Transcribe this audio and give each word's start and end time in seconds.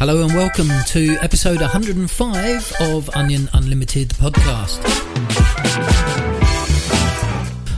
Hello 0.00 0.22
and 0.22 0.34
welcome 0.34 0.70
to 0.86 1.18
episode 1.20 1.60
105 1.60 2.72
of 2.80 3.10
Onion 3.14 3.50
Unlimited 3.52 4.08
podcast. 4.08 4.80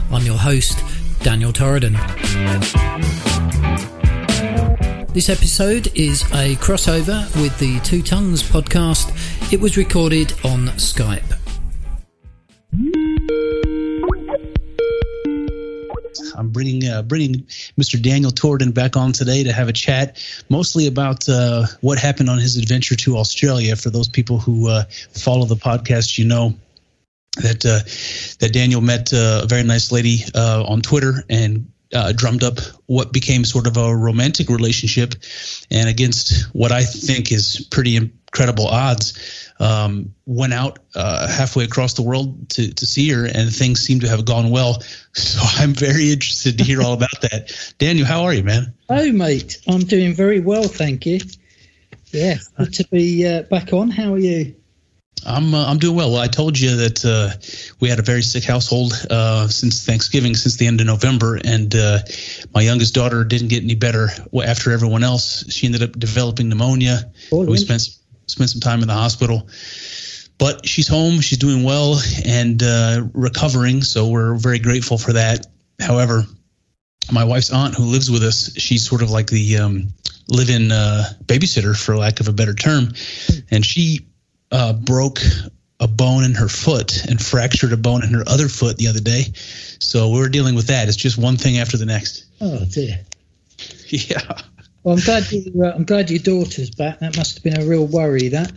I'm 0.09 0.25
your 0.25 0.37
host, 0.37 0.79
Daniel 1.21 1.51
Torridon. 1.51 1.97
This 5.13 5.27
episode 5.27 5.91
is 5.95 6.21
a 6.31 6.55
crossover 6.55 7.25
with 7.41 7.59
the 7.59 7.81
Two 7.81 8.01
Tongues 8.01 8.41
podcast. 8.41 9.11
It 9.51 9.59
was 9.59 9.75
recorded 9.75 10.31
on 10.45 10.67
Skype. 10.77 11.42
I'm 16.35 16.49
bringing 16.49 16.87
uh, 16.87 17.01
bringing 17.01 17.43
Mr. 17.79 18.01
Daniel 18.01 18.31
Torridon 18.31 18.73
back 18.73 18.95
on 18.95 19.11
today 19.11 19.43
to 19.43 19.53
have 19.53 19.67
a 19.67 19.73
chat, 19.73 20.17
mostly 20.49 20.87
about 20.87 21.27
uh, 21.29 21.65
what 21.81 21.99
happened 21.99 22.29
on 22.29 22.37
his 22.37 22.57
adventure 22.57 22.95
to 22.95 23.17
Australia. 23.17 23.75
For 23.75 23.89
those 23.89 24.07
people 24.07 24.39
who 24.39 24.69
uh, 24.69 24.83
follow 25.11 25.45
the 25.45 25.55
podcast, 25.55 26.17
you 26.17 26.25
know 26.25 26.53
that 27.37 27.65
uh, 27.65 27.79
that 28.39 28.53
Daniel 28.53 28.81
met 28.81 29.13
uh, 29.13 29.41
a 29.43 29.47
very 29.47 29.63
nice 29.63 29.91
lady 29.91 30.19
uh, 30.35 30.63
on 30.67 30.81
Twitter 30.81 31.23
and 31.29 31.69
drummed 32.15 32.43
up 32.43 32.57
what 32.87 33.13
became 33.13 33.45
sort 33.45 33.67
of 33.67 33.77
a 33.77 33.95
romantic 33.95 34.49
relationship, 34.49 35.13
and 35.69 35.87
against 35.87 36.47
what 36.53 36.71
I 36.71 36.83
think 36.83 37.31
is 37.31 37.67
pretty 37.69 38.11
incredible 38.33 38.67
odds 38.67 39.51
um, 39.59 40.15
went 40.25 40.53
out 40.53 40.79
uh, 40.95 41.27
halfway 41.27 41.63
across 41.63 41.93
the 41.93 42.01
world 42.01 42.49
to, 42.49 42.73
to 42.73 42.85
see 42.85 43.09
her, 43.11 43.25
and 43.25 43.53
things 43.53 43.79
seem 43.81 43.99
to 43.99 44.09
have 44.09 44.25
gone 44.25 44.49
well. 44.49 44.81
So 45.15 45.41
I'm 45.61 45.75
very 45.75 46.11
interested 46.11 46.57
to 46.57 46.63
hear 46.63 46.81
all 46.81 46.93
about 46.93 47.21
that. 47.21 47.73
Daniel, 47.77 48.07
how 48.07 48.23
are 48.23 48.33
you, 48.33 48.41
man? 48.41 48.73
Oh, 48.89 49.11
mate, 49.11 49.59
I'm 49.67 49.81
doing 49.81 50.15
very 50.15 50.39
well, 50.39 50.63
thank 50.63 51.05
you. 51.05 51.19
Yeah, 52.09 52.37
good 52.57 52.73
to 52.73 52.87
be 52.87 53.27
uh, 53.27 53.43
back 53.43 53.71
on. 53.73 53.91
How 53.91 54.15
are 54.15 54.17
you? 54.17 54.55
I'm 55.23 55.53
uh, 55.53 55.65
I'm 55.67 55.77
doing 55.77 55.95
well. 55.95 56.13
well. 56.13 56.19
I 56.19 56.27
told 56.27 56.59
you 56.59 56.75
that 56.77 57.05
uh, 57.05 57.37
we 57.79 57.89
had 57.89 57.99
a 57.99 58.01
very 58.01 58.23
sick 58.23 58.43
household 58.43 58.93
uh, 59.07 59.47
since 59.49 59.85
Thanksgiving, 59.85 60.33
since 60.33 60.55
the 60.55 60.65
end 60.65 60.81
of 60.81 60.87
November, 60.87 61.39
and 61.43 61.73
uh, 61.75 61.99
my 62.55 62.61
youngest 62.61 62.95
daughter 62.95 63.23
didn't 63.23 63.49
get 63.49 63.61
any 63.61 63.75
better 63.75 64.09
after 64.43 64.71
everyone 64.71 65.03
else. 65.03 65.45
She 65.53 65.67
ended 65.67 65.83
up 65.83 65.91
developing 65.91 66.49
pneumonia. 66.49 67.11
Oh, 67.31 67.45
we 67.45 67.57
spent 67.57 67.87
spent 68.27 68.49
some 68.49 68.61
time 68.61 68.81
in 68.81 68.87
the 68.87 68.93
hospital. 68.93 69.47
But 70.37 70.67
she's 70.67 70.87
home, 70.87 71.21
she's 71.21 71.37
doing 71.37 71.63
well 71.63 72.01
and 72.25 72.61
uh, 72.61 73.03
recovering, 73.13 73.83
so 73.83 74.09
we're 74.09 74.35
very 74.35 74.59
grateful 74.59 74.97
for 74.97 75.13
that. 75.13 75.45
However, 75.79 76.25
my 77.11 77.23
wife's 77.23 77.51
aunt 77.51 77.75
who 77.75 77.83
lives 77.83 78.09
with 78.09 78.23
us, 78.23 78.53
she's 78.57 78.87
sort 78.87 79.01
of 79.01 79.11
like 79.11 79.27
the 79.27 79.57
um, 79.57 79.89
live-in 80.27 80.71
uh, 80.71 81.05
babysitter, 81.25 81.77
for 81.77 81.95
lack 81.95 82.19
of 82.19 82.27
a 82.27 82.33
better 82.33 82.53
term, 82.53 82.93
and 83.51 83.65
she 83.65 84.07
uh, 84.51 84.73
broke 84.73 85.19
a 85.79 85.87
bone 85.87 86.23
in 86.23 86.33
her 86.33 86.47
foot 86.47 87.05
and 87.05 87.21
fractured 87.21 87.73
a 87.73 87.77
bone 87.77 88.03
in 88.03 88.13
her 88.13 88.23
other 88.27 88.47
foot 88.47 88.77
the 88.77 88.87
other 88.87 89.01
day. 89.01 89.25
So 89.79 90.11
we're 90.11 90.29
dealing 90.29 90.55
with 90.55 90.67
that. 90.67 90.87
It's 90.87 90.97
just 90.97 91.17
one 91.17 91.37
thing 91.37 91.57
after 91.57 91.77
the 91.77 91.85
next. 91.85 92.25
Oh 92.41 92.65
dear. 92.65 92.99
Yeah. 93.89 94.37
Well, 94.83 94.95
I'm 94.95 95.01
glad 95.01 95.31
you. 95.31 95.63
Uh, 95.63 95.71
I'm 95.71 95.85
glad 95.85 96.09
your 96.09 96.19
daughter's 96.19 96.69
back. 96.69 96.99
That 96.99 97.15
must 97.15 97.35
have 97.35 97.43
been 97.43 97.61
a 97.61 97.65
real 97.65 97.87
worry. 97.87 98.29
That. 98.29 98.51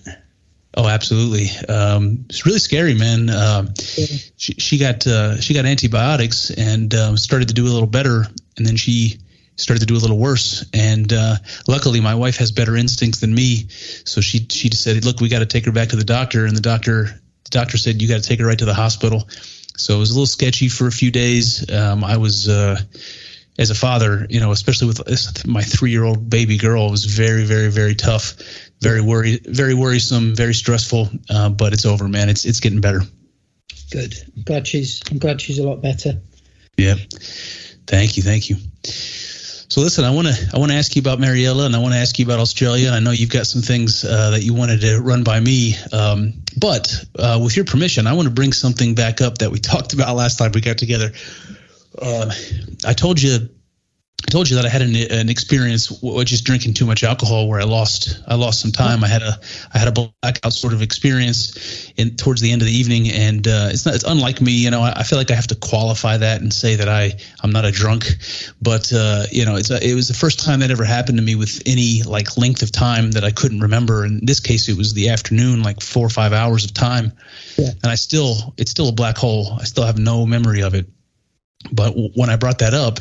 Oh, 0.77 0.87
absolutely. 0.87 1.49
Um, 1.69 2.27
it's 2.29 2.45
really 2.45 2.59
scary, 2.59 2.95
man. 2.95 3.31
Um, 3.31 3.69
yeah. 3.97 4.07
she, 4.37 4.55
she 4.55 4.79
got 4.79 5.07
uh, 5.07 5.41
she 5.41 5.55
got 5.55 5.65
antibiotics 5.65 6.51
and 6.51 6.93
um, 6.95 7.17
started 7.17 7.49
to 7.49 7.55
do 7.55 7.65
a 7.65 7.73
little 7.73 7.87
better, 7.87 8.27
and 8.57 8.67
then 8.67 8.77
she 8.77 9.19
started 9.57 9.81
to 9.81 9.87
do 9.87 9.95
a 9.95 10.03
little 10.03 10.19
worse. 10.19 10.67
And 10.75 11.13
uh, 11.13 11.37
luckily, 11.69 12.01
my 12.01 12.15
wife 12.15 12.37
has 12.39 12.53
better 12.53 12.77
instincts 12.77 13.21
than 13.21 13.35
me, 13.35 13.69
so 13.69 14.21
she 14.21 14.47
she 14.51 14.69
said, 14.71 15.05
"Look, 15.05 15.21
we 15.21 15.29
got 15.29 15.39
to 15.39 15.47
take 15.47 15.65
her 15.65 15.73
back 15.73 15.91
to 15.91 15.97
the 15.97 16.05
doctor." 16.05 16.45
And 16.45 16.57
the 16.57 16.61
doctor 16.61 17.05
the 17.05 17.51
doctor 17.51 17.79
said, 17.79 18.03
"You 18.03 18.09
got 18.09 18.23
to 18.23 18.29
take 18.29 18.41
her 18.41 18.47
right 18.47 18.59
to 18.59 18.67
the 18.67 18.75
hospital." 18.75 19.29
So 19.77 19.95
it 19.95 19.99
was 19.99 20.11
a 20.11 20.15
little 20.15 20.27
sketchy 20.27 20.69
for 20.69 20.87
a 20.87 20.93
few 20.93 21.11
days. 21.11 21.71
Um, 21.71 22.03
I 22.03 22.17
was 22.17 22.49
uh, 22.49 22.81
as 23.59 23.71
a 23.71 23.75
father, 23.75 24.27
you 24.29 24.41
know, 24.41 24.53
especially 24.53 24.89
with 24.89 25.47
my 25.47 25.63
three-year-old 25.63 26.29
baby 26.29 26.59
girl, 26.59 26.89
it 26.89 26.91
was 26.91 27.05
very, 27.05 27.45
very, 27.45 27.71
very 27.71 27.95
tough, 27.95 28.35
very 28.81 29.01
worry, 29.01 29.41
very 29.45 29.75
worrisome, 29.75 30.35
very 30.35 30.55
stressful. 30.55 31.09
Uh, 31.31 31.49
but 31.49 31.73
it's 31.73 31.87
over, 31.87 32.09
man. 32.09 32.29
It's 32.29 32.45
it's 32.45 32.61
getting 32.61 32.81
better. 32.81 33.01
Good. 33.91 34.15
I'm 34.37 34.43
glad 34.43 34.67
she's. 34.67 35.03
I'm 35.11 35.19
glad 35.19 35.41
she's 35.41 35.59
a 35.59 35.67
lot 35.67 35.81
better. 35.81 36.21
Yeah. 36.77 36.97
Thank 37.87 38.17
you. 38.17 38.23
Thank 38.23 38.51
you. 38.51 38.57
So 39.69 39.81
listen, 39.81 40.05
I 40.05 40.11
want 40.11 40.29
to 40.29 40.51
I 40.55 40.59
want 40.59 40.73
to 40.73 40.79
ask 40.79 40.95
you 40.95 41.01
about 41.01 41.19
Mariella, 41.19 41.67
and 41.67 41.75
I 41.75 41.79
want 41.79 41.95
to 41.95 41.99
ask 41.99 42.19
you 42.19 42.25
about 42.25 42.41
Australia. 42.41 42.89
And 42.89 42.97
I 42.97 43.01
know 43.01 43.11
you've 43.11 43.31
got 43.31 43.47
some 43.47 43.63
things 43.63 44.05
uh, 44.05 44.31
that 44.31 44.43
you 44.43 44.55
wanted 44.55 44.83
to 44.83 45.01
run 45.01 45.25
by 45.25 45.41
me, 45.41 45.75
um, 45.93 46.35
but 46.59 46.93
uh, 47.19 47.41
with 47.43 47.57
your 47.57 47.65
permission, 47.65 48.07
I 48.07 48.13
want 48.13 48.29
to 48.29 48.35
bring 48.35 48.53
something 48.53 48.95
back 48.95 49.21
up 49.21 49.39
that 49.39 49.51
we 49.51 49.59
talked 49.73 49.93
about 49.95 50.15
last 50.15 50.39
time 50.39 50.53
we 50.53 50.61
got 50.61 50.79
together 50.79 51.13
uh, 52.01 52.33
I 52.87 52.93
told 52.93 53.21
you 53.21 53.49
I 54.27 54.31
told 54.31 54.51
you 54.51 54.57
that 54.57 54.65
I 54.65 54.69
had 54.69 54.83
an, 54.83 54.97
an 54.97 55.29
experience 55.29 55.91
with 56.03 56.27
just 56.27 56.45
drinking 56.45 56.75
too 56.75 56.85
much 56.85 57.05
alcohol 57.05 57.49
where 57.49 57.61
I 57.61 57.65
lost 57.65 58.19
I 58.27 58.35
lost 58.35 58.61
some 58.61 58.73
time. 58.73 59.05
I 59.05 59.09
had 59.09 59.23
a 59.23 59.39
I 59.73 59.79
had 59.79 59.87
a 59.87 59.93
blackout 59.93 60.53
sort 60.53 60.73
of 60.73 60.83
experience 60.83 61.93
in 61.97 62.17
towards 62.17 62.41
the 62.41 62.51
end 62.51 62.61
of 62.61 62.67
the 62.67 62.73
evening, 62.73 63.09
and 63.11 63.47
uh, 63.47 63.69
it's 63.71 63.87
not 63.87 63.95
it's 63.95 64.03
unlike 64.03 64.41
me. 64.41 64.53
You 64.53 64.71
know, 64.71 64.81
I, 64.81 64.95
I, 64.97 65.03
feel 65.05 65.17
like 65.19 65.31
I 65.31 65.35
have 65.35 65.47
to 65.49 65.55
qualify 65.55 66.17
that 66.17 66.41
and 66.41 66.53
say 66.53 66.75
that 66.75 66.89
I 66.89 67.13
I'm 67.43 67.53
not 67.53 67.65
a 67.67 67.71
drunk, 67.71 68.17
but 68.61 68.93
uh, 68.93 69.27
you 69.31 69.45
know, 69.45 69.55
it's 69.55 69.71
a, 69.71 69.87
it 69.87 69.95
was 69.95 70.09
the 70.09 70.15
first 70.15 70.45
time 70.45 70.59
that 70.61 70.73
ever 70.73 70.85
happened 70.85 71.19
to 71.19 71.25
me 71.25 71.37
with 71.37 71.63
any 71.65 72.03
like 72.03 72.37
length 72.37 72.63
of 72.63 72.73
time 72.73 73.13
that 73.13 73.23
I 73.23 73.31
couldn't 73.31 73.61
remember. 73.61 74.05
In 74.05 74.25
this 74.25 74.41
case, 74.41 74.69
it 74.69 74.77
was 74.77 74.93
the 74.93 75.11
afternoon, 75.11 75.63
like 75.63 75.81
four 75.81 76.05
or 76.05 76.11
five 76.11 76.33
hours 76.33 76.65
of 76.65 76.75
time, 76.75 77.13
yeah. 77.59 77.71
and 77.83 77.93
I 77.93 77.95
still 77.95 78.55
it's 78.57 78.73
still 78.73 78.89
a 78.89 78.93
black 78.93 79.19
hole. 79.19 79.57
I 79.61 79.65
still 79.65 79.85
have 79.85 79.99
no 79.99 80.27
memory 80.27 80.63
of 80.63 80.75
it. 80.75 80.87
But 81.73 81.95
when 82.15 82.31
I 82.31 82.37
brought 82.37 82.61
that 82.61 82.75
up, 82.75 83.01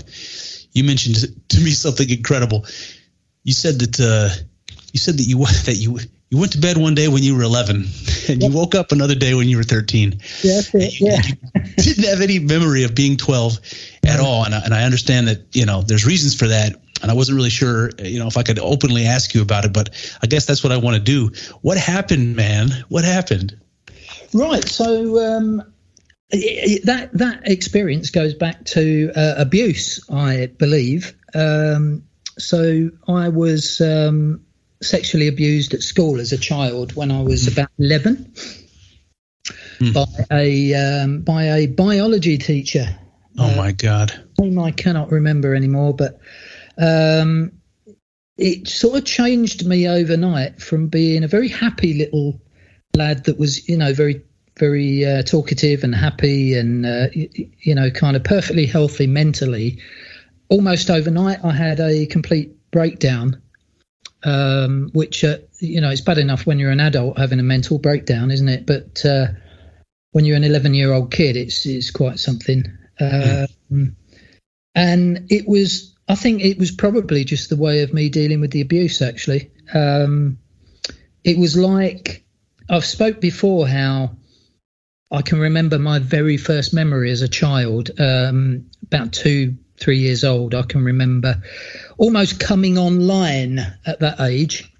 you 0.71 0.83
mentioned 0.83 1.17
to 1.49 1.59
me 1.59 1.71
something 1.71 2.09
incredible. 2.09 2.65
You 3.43 3.53
said 3.53 3.79
that 3.79 3.99
uh, 3.99 4.35
you 4.93 4.99
said 4.99 5.17
that 5.17 5.23
you 5.23 5.37
that 5.65 5.75
you 5.75 5.99
you 6.29 6.39
went 6.39 6.53
to 6.53 6.57
bed 6.59 6.77
one 6.77 6.95
day 6.95 7.07
when 7.07 7.21
you 7.21 7.35
were 7.35 7.43
11 7.43 7.85
and 8.29 8.41
you 8.41 8.49
woke 8.49 8.75
up 8.75 8.91
another 8.91 9.13
day 9.13 9.35
when 9.35 9.47
you 9.47 9.57
were 9.57 9.63
13 9.63 10.19
yeah, 10.41 10.61
you, 10.73 10.89
yeah. 10.99 11.21
didn't 11.77 12.05
have 12.05 12.21
any 12.21 12.39
memory 12.39 12.83
of 12.83 12.95
being 12.95 13.15
12 13.15 13.59
at 14.05 14.19
all. 14.19 14.43
And 14.43 14.55
I, 14.55 14.59
and 14.61 14.73
I 14.73 14.83
understand 14.83 15.27
that 15.27 15.55
you 15.55 15.65
know 15.65 15.81
there's 15.81 16.05
reasons 16.05 16.35
for 16.35 16.47
that 16.47 16.75
and 17.01 17.11
I 17.11 17.13
wasn't 17.13 17.35
really 17.35 17.51
sure 17.51 17.91
you 17.99 18.19
know 18.19 18.27
if 18.27 18.37
I 18.37 18.43
could 18.43 18.57
openly 18.57 19.05
ask 19.05 19.33
you 19.35 19.41
about 19.41 19.65
it 19.65 19.73
but 19.73 19.89
I 20.21 20.27
guess 20.27 20.45
that's 20.45 20.63
what 20.63 20.71
I 20.71 20.77
want 20.77 20.95
to 20.95 21.01
do. 21.01 21.31
What 21.61 21.77
happened 21.77 22.35
man? 22.35 22.69
What 22.89 23.03
happened? 23.03 23.59
Right 24.33 24.65
so 24.67 25.23
um, 25.23 25.63
that 26.31 27.09
that 27.13 27.41
experience 27.45 28.09
goes 28.09 28.33
back 28.33 28.65
to 28.65 29.11
uh, 29.15 29.35
abuse, 29.37 30.03
I 30.09 30.47
believe. 30.47 31.13
Um, 31.33 32.03
so 32.37 32.89
I 33.07 33.29
was 33.29 33.79
um, 33.81 34.45
sexually 34.81 35.27
abused 35.27 35.73
at 35.73 35.81
school 35.81 36.19
as 36.19 36.31
a 36.31 36.37
child 36.37 36.95
when 36.95 37.11
I 37.11 37.21
was 37.21 37.47
about 37.47 37.69
eleven 37.77 38.33
mm. 39.79 39.93
by 39.93 40.35
a 40.35 40.73
um, 40.73 41.21
by 41.21 41.43
a 41.43 41.67
biology 41.67 42.37
teacher. 42.37 42.87
Oh 43.37 43.51
uh, 43.51 43.55
my 43.55 43.71
God! 43.71 44.11
Whom 44.37 44.59
I 44.59 44.71
cannot 44.71 45.11
remember 45.11 45.53
anymore, 45.53 45.93
but 45.93 46.19
um, 46.77 47.51
it 48.37 48.67
sort 48.67 48.97
of 48.97 49.05
changed 49.05 49.65
me 49.65 49.87
overnight 49.87 50.61
from 50.61 50.87
being 50.87 51.23
a 51.23 51.27
very 51.27 51.47
happy 51.47 51.93
little 51.93 52.41
lad 52.95 53.25
that 53.25 53.39
was, 53.39 53.67
you 53.69 53.77
know, 53.77 53.93
very 53.93 54.23
very 54.57 55.05
uh, 55.05 55.21
talkative 55.23 55.83
and 55.83 55.93
happy 55.93 56.53
and 56.55 56.85
uh, 56.85 57.07
you, 57.13 57.49
you, 57.59 57.75
know 57.75 57.89
kind 57.89 58.15
of 58.15 58.23
perfectly 58.23 58.65
healthy 58.65 59.07
mentally. 59.07 59.79
Almost 60.47 60.89
overnight 60.91 61.43
i 61.43 61.51
had 61.51 61.79
a 61.79 62.05
complete 62.05 62.51
breakdown 62.71 63.41
um, 64.25 64.89
which 64.93 65.23
uh, 65.23 65.37
you 65.59 65.79
know 65.79 65.89
it's 65.89 66.01
bad 66.01 66.17
enough 66.17 66.45
when 66.45 66.59
you're 66.59 66.71
an 66.71 66.79
adult 66.79 67.17
having 67.17 67.39
a 67.39 67.43
mental 67.43 67.77
breakdown 67.77 68.31
isn't 68.31 68.49
it? 68.49 68.65
But 68.65 69.05
uh, 69.05 69.27
when 70.11 70.25
you're 70.25 70.37
an 70.37 70.43
11 70.43 70.73
year 70.73 70.91
old 70.91 71.11
kid 71.11 71.37
it's 71.37 71.65
it's 71.65 71.91
quite 71.91 72.19
something. 72.19 72.65
Mm. 72.99 73.93
and 74.73 75.25
it 75.29 75.45
was 75.49 75.93
i 76.07 76.15
think 76.15 76.41
it 76.41 76.57
was 76.57 76.71
probably 76.71 77.25
just 77.25 77.49
the 77.49 77.57
way 77.57 77.81
of 77.81 77.93
me 77.93 78.07
dealing 78.07 78.39
with 78.41 78.51
the 78.51 78.61
abuse 78.61 79.01
actually. 79.01 79.51
Um, 79.73 80.37
it 81.23 81.37
was 81.37 81.57
like 81.57 82.23
i've 82.69 82.85
spoke 82.85 83.19
before 83.19 83.67
how 83.67 84.15
I 85.11 85.21
can 85.21 85.39
remember 85.39 85.79
my 85.79 85.99
very 85.99 86.37
first 86.37 86.73
memory 86.73 87.11
as 87.11 87.21
a 87.21 87.27
child, 87.27 87.91
um, 87.99 88.69
about 88.83 89.13
two, 89.13 89.57
three 89.77 89.99
years 89.99 90.23
old. 90.23 90.55
I 90.55 90.63
can 90.63 90.83
remember 90.83 91.41
almost 91.97 92.39
coming 92.39 92.77
online 92.77 93.59
at 93.85 93.99
that 93.99 94.19
age. 94.19 94.71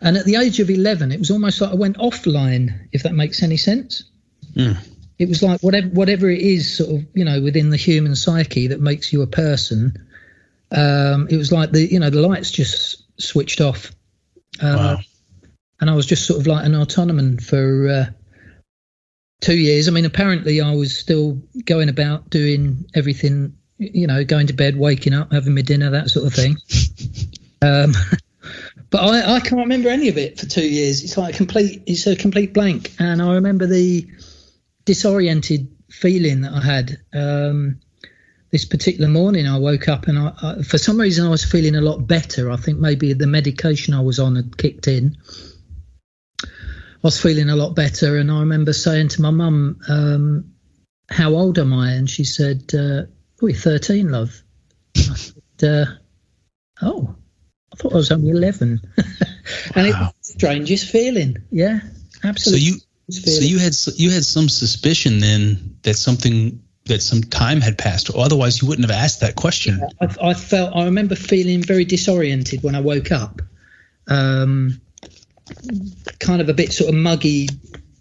And 0.00 0.16
at 0.16 0.24
the 0.24 0.36
age 0.36 0.60
of 0.60 0.70
11, 0.70 1.12
it 1.12 1.18
was 1.18 1.30
almost 1.30 1.60
like 1.60 1.72
I 1.72 1.74
went 1.74 1.98
offline, 1.98 2.88
if 2.92 3.02
that 3.02 3.12
makes 3.14 3.42
any 3.42 3.58
sense. 3.58 4.04
Mm. 4.54 4.78
It 5.18 5.28
was 5.28 5.42
like 5.42 5.60
whatever, 5.60 5.88
whatever 5.88 6.30
it 6.30 6.40
is, 6.40 6.78
sort 6.78 6.90
of, 6.90 7.06
you 7.12 7.26
know, 7.26 7.42
within 7.42 7.68
the 7.68 7.76
human 7.76 8.16
psyche 8.16 8.68
that 8.68 8.80
makes 8.80 9.12
you 9.12 9.20
a 9.20 9.26
person. 9.26 10.08
Um, 10.72 11.28
it 11.28 11.36
was 11.36 11.52
like 11.52 11.72
the, 11.72 11.84
you 11.84 11.98
know, 12.00 12.08
the 12.08 12.26
lights 12.26 12.50
just 12.50 13.04
switched 13.20 13.60
off 13.60 13.92
Uh, 14.60 14.76
wow. 14.76 14.98
And 15.80 15.88
I 15.88 15.94
was 15.94 16.06
just 16.06 16.26
sort 16.26 16.40
of 16.40 16.46
like 16.46 16.64
an 16.64 16.72
autonoman 16.72 17.42
for 17.42 17.88
uh, 17.88 18.06
two 19.40 19.56
years. 19.56 19.88
I 19.88 19.90
mean, 19.90 20.04
apparently 20.04 20.60
I 20.60 20.74
was 20.74 20.96
still 20.96 21.40
going 21.64 21.88
about 21.88 22.30
doing 22.30 22.84
everything, 22.94 23.56
you 23.78 24.06
know, 24.06 24.24
going 24.24 24.46
to 24.48 24.52
bed, 24.52 24.76
waking 24.76 25.14
up, 25.14 25.32
having 25.32 25.54
my 25.54 25.62
dinner, 25.62 25.90
that 25.90 26.10
sort 26.10 26.26
of 26.26 26.34
thing. 26.34 26.56
um, 27.62 27.92
but 28.90 28.98
I, 28.98 29.36
I 29.36 29.40
can't 29.40 29.62
remember 29.62 29.88
any 29.88 30.08
of 30.08 30.18
it 30.18 30.38
for 30.38 30.46
two 30.46 30.66
years. 30.66 31.02
It's 31.02 31.16
like 31.16 31.34
a 31.34 31.36
complete, 31.36 31.82
it's 31.86 32.06
a 32.06 32.16
complete 32.16 32.52
blank. 32.54 32.92
And 32.98 33.22
I 33.22 33.34
remember 33.34 33.66
the 33.66 34.06
disoriented 34.84 35.68
feeling 35.90 36.42
that 36.42 36.52
I 36.52 36.60
had. 36.60 36.98
Um, 37.12 37.80
this 38.50 38.64
particular 38.64 39.08
morning, 39.08 39.46
I 39.46 39.58
woke 39.58 39.88
up 39.88 40.08
and 40.08 40.18
I, 40.18 40.32
I, 40.42 40.62
for 40.62 40.76
some 40.76 40.98
reason 40.98 41.24
I 41.24 41.30
was 41.30 41.44
feeling 41.44 41.76
a 41.76 41.80
lot 41.80 42.08
better. 42.08 42.50
I 42.50 42.56
think 42.56 42.78
maybe 42.78 43.12
the 43.12 43.28
medication 43.28 43.94
I 43.94 44.00
was 44.00 44.18
on 44.18 44.34
had 44.34 44.56
kicked 44.56 44.88
in. 44.88 45.16
I 47.02 47.06
was 47.06 47.20
feeling 47.20 47.48
a 47.48 47.56
lot 47.56 47.74
better, 47.74 48.18
and 48.18 48.30
I 48.30 48.40
remember 48.40 48.74
saying 48.74 49.08
to 49.08 49.22
my 49.22 49.30
mum, 49.30 49.80
um, 49.88 50.52
"How 51.08 51.34
old 51.34 51.58
am 51.58 51.72
I?" 51.72 51.92
And 51.92 52.08
she 52.08 52.24
said, 52.24 52.64
uh, 52.74 53.02
"Oh, 53.40 53.46
you're 53.46 53.56
13, 53.56 54.10
love." 54.10 54.42
I 54.96 55.00
said, 55.00 55.34
uh, 55.62 55.86
"Oh, 56.82 57.14
I 57.72 57.76
thought 57.76 57.92
I 57.94 57.96
was 57.96 58.12
only 58.12 58.30
11." 58.30 58.82
and 59.74 59.86
it 59.86 59.94
was 59.94 60.12
the 60.18 60.32
strangest 60.32 60.90
feeling. 60.90 61.38
Yeah, 61.50 61.80
absolutely. 62.22 62.60
So 62.60 62.74
you 62.74 62.80
so 63.10 63.44
you 63.44 63.58
had 63.58 63.74
you 63.96 64.10
had 64.10 64.24
some 64.24 64.48
suspicion 64.48 65.20
then 65.20 65.76
that 65.82 65.94
something 65.94 66.62
that 66.84 67.02
some 67.02 67.22
time 67.22 67.62
had 67.62 67.78
passed, 67.78 68.14
or 68.14 68.22
otherwise 68.24 68.60
you 68.60 68.68
wouldn't 68.68 68.88
have 68.88 68.96
asked 68.96 69.20
that 69.20 69.36
question. 69.36 69.80
I, 70.00 70.08
I 70.22 70.34
felt 70.34 70.76
I 70.76 70.84
remember 70.84 71.14
feeling 71.14 71.62
very 71.62 71.86
disoriented 71.86 72.62
when 72.62 72.74
I 72.74 72.80
woke 72.80 73.10
up, 73.10 73.40
um, 74.06 74.80
kind 76.20 76.40
of 76.40 76.48
a 76.48 76.54
bit 76.54 76.72
sort 76.72 76.90
of 76.90 76.94
muggy. 76.94 77.48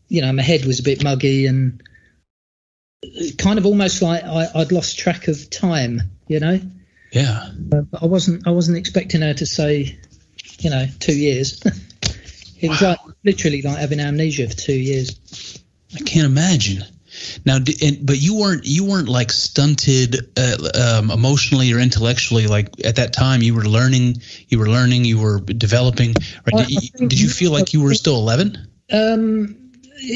You 0.07 0.21
know, 0.21 0.31
my 0.33 0.43
head 0.43 0.65
was 0.65 0.79
a 0.79 0.83
bit 0.83 1.03
muggy 1.03 1.45
and 1.47 1.81
kind 3.37 3.57
of 3.57 3.65
almost 3.65 4.01
like 4.01 4.23
I, 4.23 4.47
would 4.55 4.71
lost 4.71 4.99
track 4.99 5.27
of 5.27 5.49
time. 5.49 6.01
You 6.27 6.39
know. 6.39 6.59
Yeah. 7.11 7.39
Uh, 7.41 7.51
but 7.57 7.85
I 8.01 8.05
wasn't. 8.05 8.47
I 8.47 8.51
wasn't 8.51 8.77
expecting 8.77 9.21
her 9.21 9.33
to 9.33 9.45
say, 9.45 9.97
you 10.59 10.69
know, 10.69 10.85
two 10.99 11.15
years. 11.15 11.61
It 12.61 12.67
was 12.67 12.81
like 12.81 12.99
literally 13.23 13.61
like 13.61 13.77
having 13.77 14.01
amnesia 14.01 14.49
for 14.49 14.55
two 14.55 14.73
years. 14.73 15.63
I 15.95 15.99
can't 15.99 16.25
imagine. 16.25 16.83
Now, 17.45 17.59
but 17.59 18.17
you 18.17 18.35
weren't 18.35 18.65
you 18.65 18.85
weren't 18.85 19.09
like 19.09 19.31
stunted 19.31 20.17
uh, 20.37 20.99
um, 20.99 21.11
emotionally 21.11 21.71
or 21.73 21.79
intellectually. 21.79 22.47
Like 22.47 22.69
at 22.85 22.97
that 22.97 23.13
time, 23.13 23.41
you 23.41 23.55
were 23.55 23.65
learning, 23.65 24.21
you 24.47 24.59
were 24.59 24.69
learning, 24.69 25.05
you 25.05 25.19
were 25.19 25.39
developing. 25.39 26.15
Right? 26.45 26.67
Did, 26.67 26.71
you, 26.71 27.07
did 27.07 27.19
you 27.19 27.29
feel 27.29 27.51
like 27.51 27.73
you 27.73 27.81
were 27.81 27.93
still 27.93 28.17
eleven? 28.17 28.67
Um, 28.91 29.71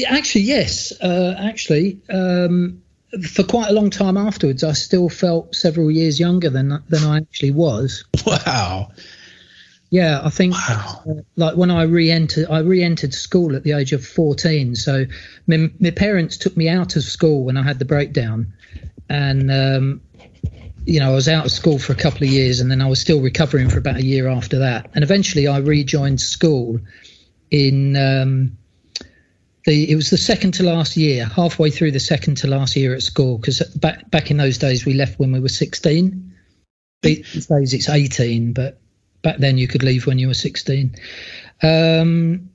actually, 0.08 0.42
yes. 0.42 0.92
Uh, 1.00 1.34
actually, 1.38 2.00
um, 2.10 2.82
for 3.30 3.44
quite 3.44 3.70
a 3.70 3.72
long 3.72 3.90
time 3.90 4.16
afterwards, 4.16 4.64
I 4.64 4.72
still 4.72 5.08
felt 5.08 5.54
several 5.54 5.90
years 5.90 6.18
younger 6.18 6.50
than 6.50 6.82
than 6.88 7.04
I 7.04 7.18
actually 7.18 7.52
was. 7.52 8.04
Wow. 8.26 8.90
Yeah, 9.90 10.20
I 10.24 10.30
think 10.30 10.54
wow. 10.54 11.02
uh, 11.08 11.12
like 11.36 11.56
when 11.56 11.70
I 11.70 11.82
re-entered, 11.82 12.48
I 12.50 12.60
re-entered 12.60 13.14
school 13.14 13.54
at 13.54 13.62
the 13.62 13.72
age 13.72 13.92
of 13.92 14.04
14. 14.04 14.74
So 14.74 15.04
my, 15.46 15.70
my 15.78 15.90
parents 15.90 16.36
took 16.36 16.56
me 16.56 16.68
out 16.68 16.96
of 16.96 17.04
school 17.04 17.44
when 17.44 17.56
I 17.56 17.62
had 17.62 17.78
the 17.78 17.84
breakdown, 17.84 18.52
and 19.08 19.50
um, 19.52 20.00
you 20.84 20.98
know 21.00 21.12
I 21.12 21.14
was 21.14 21.28
out 21.28 21.46
of 21.46 21.52
school 21.52 21.78
for 21.78 21.92
a 21.92 21.96
couple 21.96 22.24
of 22.24 22.30
years, 22.30 22.60
and 22.60 22.70
then 22.70 22.80
I 22.80 22.88
was 22.88 23.00
still 23.00 23.20
recovering 23.20 23.68
for 23.68 23.78
about 23.78 23.96
a 23.96 24.04
year 24.04 24.28
after 24.28 24.58
that. 24.60 24.90
And 24.94 25.04
eventually, 25.04 25.46
I 25.46 25.58
rejoined 25.58 26.20
school 26.20 26.80
in 27.50 27.96
um, 27.96 28.56
the 29.64 29.90
it 29.90 29.94
was 29.94 30.10
the 30.10 30.18
second 30.18 30.52
to 30.54 30.62
last 30.64 30.96
year, 30.96 31.26
halfway 31.26 31.70
through 31.70 31.92
the 31.92 32.00
second 32.00 32.36
to 32.38 32.46
last 32.48 32.74
year 32.74 32.94
at 32.94 33.02
school, 33.02 33.38
because 33.38 33.60
back 33.76 34.10
back 34.10 34.30
in 34.30 34.38
those 34.38 34.58
days 34.58 34.84
we 34.84 34.94
left 34.94 35.18
when 35.18 35.32
we 35.32 35.40
were 35.40 35.48
16. 35.48 36.32
These 37.02 37.46
days 37.46 37.74
it's 37.74 37.88
18, 37.88 38.54
but 38.54 38.80
back 39.24 39.38
then 39.38 39.58
you 39.58 39.66
could 39.66 39.82
leave 39.82 40.06
when 40.06 40.20
you 40.20 40.28
were 40.28 40.34
16. 40.34 40.94
Um, 41.62 42.50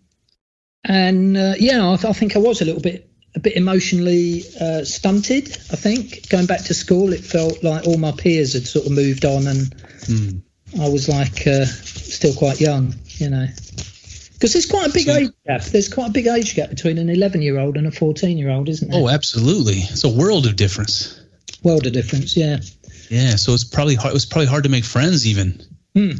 and 0.85 1.35
uh, 1.35 1.55
yeah, 1.59 1.91
I, 1.91 1.95
th- 1.97 2.05
I, 2.05 2.13
think 2.13 2.37
I 2.37 2.39
was 2.39 2.61
a 2.61 2.65
little 2.65 2.81
bit 2.81 3.09
a 3.35 3.39
bit 3.39 3.57
emotionally 3.57 4.43
uh, 4.61 4.85
stunted. 4.85 5.49
I 5.71 5.75
think 5.75 6.29
going 6.29 6.45
back 6.45 6.63
to 6.65 6.73
school, 6.73 7.11
it 7.11 7.25
felt 7.25 7.61
like 7.63 7.85
all 7.85 7.97
my 7.97 8.11
peers 8.11 8.53
had 8.53 8.65
sort 8.65 8.85
of 8.85 8.93
moved 8.93 9.25
on, 9.25 9.47
and 9.47 9.75
mm. 10.07 10.41
I 10.79 10.87
was 10.87 11.09
like 11.09 11.45
uh, 11.45 11.65
still 11.65 12.33
quite 12.33 12.61
young, 12.61 12.95
you 13.17 13.29
know. 13.29 13.47
Because 14.33 14.53
there's 14.53 14.67
quite 14.67 14.89
a 14.89 14.93
big 14.93 15.09
age 15.09 15.31
gap. 15.45 15.63
There's 15.63 15.93
quite 15.93 16.09
a 16.09 16.13
big 16.13 16.27
age 16.27 16.55
gap 16.55 16.69
between 16.69 16.97
an 16.97 17.09
11 17.09 17.41
year 17.41 17.59
old 17.59 17.75
and 17.75 17.85
a 17.85 17.91
14 17.91 18.37
year 18.37 18.49
old, 18.49 18.69
isn't 18.69 18.89
there? 18.89 19.01
Oh, 19.01 19.09
absolutely. 19.09 19.79
It's 19.79 20.05
a 20.05 20.09
world 20.09 20.45
of 20.45 20.55
difference. 20.55 21.19
World 21.61 21.85
of 21.85 21.91
difference, 21.91 22.37
yeah. 22.37 22.59
Yeah, 23.09 23.35
so 23.35 23.53
it's 23.53 23.65
probably 23.65 23.95
hard, 23.95 24.11
it 24.11 24.13
was 24.13 24.25
probably 24.25 24.45
hard 24.45 24.63
to 24.63 24.69
make 24.69 24.85
friends 24.85 25.27
even. 25.27 25.61
Hmm. 25.93 26.11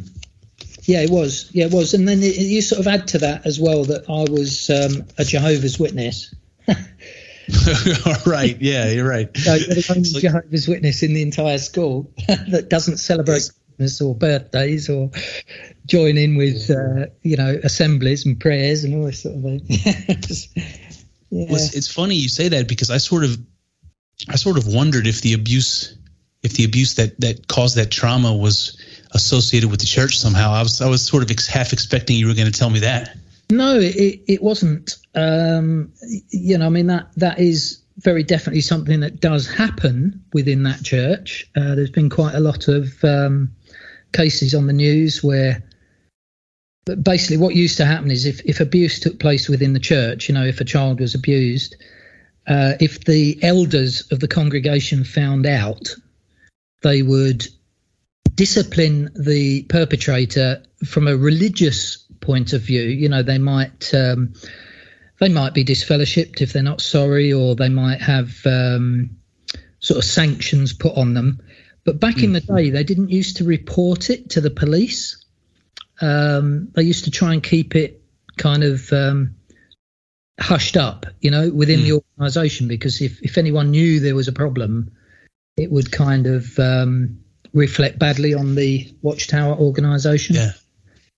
Yeah, 0.90 1.02
it 1.02 1.12
was. 1.12 1.52
Yeah, 1.54 1.66
it 1.66 1.72
was. 1.72 1.94
And 1.94 2.08
then 2.08 2.24
it, 2.24 2.36
you 2.36 2.64
sort 2.64 2.80
of 2.80 2.88
add 2.88 3.10
to 3.10 3.20
that 3.20 3.46
as 3.46 3.60
well 3.60 3.84
that 3.86 4.10
I 4.10 4.26
was 4.32 4.72
um, 4.72 5.06
a 5.20 5.24
Jehovah's 5.24 5.78
Witness. 5.78 6.34
right. 8.26 8.58
Yeah, 8.60 8.90
you're 8.90 9.08
right. 9.08 9.30
So 9.38 9.56
the 9.60 9.86
only 9.96 10.10
like, 10.10 10.22
Jehovah's 10.24 10.68
Witness 10.68 11.04
in 11.04 11.14
the 11.14 11.22
entire 11.22 11.60
school 11.60 12.12
that 12.28 12.70
doesn't 12.72 12.98
celebrate 12.98 13.52
Christmas 13.78 14.02
or 14.02 14.16
birthdays 14.16 14.90
or 14.90 15.12
join 15.86 16.18
in 16.18 16.38
with 16.38 16.72
uh, 16.72 17.06
you 17.22 17.38
know 17.38 17.60
assemblies 17.64 18.26
and 18.26 18.40
prayers 18.40 18.84
and 18.84 18.96
all 18.96 19.06
this 19.06 19.22
sort 19.22 19.36
of 19.36 19.44
thing. 19.44 19.62
yeah. 21.30 21.46
Well, 21.46 21.56
it's, 21.56 21.76
it's 21.76 21.88
funny 21.88 22.16
you 22.16 22.30
say 22.30 22.48
that 22.48 22.68
because 22.68 22.90
I 22.90 22.98
sort 22.98 23.26
of 23.26 23.38
I 24.28 24.38
sort 24.38 24.58
of 24.58 24.66
wondered 24.66 25.06
if 25.06 25.22
the 25.22 25.34
abuse 25.34 25.96
if 26.42 26.54
the 26.54 26.66
abuse 26.66 26.96
that 26.96 27.22
that 27.22 27.48
caused 27.48 27.76
that 27.76 27.92
trauma 27.92 28.36
was 28.36 28.79
associated 29.12 29.70
with 29.72 29.80
the 29.80 29.86
church 29.86 30.18
somehow. 30.18 30.52
I 30.52 30.62
was 30.62 30.82
I 30.82 30.90
was 30.90 31.06
sort 31.06 31.24
of 31.24 31.32
ex- 31.32 31.48
half 31.48 31.74
expecting 31.74 32.16
you 32.16 32.28
were 32.28 32.34
going 32.34 32.52
to 32.52 32.58
tell 32.58 32.70
me 32.70 32.80
that. 32.80 33.16
No, 33.50 33.80
it 33.80 34.22
it 34.28 34.42
wasn't. 34.42 34.98
Um, 35.16 35.92
you 36.30 36.58
know, 36.58 36.66
I 36.66 36.70
mean 36.70 36.88
that 36.88 37.10
that 37.18 37.40
is 37.40 37.82
very 37.98 38.24
definitely 38.24 38.62
something 38.62 39.02
that 39.02 39.20
does 39.20 39.48
happen 39.48 40.24
within 40.34 40.64
that 40.64 40.84
church. 40.84 41.50
Uh, 41.56 41.76
there's 41.76 41.90
been 41.90 42.10
quite 42.10 42.36
a 42.36 42.40
lot 42.40 42.68
of 42.68 43.04
um, 43.04 43.52
cases 44.14 44.54
on 44.54 44.68
the 44.68 44.74
news 44.74 45.24
where. 45.24 45.64
Basically, 47.04 47.38
what 47.38 47.56
used 47.56 47.78
to 47.78 47.86
happen 47.86 48.10
is 48.10 48.26
if, 48.26 48.42
if 48.46 48.60
abuse 48.60 49.00
took 49.00 49.20
place 49.20 49.48
within 49.48 49.74
the 49.74 49.80
church, 49.80 50.28
you 50.28 50.34
know, 50.34 50.44
if 50.44 50.60
a 50.60 50.66
child 50.66 51.00
was 51.00 51.14
abused, 51.14 51.76
uh, 52.48 52.74
if 52.80 53.06
the 53.06 53.38
elders 53.44 54.12
of 54.12 54.22
the 54.22 54.28
congregation 54.28 55.04
found 55.04 55.46
out, 55.46 55.94
they 56.82 57.04
would 57.04 57.48
discipline 58.40 59.10
the 59.16 59.64
perpetrator 59.64 60.64
from 60.86 61.10
a 61.10 61.18
religious 61.18 61.98
point 62.22 62.54
of 62.54 62.62
view. 62.62 62.84
You 62.84 63.10
know, 63.10 63.22
they 63.22 63.38
might 63.38 63.94
um, 63.94 64.34
they 65.20 65.28
might 65.28 65.54
be 65.54 65.66
disfellowshipped 65.66 66.40
if 66.40 66.54
they're 66.54 66.64
not 66.64 66.80
sorry, 66.80 67.34
or 67.34 67.56
they 67.56 67.68
might 67.68 68.02
have 68.02 68.32
um, 68.46 69.18
sort 69.80 69.98
of 69.98 70.06
sanctions 70.06 70.72
put 70.72 70.96
on 70.96 71.14
them. 71.14 71.42
But 71.84 72.00
back 72.00 72.16
mm. 72.16 72.24
in 72.24 72.32
the 72.34 72.40
mm. 72.40 72.56
day, 72.56 72.70
they 72.70 72.86
didn't 72.86 73.10
used 73.10 73.36
to 73.38 73.44
report 73.44 74.10
it 74.10 74.30
to 74.30 74.40
the 74.40 74.50
police. 74.50 75.22
Um, 76.00 76.70
they 76.76 76.84
used 76.84 77.04
to 77.04 77.12
try 77.12 77.34
and 77.34 77.44
keep 77.44 77.76
it 77.76 78.02
kind 78.38 78.64
of 78.64 78.94
um, 78.94 79.36
hushed 80.40 80.78
up, 80.78 81.08
you 81.20 81.30
know, 81.30 81.50
within 81.50 81.82
mm. 81.82 81.84
the 81.84 81.92
organisation, 81.92 82.70
because 82.70 83.02
if 83.02 83.22
if 83.22 83.38
anyone 83.38 83.72
knew 83.72 84.00
there 84.00 84.16
was 84.16 84.30
a 84.30 84.40
problem, 84.44 84.92
it 85.58 85.70
would 85.70 85.92
kind 85.92 86.26
of 86.26 86.58
um, 86.58 87.20
reflect 87.54 88.00
badly 88.00 88.34
on 88.34 88.56
the 88.56 88.94
Watchtower 89.02 89.56
organisation. 89.56 90.36
Yeah, 90.36 90.52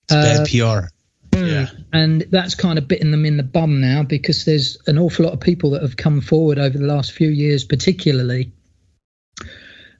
it's 0.03 0.13
uh, 0.13 0.43
bad 0.43 0.47
PR. 0.47 0.87
Hmm. 1.33 1.45
Yeah. 1.45 1.67
And 1.93 2.21
that's 2.29 2.55
kind 2.55 2.77
of 2.77 2.87
bitten 2.87 3.11
them 3.11 3.25
in 3.25 3.37
the 3.37 3.43
bum 3.43 3.81
now 3.81 4.03
because 4.03 4.45
there's 4.45 4.77
an 4.87 4.97
awful 4.97 5.25
lot 5.25 5.33
of 5.33 5.39
people 5.39 5.71
that 5.71 5.81
have 5.81 5.97
come 5.97 6.21
forward 6.21 6.59
over 6.59 6.77
the 6.77 6.85
last 6.85 7.11
few 7.13 7.29
years, 7.29 7.63
particularly, 7.63 8.51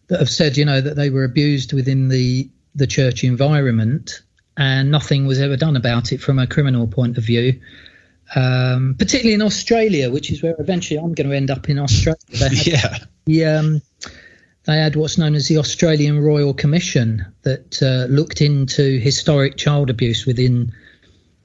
that 0.07 0.19
have 0.19 0.29
said, 0.29 0.57
you 0.57 0.65
know, 0.65 0.81
that 0.81 0.95
they 0.95 1.09
were 1.09 1.23
abused 1.23 1.73
within 1.73 2.09
the, 2.09 2.49
the 2.75 2.87
church 2.87 3.23
environment 3.23 4.21
and 4.57 4.91
nothing 4.91 5.25
was 5.25 5.39
ever 5.39 5.55
done 5.55 5.77
about 5.77 6.11
it 6.11 6.21
from 6.21 6.37
a 6.37 6.47
criminal 6.47 6.87
point 6.87 7.17
of 7.17 7.23
view. 7.23 7.61
Um, 8.33 8.95
particularly 8.97 9.33
in 9.33 9.41
Australia, 9.41 10.09
which 10.09 10.31
is 10.31 10.41
where 10.41 10.55
eventually 10.57 10.97
I'm 10.97 11.13
going 11.13 11.29
to 11.29 11.35
end 11.35 11.51
up 11.51 11.69
in 11.69 11.79
Australia. 11.79 12.17
yeah. 12.31 12.97
The, 13.25 13.45
um, 13.45 13.81
they 14.65 14.77
had 14.77 14.95
what's 14.95 15.17
known 15.17 15.35
as 15.35 15.47
the 15.47 15.57
Australian 15.57 16.19
Royal 16.19 16.53
Commission 16.53 17.25
that 17.41 17.81
uh, 17.81 18.11
looked 18.11 18.41
into 18.41 18.99
historic 18.99 19.57
child 19.57 19.89
abuse 19.89 20.25
within 20.25 20.71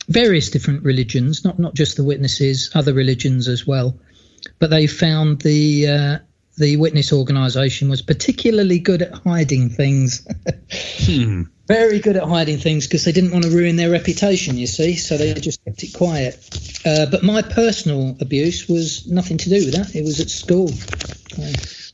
various 0.09 0.51
different 0.51 0.85
religions, 0.85 1.45
not 1.45 1.59
not 1.59 1.75
just 1.75 1.97
the 1.97 2.05
witnesses, 2.05 2.71
other 2.75 2.93
religions 2.93 3.49
as 3.49 3.67
well. 3.67 3.99
But 4.59 4.71
they 4.71 4.87
found 4.87 5.41
the 5.41 5.89
uh, 5.89 6.19
the 6.59 6.77
witness 6.77 7.13
organisation 7.13 7.89
was 7.89 8.03
particularly 8.03 8.79
good 8.79 9.03
at 9.03 9.13
hiding 9.13 9.71
things. 9.71 10.27
hmm. 11.05 11.43
Very 11.67 11.99
good 11.99 12.17
at 12.17 12.23
hiding 12.23 12.59
things 12.59 12.87
because 12.87 13.05
they 13.05 13.11
didn't 13.11 13.33
want 13.33 13.43
to 13.43 13.51
ruin 13.51 13.75
their 13.75 13.91
reputation, 13.91 14.57
you 14.57 14.69
see, 14.69 14.95
so 14.95 15.17
they 15.17 15.35
just 15.35 15.65
kept 15.65 15.83
it 15.83 15.93
quiet. 15.93 16.39
Uh, 16.87 17.07
but 17.11 17.25
my 17.25 17.43
personal 17.43 18.17
abuse 18.21 18.69
was 18.69 19.05
nothing 19.09 19.37
to 19.37 19.49
do 19.49 19.65
with 19.65 19.75
that. 19.75 19.97
It 19.97 20.05
was 20.05 20.21
at 20.21 20.31
school. 20.31 20.71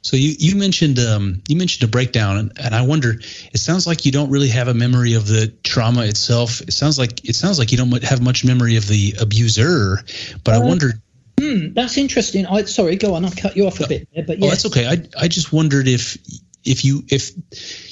So 0.02 0.16
you, 0.16 0.34
you 0.38 0.56
mentioned 0.56 0.98
um, 0.98 1.42
you 1.48 1.56
mentioned 1.56 1.88
a 1.88 1.90
breakdown, 1.90 2.36
and, 2.36 2.52
and, 2.56 2.74
I 2.74 2.82
wonder. 2.82 3.10
It 3.12 3.58
sounds 3.58 3.86
like 3.86 4.04
you 4.04 4.10
don't 4.12 4.30
really 4.30 4.48
have 4.48 4.66
a 4.68 4.74
memory 4.74 5.14
of 5.14 5.28
the 5.28 5.48
trauma 5.62 6.04
itself. 6.06 6.60
It 6.60 6.72
sounds 6.72 6.98
like 6.98 7.24
it 7.24 7.36
sounds 7.36 7.58
like 7.58 7.70
you 7.70 7.78
don't 7.78 8.02
have 8.02 8.20
much 8.20 8.44
memory 8.44 8.76
of 8.76 8.88
the 8.88 9.14
abuser. 9.20 9.98
But 10.44 10.54
uh, 10.54 10.56
I 10.56 10.66
wondered 10.66 11.00
Hmm, 11.42 11.72
that's 11.72 11.96
interesting. 11.96 12.46
I 12.46 12.62
sorry, 12.64 12.96
go 12.96 13.14
on. 13.14 13.24
I 13.24 13.30
cut 13.30 13.56
you 13.56 13.66
off 13.66 13.80
a 13.80 13.88
bit 13.88 14.08
there, 14.14 14.24
but 14.24 14.38
yeah. 14.38 14.46
Oh, 14.46 14.48
that's 14.50 14.66
okay. 14.66 14.86
I 14.86 15.24
I 15.24 15.28
just 15.28 15.52
wondered 15.52 15.88
if 15.88 16.18
if 16.64 16.84
you 16.84 17.02
if 17.08 17.32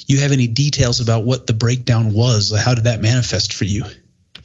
you 0.09 0.19
have 0.19 0.31
any 0.31 0.47
details 0.47 1.01
about 1.01 1.25
what 1.25 1.47
the 1.47 1.53
breakdown 1.53 2.13
was. 2.13 2.57
How 2.57 2.75
did 2.75 2.85
that 2.85 3.01
manifest 3.01 3.53
for 3.53 3.65
you? 3.65 3.83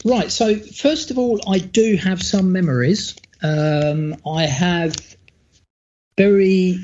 Right. 0.04 0.30
So 0.32 0.56
first 0.56 1.11
of 1.11 1.18
all, 1.18 1.40
I 1.49 1.58
do 1.58 1.96
have 1.96 2.23
some 2.23 2.52
memories. 2.52 3.14
Um, 3.42 4.16
I 4.26 4.46
have 4.46 4.96
very 6.16 6.78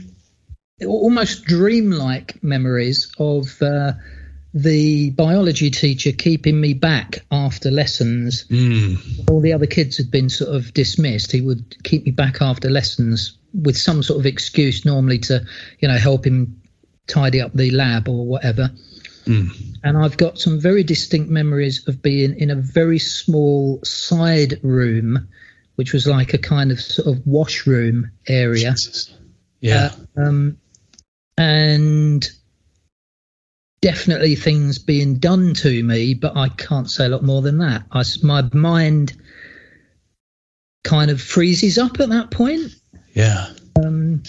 almost 0.84 1.44
dreamlike 1.44 2.42
memories 2.42 3.12
of. 3.18 3.60
Uh, 3.60 3.92
the 4.54 5.10
biology 5.10 5.70
teacher 5.70 6.12
keeping 6.12 6.60
me 6.60 6.74
back 6.74 7.24
after 7.30 7.70
lessons. 7.70 8.44
Mm. 8.48 9.30
All 9.30 9.40
the 9.40 9.54
other 9.54 9.66
kids 9.66 9.96
had 9.96 10.10
been 10.10 10.28
sort 10.28 10.54
of 10.54 10.74
dismissed. 10.74 11.32
He 11.32 11.40
would 11.40 11.82
keep 11.84 12.04
me 12.04 12.10
back 12.10 12.42
after 12.42 12.68
lessons 12.68 13.38
with 13.54 13.78
some 13.78 14.02
sort 14.02 14.20
of 14.20 14.26
excuse, 14.26 14.84
normally 14.84 15.18
to, 15.18 15.44
you 15.78 15.88
know, 15.88 15.96
help 15.96 16.26
him 16.26 16.60
tidy 17.06 17.40
up 17.40 17.52
the 17.54 17.70
lab 17.70 18.08
or 18.08 18.26
whatever. 18.26 18.70
Mm. 19.24 19.78
And 19.84 19.96
I've 19.96 20.16
got 20.16 20.38
some 20.38 20.60
very 20.60 20.82
distinct 20.82 21.30
memories 21.30 21.86
of 21.88 22.02
being 22.02 22.38
in 22.38 22.50
a 22.50 22.56
very 22.56 22.98
small 22.98 23.80
side 23.84 24.60
room, 24.62 25.28
which 25.76 25.92
was 25.92 26.06
like 26.06 26.34
a 26.34 26.38
kind 26.38 26.70
of 26.70 26.80
sort 26.80 27.08
of 27.08 27.26
washroom 27.26 28.10
area. 28.26 28.72
Jesus. 28.72 29.14
Yeah. 29.60 29.92
Uh, 30.16 30.20
um, 30.20 30.58
and 31.36 32.28
definitely 33.80 34.36
things 34.36 34.78
being 34.78 35.18
done 35.18 35.54
to 35.54 35.82
me, 35.82 36.14
but 36.14 36.36
I 36.36 36.48
can't 36.48 36.90
say 36.90 37.06
a 37.06 37.08
lot 37.08 37.22
more 37.22 37.42
than 37.42 37.58
that. 37.58 37.84
I, 37.90 38.04
my 38.22 38.48
mind 38.52 39.12
kind 40.84 41.10
of 41.10 41.20
freezes 41.20 41.78
up 41.78 42.00
at 42.00 42.08
that 42.10 42.30
point. 42.30 42.74
Yeah. 43.12 43.48
Um, 43.82 44.22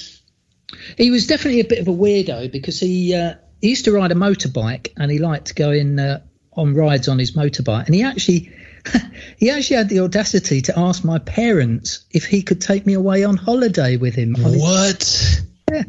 he 0.98 1.12
was 1.12 1.28
definitely 1.28 1.62
a 1.62 1.66
bit 1.66 1.80
of 1.80 1.88
a 1.88 1.92
weirdo 1.92 2.52
because 2.52 2.80
he 2.80 3.14
uh, 3.14 3.36
he 3.62 3.70
used 3.70 3.86
to 3.86 3.92
ride 3.92 4.12
a 4.12 4.16
motorbike 4.16 4.92
and 4.98 5.12
he 5.12 5.20
liked 5.20 5.48
to 5.48 5.54
go 5.54 5.72
in 5.72 6.00
uh, 6.00 6.22
on 6.54 6.74
rides 6.74 7.08
on 7.08 7.20
his 7.20 7.34
motorbike, 7.34 7.86
and 7.86 7.96
he 7.96 8.04
actually. 8.04 8.52
he 9.38 9.50
actually 9.50 9.78
had 9.78 9.88
the 9.88 10.02
audacity 10.02 10.62
to 10.62 10.78
ask 10.78 11.06
my 11.06 11.18
parents 11.18 12.04
if 12.12 12.26
he 12.26 12.42
could 12.42 12.60
take 12.60 12.86
me 12.86 12.92
away 12.92 13.24
on 13.24 13.38
holiday 13.38 13.96
with 13.96 14.14
him. 14.14 14.36
What? 14.38 15.42
Yeah. 15.72 15.84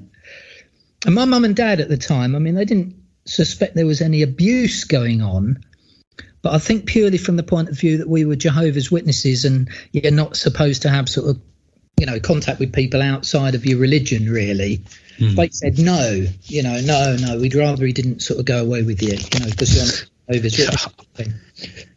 And 1.04 1.14
my 1.14 1.24
mum 1.24 1.44
and 1.44 1.54
dad 1.54 1.80
at 1.80 1.88
the 1.88 1.96
time, 1.96 2.34
I 2.34 2.38
mean, 2.38 2.54
they 2.54 2.64
didn't 2.64 2.96
suspect 3.26 3.74
there 3.74 3.86
was 3.86 4.00
any 4.00 4.22
abuse 4.22 4.84
going 4.84 5.22
on. 5.22 5.64
But 6.42 6.54
I 6.54 6.58
think 6.58 6.86
purely 6.86 7.18
from 7.18 7.36
the 7.36 7.42
point 7.42 7.70
of 7.70 7.78
view 7.78 7.98
that 7.98 8.08
we 8.08 8.24
were 8.24 8.36
Jehovah's 8.36 8.90
Witnesses 8.90 9.44
and 9.44 9.70
you're 9.92 10.12
not 10.12 10.36
supposed 10.36 10.82
to 10.82 10.90
have 10.90 11.08
sort 11.08 11.30
of, 11.30 11.40
you 11.98 12.06
know, 12.06 12.20
contact 12.20 12.60
with 12.60 12.72
people 12.72 13.00
outside 13.00 13.54
of 13.54 13.64
your 13.64 13.78
religion, 13.78 14.28
really. 14.28 14.82
Mm. 15.18 15.36
They 15.36 15.48
said 15.50 15.78
no, 15.78 16.26
you 16.42 16.62
know, 16.62 16.80
no, 16.80 17.16
no, 17.18 17.38
we'd 17.38 17.54
rather 17.54 17.86
he 17.86 17.92
didn't 17.92 18.20
sort 18.20 18.40
of 18.40 18.46
go 18.46 18.60
away 18.60 18.82
with 18.82 19.00
you, 19.02 19.14
you 19.14 19.40
know, 19.40 19.46
because 19.46 19.74
you're 19.74 20.36
Jehovah's 20.36 20.58
Witnesses. 20.58 21.34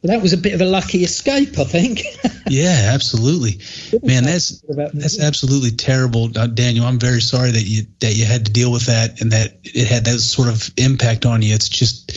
That 0.04 0.22
was 0.22 0.34
a 0.34 0.38
bit 0.38 0.54
of 0.54 0.62
a 0.62 0.66
lucky 0.66 1.04
escape, 1.04 1.58
I 1.58 1.64
think. 1.64 2.04
yeah, 2.48 2.92
absolutely, 2.94 3.60
man. 4.04 4.24
That's 4.24 4.62
that's 4.94 5.20
absolutely 5.20 5.72
terrible, 5.72 6.30
uh, 6.38 6.48
Daniel. 6.48 6.86
I'm 6.86 7.00
very 7.00 7.22
sorry 7.22 7.52
that 7.52 7.64
you 7.64 7.84
that 8.00 8.16
you 8.16 8.26
had 8.26 8.46
to 8.46 8.52
deal 8.52 8.72
with 8.72 8.86
that 8.86 9.20
and 9.20 9.32
that 9.32 9.58
it 9.64 9.88
had 9.88 10.06
that 10.06 10.20
sort 10.20 10.48
of 10.48 10.70
impact 10.78 11.26
on 11.26 11.42
you. 11.42 11.56
It's 11.56 11.70
just, 11.70 12.12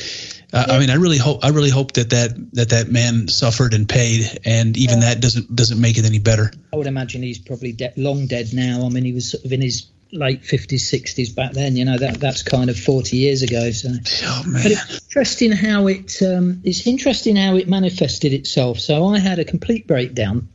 uh, 0.53 0.67
yeah. 0.69 0.75
I 0.75 0.79
mean, 0.79 0.91
I 0.91 0.95
really 0.95 1.17
hope 1.17 1.43
I 1.43 1.49
really 1.49 1.71
hope 1.71 1.93
that 1.93 2.11
that 2.11 2.35
that 2.53 2.69
that 2.69 2.89
man 2.89 3.27
suffered 3.29 3.73
and 3.73 3.89
paid, 3.89 4.41
and 4.45 4.77
even 4.77 5.01
yeah. 5.01 5.15
that 5.15 5.23
doesn't 5.23 5.55
doesn't 5.57 5.81
make 5.81 5.97
it 5.97 6.05
any 6.05 6.19
better. 6.19 6.53
I 6.75 6.77
would 6.77 6.87
imagine 6.87 7.23
he's 7.23 7.39
probably 7.39 7.73
de- 7.73 7.93
long 7.97 8.27
dead 8.27 8.53
now. 8.53 8.85
I 8.85 8.91
mean, 8.91 9.05
he 9.05 9.13
was 9.13 9.31
sort 9.31 9.45
of 9.47 9.53
in 9.53 9.63
his 9.63 9.87
late 10.13 10.43
50s 10.43 10.81
60s 10.81 11.35
back 11.35 11.53
then 11.53 11.77
you 11.77 11.85
know 11.85 11.97
that 11.97 12.19
that's 12.19 12.43
kind 12.43 12.69
of 12.69 12.79
40 12.79 13.17
years 13.17 13.43
ago 13.43 13.71
so. 13.71 13.91
Oh, 14.25 14.43
man. 14.47 14.63
but 14.63 14.73
it's 14.73 15.01
interesting 15.05 15.53
how 15.53 15.87
it 15.87 16.21
um, 16.23 16.61
it's 16.65 16.87
interesting 16.87 17.37
how 17.37 17.57
it 17.57 17.69
manifested 17.69 18.33
itself. 18.33 18.81
So 18.81 19.07
i 19.07 19.19
had 19.19 19.39
a 19.39 19.45
complete 19.45 19.87
breakdown. 19.87 20.49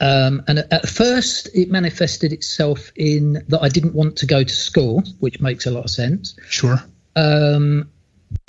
Um, 0.00 0.44
and 0.46 0.60
at 0.70 0.88
first 0.88 1.48
it 1.54 1.70
manifested 1.70 2.32
itself 2.32 2.92
in 2.94 3.44
that 3.48 3.62
i 3.62 3.68
didn't 3.68 3.94
want 3.94 4.16
to 4.18 4.26
go 4.26 4.44
to 4.44 4.54
school 4.54 5.02
which 5.18 5.40
makes 5.40 5.66
a 5.66 5.70
lot 5.70 5.84
of 5.84 5.90
sense. 5.90 6.36
Sure. 6.48 6.82
Um, 7.16 7.90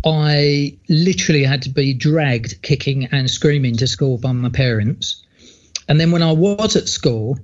i 0.05 0.77
literally 0.89 1.43
had 1.43 1.61
to 1.63 1.69
be 1.69 1.93
dragged 1.93 2.61
kicking 2.61 3.05
and 3.05 3.29
screaming 3.29 3.75
to 3.77 3.87
school 3.87 4.17
by 4.17 4.31
my 4.31 4.49
parents. 4.49 5.23
And 5.87 5.99
then 5.99 6.11
when 6.11 6.23
i 6.23 6.31
was 6.31 6.75
at 6.75 6.87
school 6.87 7.39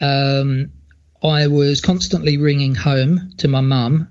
um, 0.00 0.70
I 1.24 1.46
was 1.46 1.80
constantly 1.80 2.36
ringing 2.36 2.74
home 2.74 3.30
to 3.38 3.48
my 3.48 3.62
mum. 3.62 4.08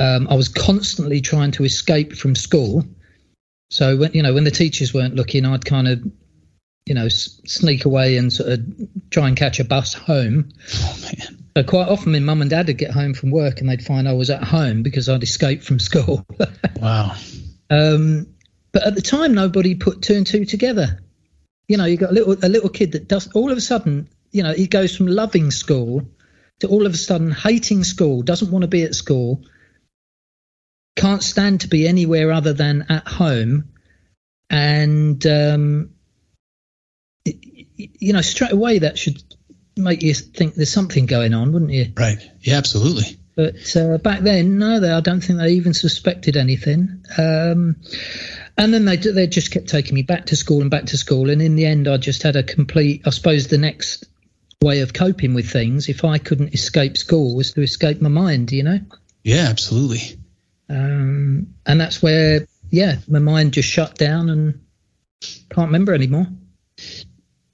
Um, 0.00 0.26
I 0.28 0.34
was 0.34 0.48
constantly 0.48 1.20
trying 1.20 1.52
to 1.52 1.64
escape 1.64 2.14
from 2.14 2.34
school. 2.34 2.84
So 3.70 3.96
when 3.96 4.12
you 4.12 4.22
know 4.22 4.34
when 4.34 4.44
the 4.44 4.50
teachers 4.50 4.92
weren't 4.92 5.14
looking, 5.14 5.46
I'd 5.46 5.64
kind 5.64 5.86
of 5.86 6.02
you 6.86 6.94
know 6.94 7.06
s- 7.06 7.40
sneak 7.46 7.84
away 7.84 8.16
and 8.16 8.32
sort 8.32 8.50
of 8.50 8.60
try 9.10 9.28
and 9.28 9.36
catch 9.36 9.60
a 9.60 9.64
bus 9.64 9.94
home. 9.94 10.48
Oh 10.74 10.98
man! 11.02 11.44
So 11.56 11.62
quite 11.62 11.88
often, 11.88 12.12
my 12.12 12.18
mum 12.18 12.40
and 12.40 12.50
dad 12.50 12.66
would 12.66 12.78
get 12.78 12.90
home 12.90 13.14
from 13.14 13.30
work 13.30 13.60
and 13.60 13.70
they'd 13.70 13.84
find 13.84 14.08
I 14.08 14.14
was 14.14 14.30
at 14.30 14.42
home 14.42 14.82
because 14.82 15.08
I'd 15.08 15.22
escaped 15.22 15.62
from 15.62 15.78
school. 15.78 16.26
wow. 16.76 17.14
Um, 17.68 18.26
but 18.72 18.84
at 18.84 18.96
the 18.96 19.02
time, 19.02 19.34
nobody 19.34 19.76
put 19.76 20.02
two 20.02 20.14
and 20.14 20.26
two 20.26 20.44
together. 20.44 21.00
You 21.68 21.76
know, 21.76 21.84
you 21.84 21.96
got 21.96 22.10
a 22.10 22.14
little 22.14 22.32
a 22.42 22.48
little 22.48 22.70
kid 22.70 22.92
that 22.92 23.06
does 23.06 23.30
all 23.34 23.52
of 23.52 23.58
a 23.58 23.60
sudden. 23.60 24.08
You 24.32 24.42
know, 24.42 24.52
he 24.52 24.66
goes 24.66 24.96
from 24.96 25.06
loving 25.06 25.52
school 25.52 26.08
to 26.60 26.68
all 26.68 26.86
of 26.86 26.94
a 26.94 26.96
sudden 26.96 27.30
hating 27.30 27.84
school, 27.84 28.22
doesn't 28.22 28.50
want 28.50 28.62
to 28.62 28.68
be 28.68 28.82
at 28.82 28.94
school, 28.94 29.42
can't 30.96 31.22
stand 31.22 31.62
to 31.62 31.68
be 31.68 31.86
anywhere 31.86 32.32
other 32.32 32.52
than 32.52 32.86
at 32.88 33.06
home, 33.06 33.70
and 34.48 35.26
um, 35.26 35.90
you 37.24 38.12
know 38.12 38.20
straight 38.20 38.52
away 38.52 38.80
that 38.80 38.98
should 38.98 39.22
make 39.76 40.02
you 40.02 40.14
think 40.14 40.54
there's 40.54 40.72
something 40.72 41.06
going 41.06 41.34
on, 41.34 41.52
wouldn't 41.52 41.70
you? 41.70 41.92
Right. 41.96 42.18
Yeah, 42.40 42.56
absolutely. 42.56 43.18
But 43.36 43.74
uh, 43.76 43.98
back 43.98 44.20
then, 44.20 44.58
no, 44.58 44.80
they, 44.80 44.90
I 44.90 45.00
don't 45.00 45.22
think 45.22 45.38
they 45.38 45.52
even 45.52 45.72
suspected 45.72 46.36
anything. 46.36 47.04
Um, 47.16 47.76
and 48.58 48.74
then 48.74 48.84
they 48.84 48.96
they 48.96 49.26
just 49.26 49.50
kept 49.50 49.68
taking 49.68 49.94
me 49.94 50.02
back 50.02 50.26
to 50.26 50.36
school 50.36 50.60
and 50.60 50.70
back 50.70 50.86
to 50.86 50.98
school, 50.98 51.30
and 51.30 51.40
in 51.40 51.56
the 51.56 51.64
end, 51.64 51.88
I 51.88 51.96
just 51.96 52.22
had 52.22 52.36
a 52.36 52.42
complete. 52.42 53.02
I 53.06 53.10
suppose 53.10 53.46
the 53.46 53.56
next 53.56 54.04
way 54.62 54.80
of 54.80 54.92
coping 54.92 55.32
with 55.32 55.50
things 55.50 55.88
if 55.88 56.04
I 56.04 56.18
couldn't 56.18 56.52
escape 56.52 56.98
school 56.98 57.34
was 57.34 57.52
to 57.52 57.62
escape 57.62 58.02
my 58.02 58.10
mind, 58.10 58.52
you 58.52 58.62
know? 58.62 58.78
Yeah, 59.24 59.46
absolutely. 59.48 60.18
Um, 60.68 61.54
and 61.64 61.80
that's 61.80 62.02
where, 62.02 62.46
yeah, 62.68 62.96
my 63.08 63.20
mind 63.20 63.54
just 63.54 63.70
shut 63.70 63.96
down 63.96 64.28
and 64.28 64.60
can't 65.48 65.68
remember 65.68 65.94
anymore. 65.94 66.26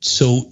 So, 0.01 0.51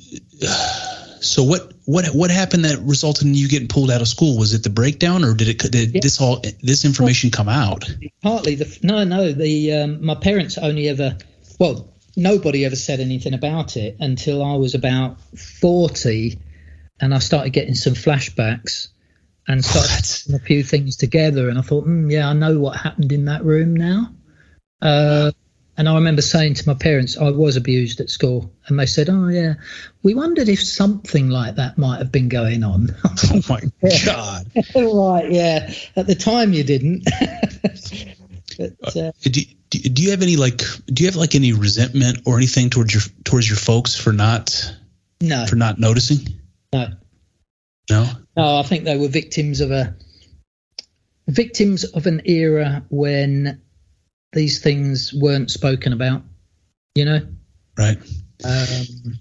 so 1.21 1.43
what, 1.43 1.73
what, 1.87 2.07
what 2.15 2.31
happened 2.31 2.65
that 2.67 2.79
resulted 2.83 3.27
in 3.27 3.35
you 3.35 3.49
getting 3.49 3.67
pulled 3.67 3.91
out 3.91 4.01
of 4.01 4.07
school? 4.07 4.39
Was 4.39 4.55
it 4.55 4.63
the 4.63 4.71
breakdown 4.71 5.25
or 5.25 5.35
did 5.35 5.49
it, 5.49 5.59
did 5.73 5.95
yeah. 5.95 6.01
this 6.01 6.21
all, 6.21 6.41
this 6.63 6.85
information 6.85 7.33
come 7.33 7.49
out? 7.49 7.85
Partly 8.23 8.55
the, 8.55 8.79
no, 8.81 9.03
no, 9.03 9.33
the, 9.33 9.73
um, 9.73 10.07
my 10.07 10.15
parents 10.15 10.57
only 10.57 10.89
ever, 10.89 11.19
well, 11.59 11.93
nobody 12.17 12.65
ever 12.65 12.77
said 12.77 13.01
anything 13.01 13.35
about 13.35 13.77
it 13.77 13.97
until 13.99 14.45
I 14.45 14.55
was 14.55 14.77
about 14.77 15.21
40 15.37 16.39
and 17.01 17.15
I 17.15 17.19
started 17.19 17.53
getting 17.53 17.75
some 17.75 17.95
flashbacks 17.95 18.89
and 19.47 19.65
started 19.65 20.03
putting 20.03 20.35
a 20.35 20.39
few 20.39 20.63
things 20.63 20.97
together. 20.97 21.49
And 21.49 21.59
I 21.59 21.63
thought, 21.63 21.87
mm, 21.87 22.11
yeah, 22.11 22.29
I 22.29 22.33
know 22.33 22.59
what 22.59 22.77
happened 22.77 23.13
in 23.13 23.27
that 23.27 23.45
room 23.45 23.75
now. 23.75 24.11
Uh, 24.81 25.33
and 25.77 25.89
I 25.89 25.95
remember 25.97 26.23
saying 26.23 26.55
to 26.55 26.69
my 26.69 26.75
parents, 26.75 27.19
I 27.19 27.31
was 27.31 27.57
abused 27.57 28.01
at 28.01 28.09
school. 28.09 28.53
And 28.67 28.79
they 28.79 28.87
said, 28.87 29.09
Oh, 29.11 29.27
yeah, 29.29 29.55
we 30.03 30.15
wondered 30.15 30.49
if 30.49 30.63
something 30.63 31.31
like 31.31 31.57
that 31.57 31.77
might 31.77 31.99
have 31.99 32.13
been 32.13 32.29
going 32.29 32.63
on. 32.63 32.95
oh, 33.05 33.43
my 33.49 33.61
God. 34.05 34.51
right, 34.77 35.31
yeah. 35.31 35.73
At 35.97 36.07
the 36.07 36.15
time, 36.15 36.53
you 36.53 36.63
didn't. 36.63 37.05
but, 38.59 38.97
uh, 38.97 39.13
do, 39.23 39.41
do, 39.71 39.79
do 39.81 40.03
you 40.03 40.11
have 40.13 40.23
any 40.23 40.37
like 40.37 40.59
do 40.87 41.03
you 41.03 41.09
have 41.09 41.17
like 41.17 41.35
any 41.35 41.53
resentment 41.53 42.21
or 42.25 42.37
anything 42.37 42.71
towards 42.71 42.95
your 42.95 43.03
towards 43.25 43.49
your 43.49 43.57
folks 43.57 43.97
for 43.97 44.13
not 44.13 44.73
no 45.21 45.45
for 45.47 45.57
not 45.57 45.81
noticing 45.81 46.19
no 46.75 46.87
No. 47.90 48.11
No, 48.37 48.57
I 48.59 48.62
think 48.62 48.85
they 48.85 48.97
were 48.97 49.09
victims 49.09 49.61
of 49.61 49.71
a 49.71 49.97
victims 51.28 51.85
of 51.85 52.07
an 52.07 52.23
era 52.25 52.85
when 52.90 53.62
these 54.33 54.61
things 54.61 55.12
weren't 55.14 55.50
spoken 55.50 55.93
about. 55.93 56.23
You 56.95 57.04
know. 57.04 57.21
Right. 57.78 57.99
Um, 58.45 59.19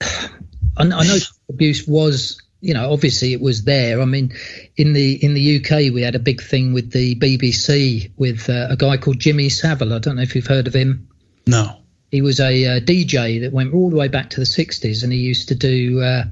I, 0.02 0.82
I 0.82 0.84
know 0.84 1.18
abuse 1.48 1.86
was 1.86 2.40
you 2.62 2.74
know, 2.74 2.92
obviously 2.92 3.32
it 3.32 3.40
was 3.40 3.64
there. 3.64 4.00
I 4.00 4.04
mean, 4.04 4.32
in 4.76 4.92
the 4.92 5.22
in 5.22 5.34
the 5.34 5.56
UK, 5.58 5.92
we 5.92 6.02
had 6.02 6.14
a 6.14 6.20
big 6.20 6.40
thing 6.40 6.72
with 6.72 6.92
the 6.92 7.16
BBC 7.16 8.12
with 8.16 8.48
uh, 8.48 8.68
a 8.70 8.76
guy 8.76 8.96
called 8.96 9.18
Jimmy 9.18 9.48
Savile. 9.48 9.92
I 9.92 9.98
don't 9.98 10.16
know 10.16 10.22
if 10.22 10.36
you've 10.36 10.46
heard 10.46 10.68
of 10.68 10.74
him. 10.74 11.08
No. 11.46 11.81
He 12.12 12.22
was 12.22 12.38
a 12.38 12.66
uh, 12.66 12.80
DJ 12.80 13.40
that 13.40 13.52
went 13.52 13.74
all 13.74 13.90
the 13.90 13.96
way 13.96 14.06
back 14.06 14.30
to 14.30 14.40
the 14.40 14.46
'60s, 14.46 15.02
and 15.02 15.12
he 15.12 15.18
used 15.18 15.48
to 15.48 15.54
do 15.54 16.00
uh, 16.00 16.24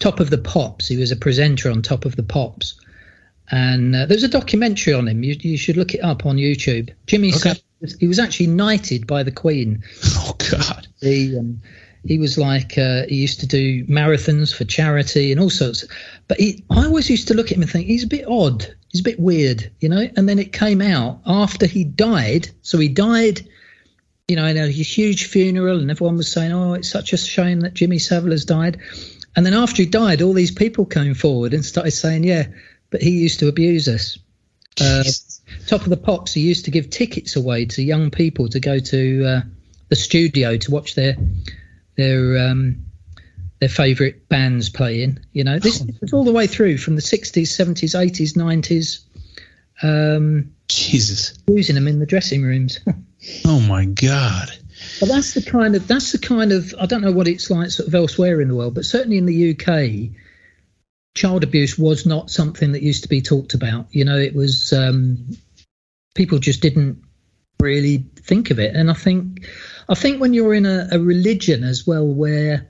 Top 0.00 0.18
of 0.18 0.30
the 0.30 0.38
Pops. 0.38 0.88
He 0.88 0.96
was 0.96 1.12
a 1.12 1.16
presenter 1.16 1.70
on 1.70 1.82
Top 1.82 2.04
of 2.04 2.16
the 2.16 2.22
Pops, 2.22 2.80
and 3.50 3.94
uh, 3.94 4.06
there's 4.06 4.24
a 4.24 4.28
documentary 4.28 4.94
on 4.94 5.06
him. 5.06 5.22
You, 5.22 5.36
you 5.38 5.56
should 5.56 5.76
look 5.76 5.94
it 5.94 6.00
up 6.00 6.26
on 6.26 6.36
YouTube. 6.36 6.92
Jimmy 7.06 7.28
okay. 7.28 7.38
Savile. 7.38 7.62
He 8.00 8.08
was 8.08 8.18
actually 8.18 8.48
knighted 8.48 9.06
by 9.06 9.22
the 9.22 9.30
Queen. 9.30 9.84
Oh 10.20 10.34
God. 10.50 10.88
The 11.00 11.38
um, 11.38 11.62
he 12.04 12.18
was 12.18 12.38
like 12.38 12.78
uh, 12.78 13.04
he 13.08 13.16
used 13.16 13.40
to 13.40 13.46
do 13.46 13.84
marathons 13.86 14.54
for 14.54 14.64
charity 14.64 15.30
and 15.32 15.40
all 15.40 15.50
sorts. 15.50 15.84
But 16.26 16.38
he, 16.40 16.64
I 16.70 16.84
always 16.84 17.10
used 17.10 17.28
to 17.28 17.34
look 17.34 17.46
at 17.46 17.56
him 17.56 17.62
and 17.62 17.70
think 17.70 17.86
he's 17.86 18.04
a 18.04 18.08
bit 18.08 18.26
odd. 18.26 18.66
He's 18.90 19.00
a 19.00 19.04
bit 19.04 19.20
weird, 19.20 19.70
you 19.80 19.88
know. 19.88 20.08
And 20.16 20.28
then 20.28 20.38
it 20.38 20.52
came 20.52 20.80
out 20.80 21.20
after 21.26 21.66
he 21.66 21.84
died. 21.84 22.48
So 22.62 22.78
he 22.78 22.88
died, 22.88 23.46
you 24.28 24.36
know, 24.36 24.44
in 24.44 24.58
a 24.58 24.68
huge 24.68 25.24
funeral, 25.26 25.80
and 25.80 25.90
everyone 25.90 26.18
was 26.18 26.30
saying, 26.30 26.52
"Oh, 26.52 26.74
it's 26.74 26.90
such 26.90 27.14
a 27.14 27.16
shame 27.16 27.60
that 27.60 27.72
Jimmy 27.72 27.98
Savile 27.98 28.32
has 28.32 28.44
died." 28.44 28.76
And 29.34 29.46
then 29.46 29.54
after 29.54 29.82
he 29.82 29.88
died, 29.88 30.20
all 30.20 30.34
these 30.34 30.50
people 30.50 30.84
came 30.84 31.14
forward 31.14 31.54
and 31.54 31.64
started 31.64 31.92
saying, 31.92 32.24
"Yeah, 32.24 32.48
but 32.90 33.02
he 33.02 33.10
used 33.10 33.40
to 33.40 33.48
abuse 33.48 33.88
us." 33.88 34.18
Uh, 34.80 35.02
top 35.66 35.82
of 35.82 35.88
the 35.88 35.96
pops, 35.96 36.34
he 36.34 36.42
used 36.42 36.66
to 36.66 36.70
give 36.70 36.90
tickets 36.90 37.36
away 37.36 37.64
to 37.64 37.82
young 37.82 38.10
people 38.10 38.48
to 38.50 38.60
go 38.60 38.78
to 38.78 39.24
uh, 39.24 39.40
the 39.88 39.96
studio 39.96 40.56
to 40.58 40.70
watch 40.70 40.94
their 40.94 41.16
their 41.96 42.50
um, 42.50 42.84
their 43.60 43.68
favourite 43.70 44.28
bands 44.28 44.68
playing. 44.68 45.20
You 45.32 45.44
know, 45.44 45.58
this 45.58 45.80
is 45.80 46.12
all 46.12 46.24
the 46.24 46.32
way 46.32 46.46
through 46.46 46.78
from 46.78 46.96
the 46.96 47.02
60s, 47.02 47.48
70s, 47.48 47.98
80s, 47.98 48.36
90s. 48.36 49.00
Um, 49.82 50.54
Jesus, 50.68 51.38
using 51.46 51.74
them 51.74 51.88
in 51.88 51.98
the 51.98 52.06
dressing 52.06 52.42
rooms. 52.42 52.80
oh 53.46 53.60
my 53.60 53.84
God! 53.84 54.50
But 55.00 55.08
that's 55.08 55.34
the 55.34 55.42
kind 55.42 55.74
of 55.74 55.86
that's 55.86 56.12
the 56.12 56.18
kind 56.18 56.52
of 56.52 56.74
I 56.78 56.86
don't 56.86 57.02
know 57.02 57.12
what 57.12 57.28
it's 57.28 57.50
like 57.50 57.70
sort 57.70 57.88
of 57.88 57.94
elsewhere 57.94 58.40
in 58.40 58.48
the 58.48 58.54
world, 58.54 58.74
but 58.74 58.84
certainly 58.84 59.18
in 59.18 59.26
the 59.26 59.52
UK, 59.52 60.16
child 61.14 61.42
abuse 61.42 61.78
was 61.78 62.06
not 62.06 62.30
something 62.30 62.72
that 62.72 62.82
used 62.82 63.02
to 63.04 63.08
be 63.08 63.22
talked 63.22 63.54
about. 63.54 63.86
You 63.90 64.04
know, 64.04 64.16
it 64.16 64.34
was 64.34 64.72
um, 64.72 65.26
people 66.14 66.38
just 66.38 66.60
didn't 66.60 67.02
really 67.60 68.04
think 68.16 68.50
of 68.50 68.58
it, 68.58 68.74
and 68.74 68.90
I 68.90 68.94
think 68.94 69.46
I 69.88 69.94
think 69.94 70.20
when 70.20 70.34
you're 70.34 70.54
in 70.54 70.66
a, 70.66 70.88
a 70.92 70.98
religion 70.98 71.64
as 71.64 71.86
well, 71.86 72.06
where 72.06 72.68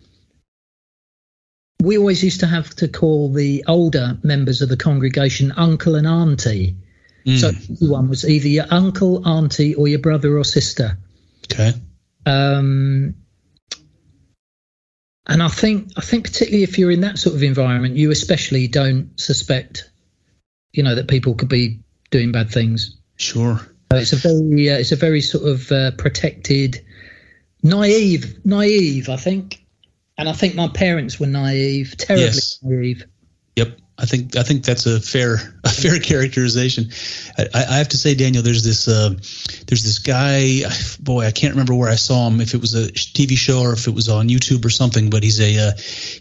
we 1.82 1.98
always 1.98 2.22
used 2.24 2.40
to 2.40 2.46
have 2.46 2.70
to 2.76 2.88
call 2.88 3.32
the 3.32 3.64
older 3.66 4.18
members 4.22 4.62
of 4.62 4.68
the 4.68 4.76
congregation 4.76 5.52
uncle 5.52 5.94
and 5.94 6.06
auntie. 6.06 6.76
Mm. 7.28 7.38
So 7.78 7.86
one 7.86 8.08
was 8.08 8.26
either 8.26 8.48
your 8.48 8.64
uncle, 8.70 9.26
auntie, 9.28 9.74
or 9.74 9.86
your 9.86 9.98
brother 9.98 10.38
or 10.38 10.44
sister. 10.44 10.96
Okay. 11.52 11.72
Um, 12.24 13.14
and 15.26 15.42
I 15.42 15.48
think 15.48 15.92
I 15.96 16.00
think 16.00 16.24
particularly 16.24 16.62
if 16.62 16.78
you're 16.78 16.90
in 16.90 17.02
that 17.02 17.18
sort 17.18 17.36
of 17.36 17.42
environment, 17.42 17.96
you 17.96 18.10
especially 18.10 18.66
don't 18.66 19.10
suspect, 19.20 19.90
you 20.72 20.82
know, 20.82 20.94
that 20.94 21.08
people 21.08 21.34
could 21.34 21.50
be 21.50 21.80
doing 22.10 22.32
bad 22.32 22.50
things. 22.50 22.96
Sure. 23.16 23.60
So 23.92 23.98
it's 23.98 24.12
a 24.14 24.16
very 24.16 24.70
uh, 24.70 24.78
it's 24.78 24.92
a 24.92 24.96
very 24.96 25.20
sort 25.20 25.46
of 25.46 25.70
uh, 25.70 25.90
protected 25.92 26.82
naive, 27.62 28.44
naive. 28.46 29.10
I 29.10 29.16
think, 29.16 29.62
and 30.16 30.30
I 30.30 30.32
think 30.32 30.54
my 30.54 30.68
parents 30.68 31.20
were 31.20 31.26
naive, 31.26 31.94
terribly 31.98 32.24
yes. 32.24 32.58
naive. 32.62 33.04
I 34.00 34.06
think 34.06 34.36
I 34.36 34.44
think 34.44 34.64
that's 34.64 34.86
a 34.86 35.00
fair 35.00 35.34
a 35.64 35.68
fair 35.68 35.98
characterization. 36.10 36.90
I, 37.36 37.64
I 37.68 37.76
have 37.78 37.88
to 37.88 37.96
say, 37.96 38.14
Daniel, 38.14 38.44
there's 38.44 38.62
this 38.62 38.86
uh, 38.86 39.10
there's 39.66 39.82
this 39.82 39.98
guy. 39.98 40.62
Boy, 41.00 41.26
I 41.26 41.32
can't 41.32 41.54
remember 41.54 41.74
where 41.74 41.90
I 41.90 41.96
saw 41.96 42.28
him. 42.28 42.40
If 42.40 42.54
it 42.54 42.60
was 42.60 42.74
a 42.74 42.92
TV 42.92 43.36
show 43.36 43.60
or 43.60 43.72
if 43.72 43.88
it 43.88 43.94
was 43.94 44.08
on 44.08 44.28
YouTube 44.28 44.64
or 44.64 44.70
something. 44.70 45.10
But 45.10 45.24
he's 45.24 45.40
a 45.40 45.68
uh, 45.68 45.72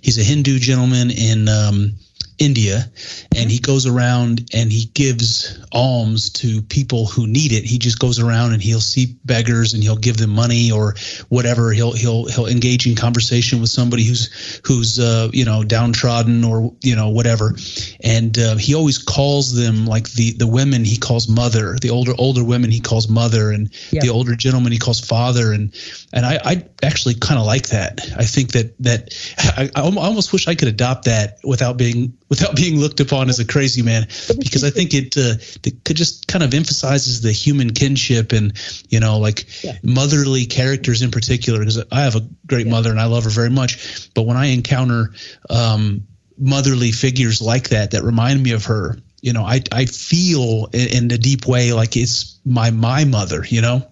he's 0.02 0.18
a 0.18 0.24
Hindu 0.24 0.60
gentleman 0.60 1.12
in. 1.12 1.48
Um, 1.48 1.94
India, 2.40 2.92
and 3.36 3.50
he 3.50 3.60
goes 3.60 3.88
around 3.88 4.50
and 4.54 4.72
he 4.72 4.86
gives 4.94 5.60
alms 5.72 6.30
to 6.30 6.62
people 6.62 7.08
who 7.08 7.26
need 7.26 7.52
it. 7.52 7.64
He 7.64 7.80
just 7.80 8.00
goes 8.00 8.20
around 8.20 8.54
and 8.54 8.62
he'll 8.62 8.80
see 8.80 9.18
beggars 9.26 9.74
and 9.74 9.84
he'll 9.84 9.98
give 9.98 10.18
them 10.18 10.30
money 10.30 10.72
or 10.72 10.96
whatever. 11.30 11.72
He'll 11.72 11.94
he'll 11.94 12.26
he'll 12.26 12.46
engage 12.46 12.86
in 12.86 12.96
conversation 12.96 13.60
with 13.60 13.70
somebody 13.70 14.04
who's 14.04 14.62
who's 14.66 15.00
uh, 15.00 15.30
you 15.34 15.46
know 15.46 15.64
downtrodden 15.64 16.44
or 16.44 16.74
you 16.82 16.96
know 16.96 17.10
whatever, 17.10 17.56
and 18.04 18.38
uh, 18.38 18.56
he 18.56 18.76
always 18.76 19.00
calls 19.00 19.56
them 19.56 19.86
like 19.86 20.12
the 20.12 20.34
the 20.34 20.48
women 20.48 20.86
he 20.86 20.98
calls 20.98 21.28
mother, 21.28 21.78
the 21.82 21.90
older 21.90 22.14
older 22.18 22.44
women 22.44 22.70
he 22.70 22.80
calls 22.80 23.10
mother, 23.10 23.52
and 23.52 23.70
yeah. 23.92 24.02
the 24.02 24.10
older 24.10 24.36
gentlemen 24.36 24.72
he 24.72 24.78
calls 24.78 25.00
father, 25.00 25.54
and 25.54 25.74
and 26.14 26.26
I, 26.26 26.40
I 26.44 26.66
actually 26.84 27.16
kind 27.16 27.40
of 27.40 27.46
like 27.46 27.70
that. 27.70 28.02
I 28.16 28.26
think 28.26 28.52
that 28.52 28.78
that 28.80 29.14
I, 29.58 29.70
I 29.76 29.82
almost 29.82 30.34
wish 30.34 30.48
I 30.48 30.56
could 30.56 30.68
adopt 30.68 31.06
that 31.06 31.40
without 31.44 31.78
being 31.78 32.18
without 32.30 32.56
being 32.56 32.80
looked 32.80 33.00
upon 33.00 33.30
as 33.30 33.40
a 33.40 33.46
crazy 33.46 33.82
man 33.82 34.04
because 34.38 34.64
I 34.64 34.70
think 34.70 34.94
it, 34.94 35.18
uh, 35.18 35.36
it 35.64 35.84
could 35.84 35.96
just 35.96 36.28
kind 36.28 36.44
of 36.44 36.54
emphasizes 36.54 37.22
the 37.22 37.32
human 37.32 37.74
kinship 37.74 38.32
and 38.32 38.54
you 38.90 39.00
know 39.00 39.20
like 39.20 39.64
yeah. 39.64 39.78
motherly 39.84 40.46
characters 40.46 41.02
in 41.02 41.12
particular 41.12 41.60
because 41.60 41.84
I 41.92 42.02
have 42.02 42.16
a 42.16 42.28
great 42.46 42.66
yeah. 42.66 42.72
mother 42.72 42.92
and 42.92 43.00
I 43.00 43.06
love 43.06 43.24
her 43.24 43.30
very 43.30 43.50
much 43.50 44.14
but 44.14 44.24
when 44.24 44.38
I 44.38 44.48
encounter 44.48 45.14
um, 45.50 46.08
motherly 46.38 46.92
figures 46.92 47.42
like 47.42 47.70
that 47.70 47.92
that 47.92 48.04
remind 48.04 48.44
me 48.44 48.52
of 48.52 48.66
her 48.66 48.98
you 49.22 49.34
know 49.34 49.44
I 49.44 49.62
I 49.72 49.86
feel 49.86 50.70
in, 50.74 51.06
in 51.06 51.12
a 51.12 51.18
deep 51.18 51.48
way 51.48 51.74
like 51.74 51.96
it's 51.96 52.40
my 52.46 52.72
my 52.72 53.06
mother 53.06 53.46
you 53.46 53.62
know 53.62 53.88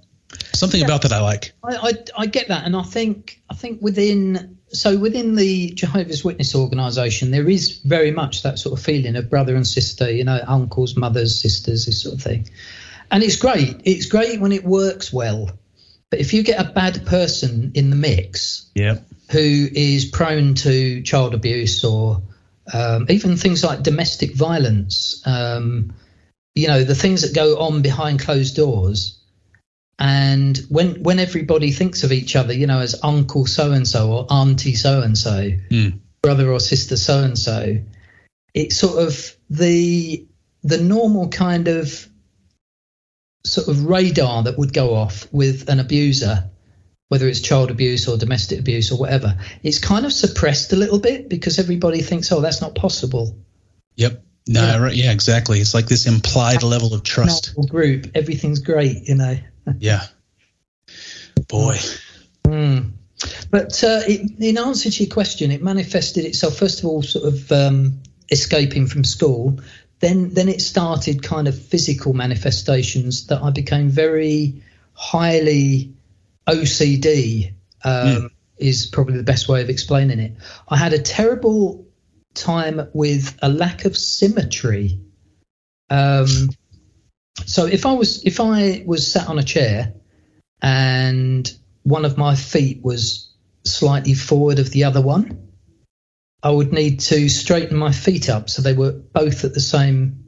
something 0.53 0.81
yeah. 0.81 0.85
about 0.85 1.03
that 1.03 1.13
I 1.13 1.21
like 1.21 1.53
I, 1.63 1.75
I 1.75 1.93
I 2.17 2.25
get 2.25 2.49
that 2.49 2.65
and 2.65 2.75
I 2.75 2.83
think 2.83 3.41
I 3.49 3.55
think 3.55 3.81
within 3.81 4.54
so 4.75 4.97
within 4.97 5.35
the 5.35 5.71
Jehovah's 5.71 6.23
Witness 6.23 6.55
organisation, 6.55 7.31
there 7.31 7.49
is 7.49 7.79
very 7.79 8.11
much 8.11 8.43
that 8.43 8.59
sort 8.59 8.77
of 8.77 8.85
feeling 8.85 9.15
of 9.15 9.29
brother 9.29 9.55
and 9.55 9.65
sister, 9.65 10.11
you 10.11 10.23
know, 10.23 10.39
uncles, 10.45 10.95
mothers, 10.95 11.41
sisters, 11.41 11.85
this 11.85 12.01
sort 12.01 12.15
of 12.15 12.21
thing. 12.21 12.49
And 13.11 13.23
it's 13.23 13.35
great. 13.35 13.81
It's 13.85 14.05
great 14.07 14.39
when 14.39 14.51
it 14.51 14.63
works 14.63 15.13
well. 15.13 15.49
But 16.09 16.19
if 16.19 16.33
you 16.33 16.43
get 16.43 16.59
a 16.59 16.71
bad 16.71 17.05
person 17.05 17.71
in 17.75 17.89
the 17.89 17.95
mix, 17.95 18.69
yeah, 18.75 18.99
who 19.31 19.67
is 19.71 20.05
prone 20.05 20.53
to 20.55 21.01
child 21.01 21.33
abuse 21.33 21.83
or 21.83 22.21
um, 22.73 23.07
even 23.09 23.38
things 23.38 23.63
like 23.63 23.83
domestic 23.83 24.35
violence, 24.35 25.21
um, 25.25 25.93
you 26.53 26.67
know, 26.67 26.83
the 26.83 26.95
things 26.95 27.21
that 27.21 27.33
go 27.33 27.59
on 27.59 27.81
behind 27.81 28.19
closed 28.19 28.55
doors, 28.55 29.19
and 29.97 30.58
when 30.69 31.01
when 31.03 31.19
everybody 31.19 31.71
thinks 31.71 32.03
of 32.03 32.12
each 32.12 32.36
other, 32.36 32.53
you 32.53 32.67
know, 32.67 32.79
as 32.79 32.99
uncle 33.03 33.45
so 33.45 33.71
and 33.71 33.88
so 33.88 34.12
or 34.12 34.27
auntie 34.29 34.75
so 34.75 35.01
and 35.01 35.17
so, 35.17 35.51
brother 36.21 36.51
or 36.51 36.60
sister 36.60 36.97
so 36.97 37.23
and 37.23 37.38
so, 37.38 37.77
it's 38.53 38.75
sort 38.75 39.01
of 39.01 39.36
the 39.49 40.27
the 40.63 40.79
normal 40.81 41.29
kind 41.29 41.67
of 41.67 42.10
sort 43.45 43.67
of 43.67 43.86
radar 43.86 44.43
that 44.43 44.58
would 44.58 44.73
go 44.73 44.95
off 44.95 45.31
with 45.31 45.69
an 45.69 45.79
abuser, 45.79 46.49
whether 47.10 47.27
it's 47.27 47.39
child 47.39 47.71
abuse 47.71 48.08
or 48.08 48.17
domestic 48.17 48.60
abuse 48.60 48.91
or 48.91 48.97
whatever. 48.97 49.38
It's 49.63 49.79
kind 49.79 50.05
of 50.05 50.12
suppressed 50.12 50.73
a 50.73 50.75
little 50.75 50.99
bit 50.99 51.29
because 51.29 51.60
everybody 51.60 52.01
thinks, 52.01 52.31
oh, 52.31 52.41
that's 52.41 52.62
not 52.62 52.75
possible. 52.75 53.38
Yep. 53.95 54.24
No, 54.47 54.62
yeah. 54.62 54.77
Right, 54.77 54.95
yeah, 54.95 55.12
exactly. 55.12 55.60
It's 55.60 55.73
like 55.73 55.88
this 55.88 56.05
implied 56.05 56.62
level 56.62 56.93
of 56.93 57.03
trust. 57.03 57.55
Group, 57.69 58.12
everything's 58.13 58.60
great, 58.60 59.08
you 59.08 59.15
know 59.15 59.38
yeah. 59.79 60.05
Boy. 61.47 61.77
Mm. 62.43 62.91
But 63.49 63.84
uh, 63.84 64.01
it, 64.08 64.31
in 64.39 64.58
answer 64.58 64.89
to 64.89 65.03
your 65.03 65.13
question, 65.13 65.51
it 65.51 65.63
manifested 65.63 66.25
itself 66.25 66.58
first 66.58 66.79
of 66.79 66.86
all, 66.86 67.01
sort 67.01 67.25
of 67.25 67.51
um, 67.51 68.01
escaping 68.29 68.88
from 68.88 69.03
school. 69.03 69.60
Then, 69.99 70.34
then 70.34 70.49
it 70.49 70.62
started 70.62 71.23
kind 71.23 71.47
of 71.47 71.60
physical 71.60 72.13
manifestations 72.13 73.27
that 73.27 73.41
I 73.41 73.49
became 73.49 73.89
very 73.89 74.62
highly 74.93 75.93
OCD. 76.47 77.53
Um, 77.84 77.93
mm. 78.08 78.29
Is 78.58 78.86
probably 78.86 79.17
the 79.17 79.23
best 79.23 79.49
way 79.49 79.62
of 79.62 79.69
explaining 79.69 80.19
it. 80.19 80.31
I 80.69 80.77
had 80.77 80.93
a 80.93 80.99
terrible 80.99 81.84
time 82.35 82.89
with 82.93 83.37
a 83.41 83.49
lack 83.49 83.85
of 83.85 83.97
symmetry. 83.97 84.99
Um, 85.89 86.49
so 87.45 87.65
if 87.65 87.85
I 87.85 87.93
was 87.93 88.23
if 88.25 88.39
I 88.39 88.83
was 88.85 89.11
sat 89.11 89.27
on 89.27 89.39
a 89.39 89.43
chair 89.43 89.93
and 90.61 91.51
one 91.83 92.05
of 92.05 92.17
my 92.17 92.35
feet 92.35 92.83
was 92.83 93.33
slightly 93.65 94.13
forward 94.13 94.59
of 94.59 94.71
the 94.71 94.85
other 94.85 95.01
one, 95.01 95.49
I 96.41 96.49
would 96.49 96.71
need 96.71 97.01
to 97.01 97.29
straighten 97.29 97.77
my 97.77 97.91
feet 97.91 98.29
up 98.29 98.49
so 98.49 98.61
they 98.61 98.73
were 98.73 98.91
both 98.91 99.43
at 99.43 99.53
the 99.53 99.59
same 99.59 100.25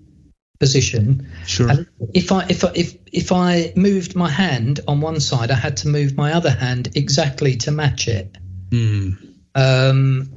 position. 0.59 1.29
Sure. 1.45 1.69
And 1.69 1.87
if 2.13 2.31
I 2.31 2.45
if 2.49 2.63
I, 2.63 2.71
if 2.75 2.97
if 3.11 3.31
I 3.31 3.73
moved 3.75 4.15
my 4.15 4.29
hand 4.29 4.79
on 4.87 5.01
one 5.01 5.19
side, 5.19 5.51
I 5.51 5.55
had 5.55 5.77
to 5.77 5.87
move 5.87 6.17
my 6.17 6.33
other 6.33 6.51
hand 6.51 6.89
exactly 6.95 7.57
to 7.57 7.71
match 7.71 8.07
it. 8.07 8.37
Mm. 8.69 9.35
Um, 9.55 10.36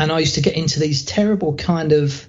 and 0.00 0.10
I 0.10 0.18
used 0.18 0.36
to 0.36 0.40
get 0.40 0.56
into 0.56 0.80
these 0.80 1.04
terrible 1.04 1.54
kind 1.54 1.92
of 1.92 2.26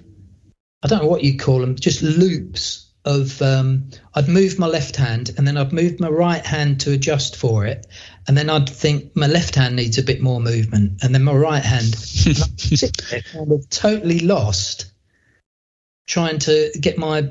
I 0.82 0.88
don't 0.88 1.02
know 1.02 1.08
what 1.08 1.24
you'd 1.24 1.40
call 1.40 1.60
them, 1.60 1.76
just 1.76 2.02
loops 2.02 2.90
of 3.04 3.40
um, 3.40 3.90
I'd 4.14 4.28
move 4.28 4.58
my 4.58 4.66
left 4.66 4.96
hand 4.96 5.30
and 5.36 5.46
then 5.46 5.56
I'd 5.56 5.72
move 5.72 5.98
my 5.98 6.08
right 6.08 6.44
hand 6.44 6.80
to 6.80 6.92
adjust 6.92 7.36
for 7.36 7.64
it, 7.66 7.86
and 8.28 8.36
then 8.36 8.50
I'd 8.50 8.68
think 8.68 9.16
my 9.16 9.26
left 9.26 9.54
hand 9.54 9.76
needs 9.76 9.98
a 9.98 10.02
bit 10.02 10.20
more 10.20 10.40
movement, 10.40 11.02
and 11.02 11.14
then 11.14 11.24
my 11.24 11.34
right 11.34 11.64
hand. 11.64 11.94
sit 11.96 12.96
there 13.10 13.22
kind 13.22 13.52
of 13.52 13.68
totally 13.70 14.20
lost, 14.20 14.92
trying 16.06 16.40
to 16.40 16.70
get 16.78 16.98
my 16.98 17.30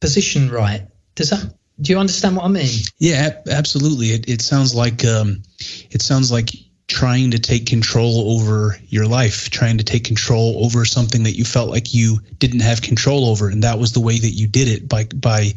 position 0.00 0.50
right. 0.50 0.88
Does 1.14 1.30
that? 1.30 1.54
Do 1.80 1.92
you 1.92 1.98
understand 1.98 2.36
what 2.36 2.44
I 2.44 2.48
mean? 2.48 2.80
Yeah, 2.98 3.40
absolutely. 3.50 4.08
It, 4.08 4.28
it 4.28 4.42
sounds 4.42 4.74
like 4.74 5.04
um, 5.04 5.42
it 5.90 6.02
sounds 6.02 6.32
like 6.32 6.50
trying 6.86 7.30
to 7.30 7.38
take 7.38 7.66
control 7.66 8.36
over 8.36 8.76
your 8.88 9.06
life, 9.06 9.50
trying 9.50 9.78
to 9.78 9.84
take 9.84 10.04
control 10.04 10.64
over 10.64 10.84
something 10.84 11.22
that 11.22 11.36
you 11.36 11.44
felt 11.44 11.70
like 11.70 11.94
you 11.94 12.20
didn't 12.38 12.60
have 12.60 12.82
control 12.82 13.26
over, 13.26 13.48
and 13.48 13.62
that 13.64 13.78
was 13.78 13.92
the 13.92 14.00
way 14.00 14.18
that 14.18 14.30
you 14.30 14.46
did 14.46 14.68
it 14.68 14.88
by 14.88 15.04
by 15.14 15.54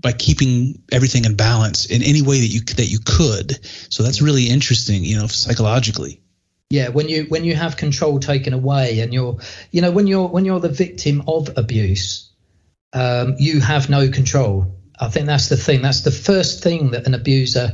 by 0.00 0.12
keeping 0.12 0.82
everything 0.92 1.24
in 1.24 1.34
balance 1.36 1.86
in 1.86 2.02
any 2.02 2.22
way 2.22 2.40
that 2.40 2.46
you 2.46 2.60
that 2.60 2.86
you 2.86 2.98
could. 3.04 3.58
So 3.92 4.02
that's 4.02 4.20
really 4.20 4.48
interesting, 4.48 5.04
you 5.04 5.18
know, 5.18 5.26
psychologically. 5.26 6.20
Yeah, 6.70 6.88
when 6.88 7.08
you 7.08 7.24
when 7.28 7.44
you 7.44 7.54
have 7.54 7.78
control 7.78 8.20
taken 8.20 8.52
away, 8.52 9.00
and 9.00 9.12
you're, 9.14 9.38
you 9.70 9.80
know, 9.80 9.90
when 9.90 10.06
you're 10.06 10.28
when 10.28 10.44
you're 10.44 10.60
the 10.60 10.68
victim 10.68 11.22
of 11.26 11.56
abuse, 11.56 12.30
um, 12.92 13.36
you 13.38 13.60
have 13.60 13.88
no 13.88 14.10
control. 14.10 14.74
I 15.00 15.08
think 15.08 15.26
that's 15.26 15.48
the 15.48 15.56
thing. 15.56 15.80
That's 15.80 16.02
the 16.02 16.10
first 16.10 16.62
thing 16.62 16.90
that 16.90 17.06
an 17.06 17.14
abuser 17.14 17.72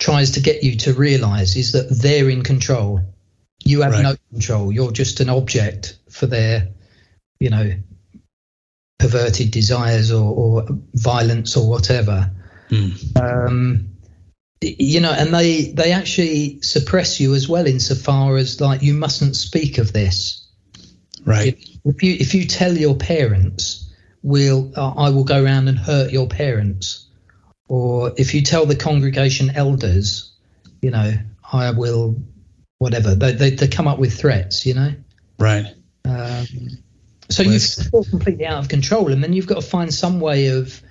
tries 0.00 0.32
to 0.32 0.40
get 0.40 0.64
you 0.64 0.76
to 0.76 0.92
realize 0.94 1.56
is 1.56 1.72
that 1.72 1.88
they're 1.90 2.28
in 2.28 2.42
control. 2.42 3.00
You 3.64 3.82
have 3.82 3.92
Right. 3.92 4.02
no 4.02 4.16
control. 4.32 4.72
You're 4.72 4.90
just 4.90 5.20
an 5.20 5.28
object 5.28 5.98
for 6.08 6.26
their, 6.26 6.68
you 7.38 7.50
know, 7.50 7.72
perverted 8.98 9.50
desires 9.50 10.10
or, 10.10 10.34
or 10.34 10.66
violence 10.94 11.56
or 11.56 11.68
whatever. 11.68 12.30
Mm. 12.70 13.20
Um, 13.20 13.86
you 14.62 15.00
know, 15.00 15.12
and 15.12 15.32
they 15.32 15.72
they 15.72 15.92
actually 15.92 16.60
suppress 16.62 17.18
you 17.18 17.34
as 17.34 17.48
well 17.48 17.66
insofar 17.66 18.36
as 18.36 18.60
like 18.60 18.82
you 18.82 18.94
mustn't 18.94 19.36
speak 19.36 19.78
of 19.78 19.92
this. 19.92 20.46
Right. 21.24 21.58
If 21.84 22.02
you 22.02 22.16
if 22.18 22.34
you 22.34 22.46
tell 22.46 22.76
your 22.76 22.94
parents, 22.94 23.90
we'll 24.22 24.70
uh, 24.76 24.92
I 24.96 25.10
will 25.10 25.24
go 25.24 25.42
around 25.42 25.68
and 25.68 25.78
hurt 25.78 26.12
your 26.12 26.28
parents, 26.28 27.06
or 27.70 28.12
if 28.16 28.34
you 28.34 28.42
tell 28.42 28.66
the 28.66 28.74
congregation 28.74 29.50
elders, 29.54 30.32
you 30.82 30.90
know, 30.90 31.12
I 31.52 31.70
will, 31.70 32.16
whatever. 32.78 33.14
They 33.14 33.30
they, 33.30 33.50
they 33.50 33.68
come 33.68 33.86
up 33.86 34.00
with 34.00 34.12
threats, 34.12 34.66
you 34.66 34.74
know. 34.74 34.92
Right. 35.38 35.66
Um, 36.04 36.46
so 37.28 37.44
Well, 37.44 37.52
you 37.52 37.60
feel 37.60 38.04
completely 38.04 38.44
out 38.44 38.58
of 38.58 38.68
control, 38.68 39.12
and 39.12 39.22
then 39.22 39.32
you've 39.32 39.46
got 39.46 39.54
to 39.54 39.62
find 39.62 39.94
some 39.94 40.18
way 40.18 40.48
of 40.48 40.82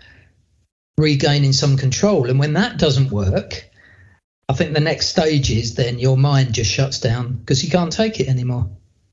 regaining 0.98 1.52
some 1.52 1.76
control. 1.76 2.30
And 2.30 2.40
when 2.40 2.54
that 2.54 2.78
doesn't 2.78 3.12
work, 3.12 3.70
I 4.48 4.54
think 4.54 4.74
the 4.74 4.80
next 4.80 5.08
stage 5.08 5.52
is 5.52 5.76
then 5.76 6.00
your 6.00 6.16
mind 6.16 6.54
just 6.54 6.72
shuts 6.72 7.02
down 7.02 7.34
because 7.34 7.62
you 7.62 7.70
can't 7.70 7.92
take 7.92 8.22
it 8.22 8.30
anymore. 8.30 8.70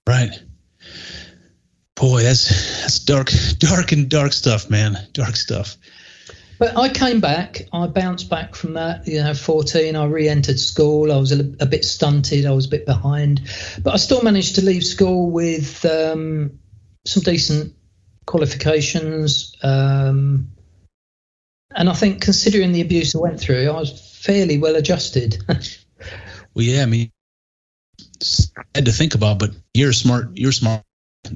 Right. 0.07 0.41
Boy, 1.97 2.23
that's 2.23 2.83
that's 2.83 3.01
dark, 3.01 3.33
dark 3.59 3.91
and 3.91 4.09
dark 4.09 4.33
stuff, 4.33 4.71
man. 4.71 4.97
Dark 5.13 5.35
stuff. 5.35 5.77
But 6.59 6.77
I 6.77 6.89
came 6.89 7.21
back. 7.21 7.69
I 7.73 7.87
bounced 7.87 8.31
back 8.31 8.55
from 8.55 8.75
that. 8.75 9.07
You 9.07 9.23
know, 9.23 9.35
14, 9.35 9.95
I 9.95 10.05
re-entered 10.07 10.59
school. 10.59 11.13
I 11.13 11.17
was 11.17 11.33
a, 11.33 11.41
a 11.61 11.67
bit 11.67 11.85
stunted. 11.85 12.47
I 12.47 12.53
was 12.53 12.67
a 12.67 12.71
bit 12.71 12.87
behind, 12.87 13.43
but 13.83 13.95
I 13.95 13.97
still 13.97 14.23
managed 14.23 14.57
to 14.57 14.65
leave 14.65 14.85
school 14.85 15.31
with 15.31 15.85
um, 15.85 16.59
some 17.05 17.23
decent 17.23 17.75
qualifications. 18.27 19.55
Um, 19.63 20.53
and 21.75 21.91
I 21.91 21.93
think, 21.93 22.23
considering 22.23 22.73
the 22.73 22.81
abuse 22.81 23.15
I 23.15 23.19
went 23.19 23.39
through, 23.39 23.69
I 23.69 23.79
was 23.79 24.19
fairly 24.23 24.59
well 24.59 24.77
adjusted. 24.77 25.39
Well, 26.55 26.65
yeah, 26.65 26.85
I 26.85 26.87
mean, 26.87 27.13
it's 28.15 28.51
sad 28.75 28.87
to 28.87 28.93
think 28.93 29.15
about, 29.15 29.39
but 29.39 29.51
you're 29.75 29.93
smart. 29.93 30.31
You're 30.33 30.53
smart, 30.53 30.85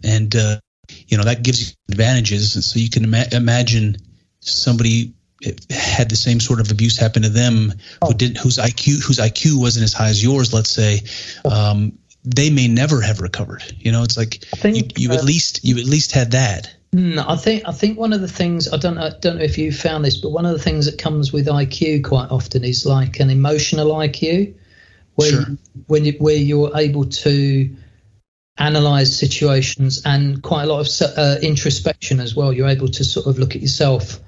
and 0.02 0.34
uh, 0.34 0.60
you 1.08 1.18
know 1.18 1.24
that 1.24 1.42
gives 1.42 1.60
you 1.60 1.76
advantages. 1.90 2.54
And 2.54 2.64
so 2.64 2.78
you 2.78 2.88
can 2.88 3.04
ima- 3.04 3.28
imagine 3.30 3.98
somebody 4.40 5.14
had 5.70 6.10
the 6.10 6.16
same 6.16 6.40
sort 6.40 6.60
of 6.60 6.70
abuse 6.70 6.98
happen 6.98 7.22
to 7.22 7.30
them 7.30 7.72
who 8.04 8.14
didn't, 8.14 8.38
whose 8.38 8.58
IQ 8.58 9.02
whose 9.02 9.18
IQ 9.18 9.58
wasn't 9.58 9.84
as 9.84 9.92
high 9.92 10.08
as 10.08 10.22
yours. 10.22 10.52
Let's 10.52 10.70
say. 10.70 11.02
Um, 11.50 11.98
they 12.22 12.50
may 12.50 12.68
never 12.68 13.00
have 13.00 13.20
recovered. 13.20 13.62
You 13.78 13.92
know, 13.92 14.02
it's 14.02 14.18
like 14.18 14.44
think, 14.54 14.98
you, 14.98 15.08
you 15.08 15.14
uh, 15.14 15.18
at 15.18 15.24
least 15.24 15.64
you 15.64 15.78
at 15.78 15.86
least 15.86 16.12
had 16.12 16.32
that. 16.32 16.74
Hmm, 16.92 17.18
I 17.18 17.36
think 17.36 17.62
I 17.66 17.72
think 17.72 17.98
one 17.98 18.12
of 18.12 18.20
the 18.20 18.28
things 18.28 18.70
I 18.70 18.76
don't 18.76 18.96
know, 18.96 19.06
I 19.06 19.12
don't 19.20 19.38
know 19.38 19.42
if 19.42 19.56
you 19.58 19.72
found 19.72 20.04
this, 20.04 20.18
but 20.18 20.30
one 20.30 20.44
of 20.44 20.52
the 20.52 20.58
things 20.58 20.86
that 20.86 20.98
comes 20.98 21.32
with 21.32 21.46
IQ 21.46 22.04
quite 22.04 22.30
often 22.30 22.64
is 22.64 22.84
like 22.84 23.20
an 23.20 23.30
emotional 23.30 23.92
IQ, 23.92 24.54
where 25.14 25.30
Sure. 25.30 25.40
you, 25.40 25.58
when 25.86 26.04
you, 26.04 26.12
where 26.18 26.36
you're 26.36 26.76
able 26.76 27.06
to 27.06 27.74
analyze 28.58 29.16
situations 29.16 30.02
and 30.04 30.42
quite 30.42 30.64
a 30.64 30.66
lot 30.66 30.80
of 30.80 31.16
uh, 31.16 31.36
introspection 31.40 32.20
as 32.20 32.36
well. 32.36 32.52
You're 32.52 32.68
able 32.68 32.88
to 32.88 33.04
sort 33.04 33.26
of 33.26 33.38
look 33.38 33.56
at 33.56 33.62
yourself 33.62 34.20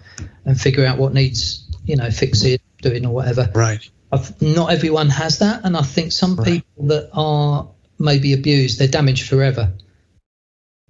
and 0.44 0.60
figure 0.60 0.84
out 0.84 0.98
what 0.98 1.12
needs 1.14 1.68
you 1.84 1.96
know 1.96 2.10
fixing, 2.10 2.58
doing, 2.80 3.06
or 3.06 3.12
whatever. 3.14 3.50
Right. 3.54 3.88
I've, 4.10 4.40
not 4.42 4.72
everyone 4.72 5.08
has 5.08 5.38
that, 5.38 5.64
and 5.64 5.76
I 5.76 5.82
think 5.82 6.12
some 6.12 6.36
Right. 6.36 6.46
people 6.46 6.86
that 6.88 7.10
are 7.14 7.68
maybe 7.98 8.32
abused, 8.34 8.78
they're 8.78 8.88
damaged 8.88 9.28
forever. 9.28 9.72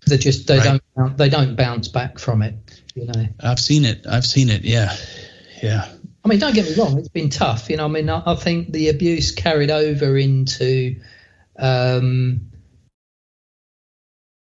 They 0.06 0.18
just 0.18 0.48
they 0.48 0.58
Right. 0.58 0.80
don't 0.96 1.16
they 1.16 1.28
don't 1.28 1.54
bounce 1.56 1.88
back 1.88 2.18
from 2.18 2.42
it. 2.42 2.54
You 2.94 3.06
know, 3.06 3.26
I've 3.40 3.60
seen 3.60 3.84
it. 3.84 4.04
I've 4.08 4.26
seen 4.26 4.50
it. 4.50 4.62
Yeah. 4.64 4.94
Yeah. 5.62 5.88
I 6.24 6.28
mean, 6.28 6.38
don't 6.38 6.54
get 6.54 6.66
me 6.68 6.74
wrong, 6.76 6.98
it's 6.98 7.08
been 7.08 7.30
tough. 7.30 7.68
You 7.70 7.76
know, 7.78 7.84
I 7.84 7.88
mean, 7.88 8.08
I, 8.08 8.22
I 8.26 8.34
think 8.36 8.72
the 8.72 8.88
abuse 8.90 9.32
carried 9.32 9.70
over 9.70 10.16
into 10.16 11.00
um, 11.58 12.50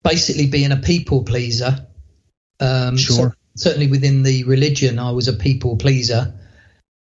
basically 0.03 0.47
being 0.47 0.73
a 0.73 0.77
people 0.77 1.25
pleaser. 1.25 1.87
Um, 2.61 2.97
so- 2.99 3.15
Sure. 3.15 3.37
Certainly 3.57 3.89
within 3.89 4.23
the 4.23 4.45
religion, 4.45 4.99
I 4.99 5.11
was 5.11 5.29
a 5.29 5.33
people 5.33 5.77
pleaser. 5.77 6.33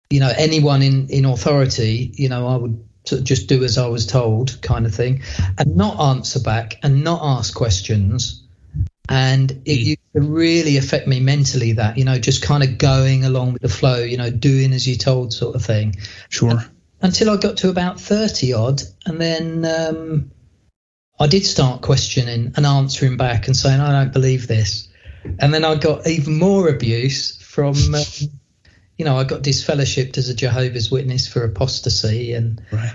You 0.09 0.19
know, 0.21 0.33
anyone 0.35 0.81
in 0.81 1.07
in 1.09 1.25
authority, 1.25 2.11
you 2.15 2.29
know, 2.29 2.47
I 2.47 2.55
would 2.55 2.83
sort 3.05 3.19
of 3.21 3.25
just 3.27 3.47
do 3.47 3.63
as 3.63 3.77
I 3.77 3.87
was 3.87 4.05
told, 4.05 4.61
kind 4.61 4.85
of 4.85 4.93
thing, 4.93 5.21
and 5.57 5.75
not 5.75 5.99
answer 5.99 6.39
back 6.39 6.75
and 6.83 7.03
not 7.03 7.21
ask 7.23 7.53
questions. 7.53 8.43
And 9.07 9.51
it 9.65 9.79
Mm. 9.79 9.85
used 9.85 9.99
to 10.15 10.21
really 10.21 10.77
affect 10.77 11.07
me 11.07 11.19
mentally. 11.19 11.73
That 11.73 11.97
you 11.97 12.05
know, 12.05 12.19
just 12.19 12.41
kind 12.41 12.63
of 12.63 12.77
going 12.77 13.23
along 13.25 13.53
with 13.53 13.61
the 13.61 13.69
flow, 13.69 13.99
you 14.03 14.17
know, 14.17 14.29
doing 14.29 14.73
as 14.73 14.87
you're 14.87 14.97
told, 14.97 15.33
sort 15.33 15.55
of 15.55 15.63
thing 15.65 15.95
Sure. 16.29 16.63
until 17.01 17.29
I 17.29 17.37
got 17.37 17.57
to 17.57 17.69
about 17.69 17.99
30 17.99 18.53
odd. 18.53 18.83
And 19.05 19.19
then 19.19 19.65
um, 19.65 20.31
I 21.19 21.27
did 21.27 21.45
start 21.45 21.81
questioning 21.81 22.53
and 22.55 22.65
answering 22.65 23.17
back 23.17 23.47
and 23.47 23.55
saying, 23.57 23.79
I 23.79 23.91
don't 23.91 24.13
believe 24.13 24.47
this. 24.47 24.88
And 25.39 25.53
then 25.53 25.65
I 25.65 25.75
got 25.75 26.07
even 26.07 26.37
more 26.37 26.69
abuse 26.69 27.41
from, 27.41 27.75
um, 27.95 28.03
you 28.97 29.05
know, 29.05 29.17
I 29.17 29.23
got 29.23 29.41
disfellowshipped 29.41 30.17
as 30.17 30.29
a 30.29 30.35
Jehovah's 30.35 30.91
Witness 30.91 31.27
for 31.27 31.43
apostasy. 31.43 32.33
And 32.33 32.61
Right. 32.71 32.93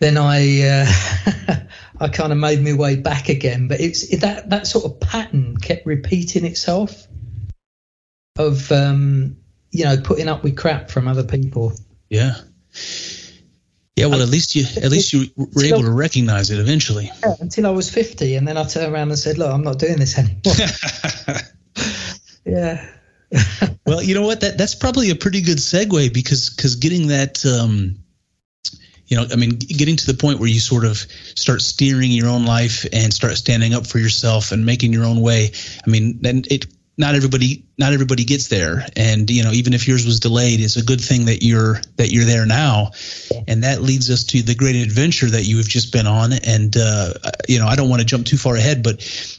then 0.00 0.16
I, 0.16 0.62
uh, 0.62 1.56
I 2.00 2.08
kind 2.08 2.32
of 2.32 2.38
made 2.38 2.62
my 2.62 2.74
way 2.74 2.96
back 2.96 3.28
again. 3.28 3.68
But 3.68 3.80
it's 3.80 4.04
it, 4.04 4.20
that, 4.20 4.50
that 4.50 4.66
sort 4.66 4.84
of 4.84 5.00
pattern 5.00 5.56
kept 5.56 5.86
repeating 5.86 6.44
itself 6.44 7.06
of, 8.38 8.70
um, 8.72 9.36
you 9.70 9.84
know, 9.84 9.96
putting 9.96 10.28
up 10.28 10.42
with 10.42 10.56
crap 10.56 10.90
from 10.90 11.08
other 11.08 11.24
people. 11.24 11.72
Yeah. 12.08 12.34
Yeah. 13.98 14.06
Well, 14.06 14.22
at 14.22 14.28
least 14.28 14.54
you 14.54 14.64
at 14.82 14.90
least 14.90 15.12
you 15.12 15.26
were 15.36 15.64
able 15.64 15.82
to 15.82 15.90
recognize 15.90 16.50
it 16.50 16.60
eventually. 16.60 17.10
Yeah, 17.22 17.34
until 17.40 17.66
I 17.66 17.70
was 17.70 17.90
50. 17.90 18.36
And 18.36 18.46
then 18.46 18.56
I 18.56 18.64
turned 18.64 18.92
around 18.92 19.08
and 19.08 19.18
said, 19.18 19.38
Look, 19.38 19.52
I'm 19.52 19.64
not 19.64 19.78
doing 19.78 19.98
this 19.98 20.16
anymore. 20.18 20.40
yeah. 22.44 22.88
well, 23.84 24.02
you 24.02 24.14
know 24.14 24.22
what? 24.22 24.40
That 24.40 24.56
that's 24.56 24.74
probably 24.74 25.10
a 25.10 25.16
pretty 25.16 25.42
good 25.42 25.58
segue 25.58 26.14
because 26.14 26.50
because 26.50 26.76
getting 26.76 27.08
that. 27.08 27.44
Um, 27.44 27.96
you 29.06 29.16
know, 29.16 29.26
I 29.32 29.36
mean, 29.36 29.56
getting 29.56 29.96
to 29.96 30.06
the 30.06 30.12
point 30.12 30.38
where 30.38 30.50
you 30.50 30.60
sort 30.60 30.84
of 30.84 30.98
start 31.34 31.62
steering 31.62 32.10
your 32.10 32.28
own 32.28 32.44
life 32.44 32.84
and 32.92 33.10
start 33.10 33.38
standing 33.38 33.72
up 33.72 33.86
for 33.86 33.98
yourself 33.98 34.52
and 34.52 34.66
making 34.66 34.92
your 34.92 35.06
own 35.06 35.22
way. 35.22 35.50
I 35.86 35.90
mean, 35.90 36.18
then 36.20 36.42
it 36.50 36.66
not 36.98 37.14
everybody 37.14 37.64
not 37.78 37.92
everybody 37.92 38.24
gets 38.24 38.48
there. 38.48 38.84
And 38.96 39.30
you 39.30 39.44
know 39.44 39.52
even 39.52 39.72
if 39.72 39.86
yours 39.86 40.04
was 40.04 40.20
delayed 40.20 40.60
it's 40.60 40.76
a 40.76 40.84
good 40.84 41.00
thing 41.00 41.26
that 41.26 41.42
you're 41.42 41.80
that 41.96 42.10
you're 42.10 42.24
there 42.24 42.44
now. 42.44 42.90
And 43.46 43.62
that 43.62 43.80
leads 43.80 44.10
us 44.10 44.24
to 44.24 44.42
the 44.42 44.54
great 44.54 44.76
adventure 44.76 45.30
that 45.30 45.44
you 45.44 45.56
have 45.58 45.68
just 45.68 45.92
been 45.92 46.06
on. 46.06 46.32
And 46.32 46.76
uh, 46.76 47.14
you 47.48 47.58
know 47.58 47.66
i 47.66 47.76
don't 47.76 47.88
want 47.88 48.00
to 48.00 48.06
jump 48.06 48.26
too 48.26 48.36
far 48.36 48.56
ahead 48.56 48.82
but 48.82 48.96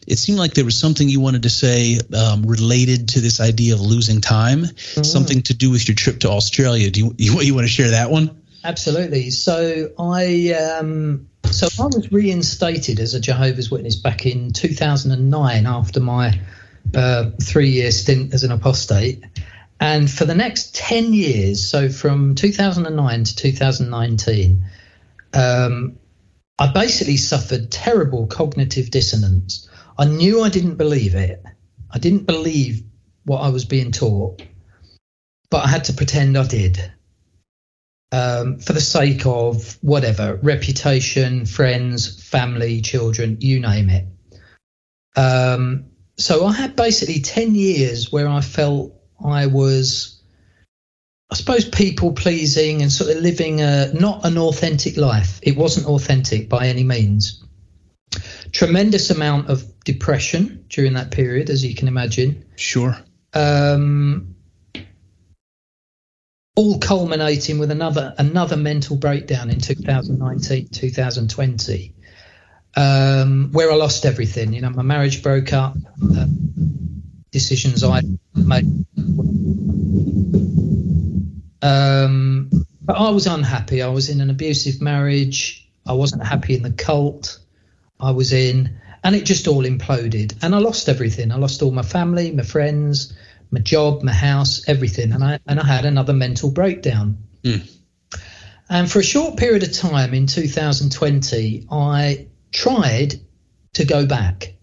it 0.07 0.17
seemed 0.17 0.39
like 0.39 0.53
there 0.53 0.65
was 0.65 0.79
something 0.79 1.07
you 1.09 1.19
wanted 1.19 1.43
to 1.43 1.49
say 1.49 1.99
um, 2.15 2.43
related 2.43 3.09
to 3.09 3.19
this 3.19 3.39
idea 3.39 3.73
of 3.73 3.81
losing 3.81 4.21
time. 4.21 4.63
Mm. 4.63 5.05
something 5.05 5.41
to 5.43 5.53
do 5.53 5.69
with 5.69 5.87
your 5.87 5.95
trip 5.95 6.19
to 6.21 6.29
australia. 6.29 6.89
Do 6.89 6.99
you, 7.01 7.15
you, 7.17 7.41
you 7.41 7.53
want 7.53 7.67
to 7.67 7.71
share 7.71 7.91
that 7.91 8.09
one? 8.09 8.41
Absolutely. 8.63 9.29
So 9.29 9.91
i 9.99 10.53
um 10.79 11.27
so 11.51 11.67
i 11.81 11.85
was 11.85 12.11
reinstated 12.11 12.99
as 12.99 13.13
a 13.13 13.19
jehovah's 13.19 13.71
witness 13.71 13.95
back 13.95 14.25
in 14.25 14.51
2009 14.51 15.65
after 15.65 15.99
my 15.99 16.39
three 17.41 17.69
year 17.69 17.91
stint 17.91 18.33
as 18.33 18.43
an 18.43 18.51
apostate. 18.51 19.23
And 19.79 20.09
for 20.11 20.25
the 20.25 20.35
next 20.35 20.75
10 20.75 21.13
years, 21.13 21.63
so 21.63 21.89
from 21.89 22.35
2009 22.35 23.23
to 23.23 23.35
2019, 23.35 24.65
um, 25.33 25.97
I 26.57 26.67
basically 26.73 27.15
suffered 27.15 27.71
terrible 27.71 28.27
cognitive 28.27 28.91
dissonance. 28.91 29.69
I 29.97 30.05
knew 30.05 30.41
I 30.41 30.49
didn't 30.49 30.75
believe 30.75 31.15
it. 31.15 31.41
I 31.89 31.99
didn't 31.99 32.25
believe 32.25 32.83
what 33.23 33.39
I 33.39 33.49
was 33.49 33.63
being 33.63 33.91
taught, 33.91 34.41
but 35.49 35.63
I 35.63 35.67
had 35.67 35.85
to 35.85 35.93
pretend 35.93 36.37
I 36.37 36.45
did 36.45 36.91
um, 38.11 38.59
for 38.59 38.73
the 38.73 38.81
sake 38.81 39.25
of 39.25 39.77
whatever 39.81 40.35
reputation, 40.41 41.45
friends, 41.45 42.21
family, 42.21 42.81
children, 42.81 43.37
you 43.39 43.59
name 43.59 43.89
it. 43.89 44.05
Um, 45.15 45.88
so 46.19 46.45
I 46.45 46.51
had 46.51 46.75
basically 46.75 47.21
10 47.21 47.55
years 47.55 48.11
where 48.11 48.27
I 48.27 48.41
felt 48.41 48.93
I 49.23 49.47
was, 49.47 50.21
I 51.31 51.35
suppose, 51.35 51.67
people 51.67 52.11
pleasing 52.11 52.81
and 52.81 52.91
sort 52.91 53.09
of 53.09 53.23
living 53.23 53.61
a, 53.61 53.91
not 53.93 54.25
an 54.25 54.37
authentic 54.37 54.97
life. 54.97 55.39
It 55.41 55.55
wasn't 55.55 55.87
authentic 55.87 56.49
by 56.49 56.67
any 56.67 56.83
means. 56.83 57.41
Tremendous 58.51 59.09
amount 59.11 59.49
of 59.49 59.63
depression 59.85 60.65
during 60.67 60.93
that 60.93 61.11
period, 61.11 61.49
as 61.49 61.63
you 61.63 61.73
can 61.73 61.87
imagine. 61.87 62.43
Sure. 62.57 62.97
Um, 63.33 64.35
all 66.55 66.79
culminating 66.79 67.59
with 67.59 67.71
another 67.71 68.13
another 68.17 68.57
mental 68.57 68.97
breakdown 68.97 69.49
in 69.49 69.61
2019 69.61 70.67
2020 70.67 71.93
um, 72.75 73.49
where 73.51 73.71
I 73.71 73.75
lost 73.75 74.05
everything. 74.05 74.53
You 74.53 74.61
know, 74.61 74.69
my 74.69 74.83
marriage 74.83 75.23
broke 75.23 75.53
up, 75.53 75.75
uh, 76.01 76.25
decisions 77.31 77.83
I 77.83 78.01
made. 78.35 78.85
Um, 81.61 82.49
but 82.81 82.97
I 82.97 83.09
was 83.09 83.27
unhappy. 83.27 83.81
I 83.81 83.89
was 83.89 84.09
in 84.09 84.21
an 84.21 84.29
abusive 84.29 84.81
marriage. 84.81 85.69
I 85.85 85.93
wasn't 85.93 86.25
happy 86.25 86.55
in 86.55 86.63
the 86.63 86.71
cult 86.71 87.39
I 87.99 88.11
was 88.11 88.31
in, 88.31 88.79
and 89.03 89.15
it 89.15 89.25
just 89.25 89.47
all 89.47 89.63
imploded. 89.63 90.37
And 90.41 90.55
I 90.55 90.59
lost 90.59 90.87
everything. 90.87 91.31
I 91.31 91.35
lost 91.35 91.61
all 91.61 91.71
my 91.71 91.81
family, 91.81 92.31
my 92.31 92.43
friends, 92.43 93.13
my 93.51 93.59
job, 93.59 94.03
my 94.03 94.13
house, 94.13 94.67
everything. 94.67 95.11
And 95.11 95.23
I 95.23 95.39
and 95.45 95.59
I 95.59 95.65
had 95.65 95.85
another 95.85 96.13
mental 96.13 96.49
breakdown. 96.51 97.17
Mm. 97.43 97.69
And 98.69 98.89
for 98.89 98.99
a 98.99 99.03
short 99.03 99.37
period 99.37 99.63
of 99.63 99.73
time 99.73 100.13
in 100.13 100.27
2020, 100.27 101.67
I 101.71 102.27
tried 102.51 103.15
to 103.73 103.85
go 103.85 104.05
back 104.05 104.53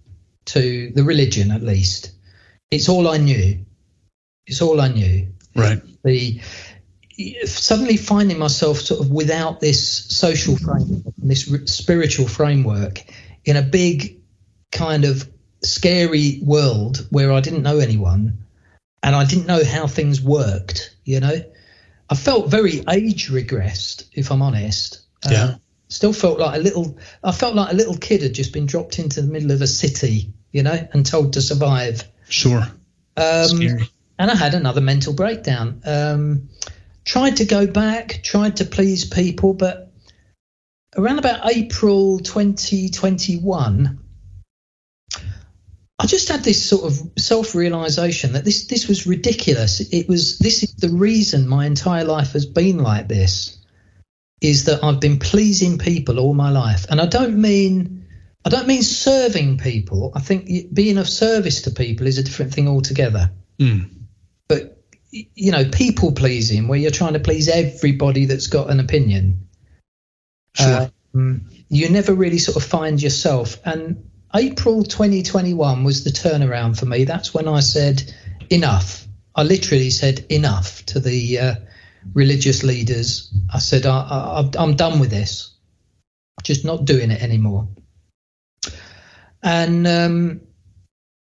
to 0.46 0.90
the 0.94 1.04
religion 1.04 1.50
at 1.50 1.62
least. 1.62 2.12
It's 2.70 2.88
all 2.88 3.08
I 3.08 3.18
knew. 3.18 3.64
It's 4.46 4.62
all 4.62 4.80
I 4.80 4.88
knew. 4.88 5.28
Right. 5.54 5.80
The 6.04 6.40
suddenly 7.46 7.96
finding 7.96 8.38
myself 8.38 8.78
sort 8.78 9.00
of 9.00 9.10
without 9.10 9.60
this 9.60 10.04
social 10.14 10.56
framework, 10.56 11.14
this 11.16 11.44
spiritual 11.64 12.28
framework, 12.28 13.04
in 13.44 13.56
a 13.56 13.62
big 13.62 14.20
kind 14.70 15.04
of 15.04 15.28
scary 15.62 16.40
world 16.42 17.06
where 17.10 17.32
I 17.32 17.40
didn't 17.40 17.62
know 17.62 17.78
anyone 17.78 18.44
and 19.02 19.16
I 19.16 19.24
didn't 19.24 19.46
know 19.46 19.64
how 19.64 19.86
things 19.86 20.20
worked. 20.20 20.94
You 21.04 21.20
know, 21.20 21.44
I 22.10 22.14
felt 22.14 22.50
very 22.50 22.82
age 22.88 23.30
regressed, 23.30 24.04
if 24.12 24.30
I'm 24.30 24.42
honest. 24.42 25.00
Yeah. 25.28 25.44
Uh, 25.44 25.56
Still 25.88 26.12
felt 26.12 26.40
like 26.40 26.56
a 26.56 26.62
little. 26.62 26.98
I 27.22 27.32
felt 27.32 27.54
like 27.54 27.72
a 27.72 27.76
little 27.76 27.96
kid 27.96 28.22
had 28.22 28.34
just 28.34 28.52
been 28.52 28.66
dropped 28.66 28.98
into 28.98 29.22
the 29.22 29.28
middle 29.28 29.52
of 29.52 29.62
a 29.62 29.66
city, 29.66 30.32
you 30.50 30.62
know, 30.62 30.88
and 30.92 31.06
told 31.06 31.34
to 31.34 31.42
survive. 31.42 32.02
Sure. 32.28 32.66
Um, 33.16 33.46
Scary. 33.46 33.88
And 34.18 34.30
I 34.30 34.34
had 34.34 34.54
another 34.54 34.80
mental 34.80 35.12
breakdown. 35.12 35.82
Um, 35.84 36.48
tried 37.04 37.36
to 37.36 37.44
go 37.44 37.66
back, 37.66 38.20
tried 38.24 38.56
to 38.56 38.64
please 38.64 39.04
people, 39.04 39.54
but 39.54 39.92
around 40.96 41.18
about 41.18 41.48
April 41.48 42.18
2021, 42.18 43.98
I 45.98 46.06
just 46.06 46.28
had 46.28 46.42
this 46.42 46.68
sort 46.68 46.84
of 46.84 47.12
self-realization 47.16 48.32
that 48.32 48.44
this 48.44 48.66
this 48.66 48.88
was 48.88 49.06
ridiculous. 49.06 49.80
It 49.80 50.08
was 50.08 50.38
this 50.38 50.62
is 50.62 50.74
the 50.74 50.90
reason 50.90 51.48
my 51.48 51.64
entire 51.66 52.04
life 52.04 52.32
has 52.32 52.44
been 52.44 52.78
like 52.78 53.08
this 53.08 53.58
is 54.40 54.64
that 54.64 54.84
I've 54.84 55.00
been 55.00 55.18
pleasing 55.18 55.78
people 55.78 56.18
all 56.18 56.34
my 56.34 56.50
life, 56.50 56.86
and 56.90 57.00
I 57.00 57.06
don't 57.06 57.40
mean 57.40 58.06
I 58.44 58.48
don't 58.48 58.68
mean 58.68 58.82
serving 58.82 59.58
people. 59.58 60.12
I 60.14 60.20
think 60.20 60.72
being 60.72 60.98
of 60.98 61.08
service 61.08 61.62
to 61.62 61.72
people 61.72 62.06
is 62.06 62.18
a 62.18 62.22
different 62.22 62.54
thing 62.54 62.68
altogether. 62.68 63.32
Mm. 63.58 63.90
But 64.48 64.84
you 65.10 65.50
know, 65.50 65.64
people 65.64 66.12
pleasing, 66.12 66.68
where 66.68 66.78
you're 66.78 66.90
trying 66.90 67.14
to 67.14 67.20
please 67.20 67.48
everybody 67.48 68.26
that's 68.26 68.46
got 68.46 68.70
an 68.70 68.78
opinion. 68.78 69.48
Sure. 70.54 70.90
Um, 71.14 71.50
you 71.68 71.90
never 71.90 72.14
really 72.14 72.38
sort 72.38 72.56
of 72.56 72.62
find 72.62 73.02
yourself. 73.02 73.58
And 73.64 74.10
April 74.34 74.84
2021 74.84 75.82
was 75.82 76.04
the 76.04 76.10
turnaround 76.10 76.78
for 76.78 76.86
me. 76.86 77.04
That's 77.04 77.34
when 77.34 77.48
I 77.48 77.60
said 77.60 78.02
enough. 78.50 79.06
I 79.34 79.42
literally 79.42 79.90
said 79.90 80.24
enough 80.30 80.84
to 80.86 81.00
the 81.00 81.38
uh, 81.38 81.54
religious 82.12 82.62
leaders. 82.62 83.32
I 83.52 83.58
said, 83.58 83.86
I, 83.86 83.98
I, 83.98 84.50
I'm 84.58 84.76
done 84.76 85.00
with 85.00 85.10
this, 85.10 85.54
just 86.42 86.64
not 86.64 86.84
doing 86.84 87.10
it 87.10 87.22
anymore. 87.22 87.68
And 89.42 89.86
um, 89.86 90.40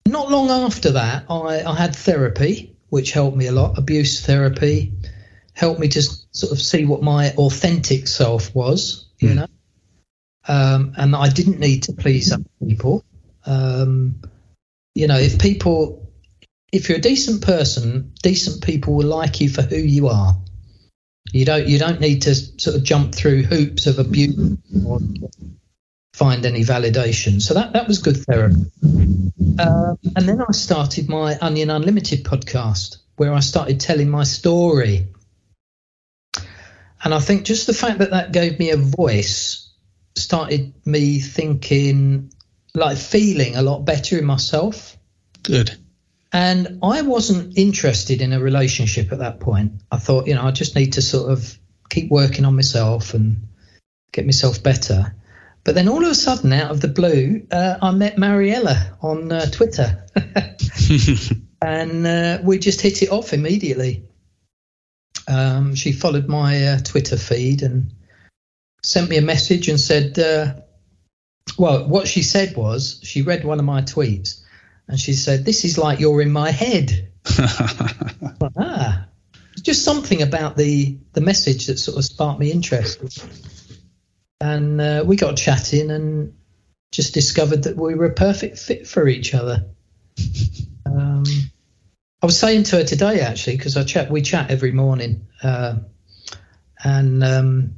not 0.08 0.30
long 0.30 0.50
after 0.50 0.91
that, 0.91 1.26
I, 1.30 1.63
I, 1.63 1.76
had 1.76 1.95
therapy, 1.95 2.76
which 2.89 3.12
helped 3.12 3.38
me 3.38 3.48
a 3.48 3.52
lot. 3.52 3.78
Abuse 3.78 4.26
therapy 4.26 4.93
helped 5.54 5.80
me 5.80 5.88
to 5.89 6.02
sort 6.02 6.52
of 6.52 6.60
see 6.60 6.86
what 6.86 7.02
my 7.02 7.32
authentic 7.34 8.08
self 8.08 8.54
was, 8.56 9.08
you 9.19 9.30
mm. 9.30 9.36
know. 9.36 9.48
Um, 10.48 10.93
and 10.98 11.15
I 11.15 11.30
didn't 11.30 11.60
need 11.60 11.84
to 11.84 11.93
please 11.93 12.32
other 12.32 12.43
people. 12.65 13.04
Um, 13.45 14.21
you 14.93 15.08
know, 15.08 15.17
if 15.17 15.39
people, 15.39 16.12
if 16.71 16.89
you're 16.89 17.00
a 17.00 17.02
decent 17.02 17.41
person, 17.41 18.13
decent 18.21 18.63
people 18.63 18.93
will 18.93 19.08
like 19.08 19.41
you 19.41 19.50
for 19.50 19.62
who 19.62 19.78
you 19.78 20.08
are. 20.08 20.38
You 21.36 21.43
don't 21.43 21.67
you 21.67 21.78
don't 21.78 22.00
need 22.00 22.21
to 22.21 22.34
sort 22.34 22.78
of 22.78 22.84
jump 22.84 23.13
through 23.13 23.43
hoops 23.43 23.88
of 23.88 24.00
abuse 24.00 24.58
or 24.86 25.00
find 26.13 26.45
any 26.45 26.62
validation. 26.62 27.41
So 27.41 27.56
that 27.56 27.74
that 27.74 27.89
was 27.89 27.98
good 27.98 28.15
therapy. 28.15 28.71
Um, 29.60 29.98
and 30.15 30.30
then 30.30 30.41
I 30.41 30.54
started 30.54 31.10
my 31.10 31.38
Onion 31.39 31.71
Unlimited 31.71 32.24
podcast, 32.24 33.00
where 33.17 33.34
I 33.34 33.41
started 33.41 33.82
telling 33.82 34.10
my 34.10 34.24
story. 34.24 35.10
And 37.04 37.13
I 37.13 37.19
think 37.19 37.43
just 37.43 37.67
the 37.67 37.74
fact 37.74 38.00
that 38.00 38.12
that 38.12 38.32
gave 38.32 38.58
me 38.58 38.69
a 38.69 38.78
voice 38.78 39.74
started 40.15 40.74
me 40.86 41.19
thinking, 41.19 42.32
like 42.74 42.98
feeling 42.98 43.58
a 43.58 43.62
lot 43.62 43.84
better 43.84 44.17
in 44.17 44.24
myself. 44.24 44.95
Good. 45.43 45.78
And 46.36 46.80
I 46.84 47.02
wasn't 47.02 47.58
interested 47.58 48.21
in 48.21 48.34
a 48.34 48.41
relationship 48.41 49.13
at 49.13 49.19
that 49.19 49.39
point. 49.39 49.71
I 49.89 49.95
thought, 49.95 50.28
you 50.28 50.36
know, 50.36 50.43
I 50.43 50.52
just 50.52 50.76
need 50.76 50.91
to 50.93 51.02
sort 51.02 51.32
of 51.32 51.58
keep 51.89 52.12
working 52.12 52.43
on 52.43 52.58
myself 52.58 53.13
and 53.13 53.48
get 54.12 54.26
myself 54.26 54.62
better. 54.62 55.15
But 55.63 55.76
then 55.76 55.88
all 55.88 56.04
of 56.04 56.12
a 56.12 56.13
sudden, 56.13 56.52
out 56.52 56.71
of 56.71 56.82
the 56.82 56.89
blue, 56.89 57.48
uh, 57.50 57.78
I 57.82 57.91
met 57.91 58.17
Mariella 58.17 58.98
on 59.02 59.32
uh, 59.32 59.45
Twitter. 59.45 60.06
and 61.62 62.06
uh, 62.06 62.39
we 62.43 62.60
just 62.60 62.82
hit 62.82 63.02
it 63.02 63.12
off 63.12 63.32
immediately. 63.32 64.04
Um, 65.30 65.74
she 65.74 65.93
followed 65.93 66.28
my 66.28 66.67
uh, 66.67 66.80
Twitter 66.80 67.15
feed 67.15 67.62
and 67.62 67.93
sent 68.84 69.10
me 69.10 69.15
a 69.15 69.21
message 69.21 69.69
and 69.69 69.80
said, 69.80 70.19
uh, 70.19 70.56
well, 71.58 71.88
what 71.88 72.10
she 72.10 72.24
said 72.24 72.58
was 72.58 73.00
she 73.04 73.21
read 73.21 73.45
one 73.45 73.60
of 73.60 73.65
my 73.65 73.84
tweets 73.84 74.41
and 74.88 75.00
she 75.00 75.13
said, 75.13 75.45
"This 75.45 75.65
is 75.65 75.78
like 75.78 76.00
you're 76.00 76.21
in 76.21 76.32
my 76.32 76.52
head." 76.52 77.10
ah, 78.58 79.08
just 79.62 79.84
something 79.84 80.21
about 80.21 80.58
the 80.58 80.98
the 81.13 81.21
message 81.21 81.67
that 81.67 81.80
sort 81.80 81.98
of 81.98 82.06
sparked 82.06 82.39
me 82.39 82.52
interest, 82.52 83.26
and 84.39 84.80
uh, 84.80 85.04
we 85.06 85.15
got 85.15 85.38
chatting 85.38 85.91
and 85.91 86.36
just 86.91 87.13
discovered 87.13 87.63
that 87.63 87.76
we 87.76 87.95
were 87.95 88.06
a 88.06 88.13
perfect 88.13 88.60
fit 88.60 88.88
for 88.88 89.08
each 89.08 89.34
other. 89.34 89.65
Um, 90.86 91.24
I 92.21 92.26
was 92.26 92.39
saying 92.39 92.63
to 92.63 92.78
her 92.78 92.84
today 92.84 93.19
actually 93.21 93.58
because 93.58 93.78
I 93.78 93.84
chat 93.84 94.10
we 94.12 94.21
chat 94.21 94.52
every 94.52 94.71
morning, 94.71 95.28
uh, 95.41 95.78
and 96.84 97.24
um, 97.24 97.76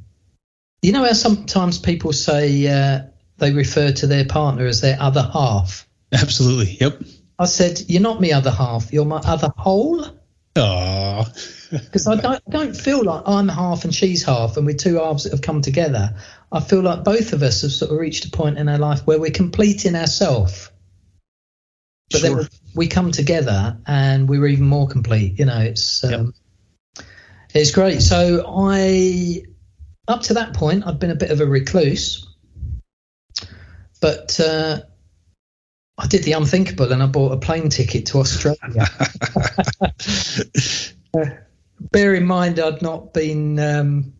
you 0.82 0.92
know 0.92 1.04
how 1.04 1.12
sometimes 1.14 1.78
people 1.78 2.12
say 2.12 2.66
uh, 2.68 3.06
they 3.38 3.52
refer 3.52 3.92
to 3.92 4.06
their 4.06 4.24
partner 4.24 4.66
as 4.66 4.80
their 4.80 5.00
other 5.00 5.22
half. 5.22 5.87
Absolutely. 6.12 6.76
Yep. 6.80 7.02
I 7.38 7.44
said, 7.46 7.82
"You're 7.88 8.02
not 8.02 8.20
my 8.20 8.32
other 8.32 8.50
half. 8.50 8.92
You're 8.92 9.04
my 9.04 9.18
other 9.18 9.52
whole." 9.56 10.06
Because 10.54 12.06
I 12.08 12.16
don't 12.16 12.42
don't 12.50 12.76
feel 12.76 13.04
like 13.04 13.22
I'm 13.26 13.48
half 13.48 13.84
and 13.84 13.94
she's 13.94 14.24
half, 14.24 14.56
and 14.56 14.66
we're 14.66 14.74
two 14.76 14.96
halves 14.96 15.24
that 15.24 15.32
have 15.32 15.42
come 15.42 15.62
together. 15.62 16.16
I 16.50 16.60
feel 16.60 16.80
like 16.80 17.04
both 17.04 17.32
of 17.32 17.42
us 17.42 17.62
have 17.62 17.72
sort 17.72 17.92
of 17.92 17.98
reached 17.98 18.24
a 18.24 18.30
point 18.30 18.58
in 18.58 18.68
our 18.68 18.78
life 18.78 19.06
where 19.06 19.20
we're 19.20 19.30
completing 19.30 19.94
ourselves. 19.94 20.70
But 22.10 22.20
Sure. 22.20 22.36
then 22.36 22.48
we 22.74 22.88
come 22.88 23.12
together 23.12 23.78
and 23.86 24.28
we're 24.28 24.46
even 24.46 24.66
more 24.66 24.88
complete. 24.88 25.38
You 25.38 25.44
know, 25.44 25.58
it's 25.58 26.02
um, 26.04 26.32
it's 27.54 27.70
great. 27.70 28.00
So 28.00 28.44
I, 28.48 29.42
up 30.08 30.22
to 30.22 30.34
that 30.34 30.54
point, 30.54 30.86
I'd 30.86 30.98
been 30.98 31.10
a 31.10 31.16
bit 31.16 31.30
of 31.30 31.40
a 31.42 31.46
recluse, 31.46 32.26
but 34.00 34.40
uh, 34.40 34.80
I 35.98 36.06
did 36.06 36.22
the 36.22 36.32
unthinkable 36.32 36.92
and 36.92 37.02
I 37.02 37.06
bought 37.06 37.32
a 37.32 37.36
plane 37.36 37.68
ticket 37.70 38.06
to 38.06 38.18
Australia. 38.18 38.86
Bear 41.90 42.14
in 42.14 42.24
mind, 42.24 42.60
I'd 42.60 42.82
not 42.82 43.12
been, 43.12 43.58
um, 43.58 44.12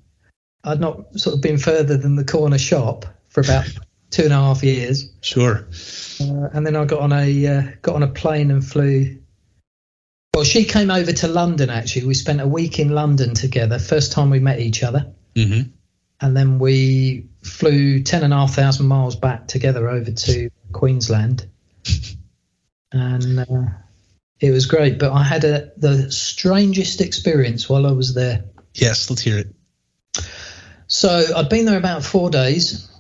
I'd 0.65 0.81
not 0.81 1.19
sort 1.19 1.37
of 1.37 1.43
been 1.43 1.59
further 1.59 1.97
than 1.97 2.17
the 2.17 2.25
corner 2.25 2.59
shop 2.59 3.07
for 3.29 3.41
about 3.41 3.67
two 4.11 4.25
and 4.25 4.33
a 4.33 4.37
half 4.37 4.63
years. 4.65 5.13
Sure. 5.21 5.69
Uh, 6.21 6.49
and 6.53 6.67
then 6.67 6.75
I 6.75 6.85
got 6.85 7.01
on 7.01 7.13
a 7.13 7.47
uh, 7.47 7.63
got 7.83 7.95
on 7.95 8.03
a 8.03 8.09
plane 8.09 8.51
and 8.51 8.67
flew. 8.67 9.19
Well, 10.35 10.45
she 10.45 10.65
came 10.65 10.91
over 10.91 11.13
to 11.13 11.29
London. 11.29 11.71
Actually, 11.71 12.07
we 12.07 12.15
spent 12.15 12.41
a 12.41 12.47
week 12.47 12.79
in 12.79 12.91
London 12.91 13.35
together. 13.35 13.79
First 13.79 14.13
time 14.13 14.31
we 14.31 14.41
met 14.41 14.61
each 14.61 14.83
other, 14.83 15.13
hmm 15.37 15.63
and 16.21 16.37
then 16.37 16.59
we 16.59 17.27
flew 17.43 18.03
ten 18.03 18.25
and 18.25 18.33
a 18.33 18.37
half 18.37 18.55
thousand 18.55 18.87
miles 18.87 19.17
back 19.17 19.47
together 19.47 19.89
over 19.89 20.11
to 20.11 20.51
Queensland, 20.73 21.49
and 22.93 23.41
uh, 23.41 23.67
it 24.41 24.51
was 24.51 24.67
great. 24.67 24.99
But 24.99 25.13
I 25.13 25.23
had 25.23 25.45
a 25.45 25.73
the 25.77 26.11
strangest 26.11 27.01
experience 27.01 27.69
while 27.69 27.87
I 27.87 27.93
was 27.93 28.15
there. 28.15 28.45
Yes. 28.75 29.11
Let's 29.11 29.23
hear 29.23 29.39
it. 29.39 29.55
So 30.87 31.25
I'd 31.37 31.51
been 31.51 31.67
there 31.67 31.79
about 31.79 32.03
four 32.03 32.31
days, 32.31 32.91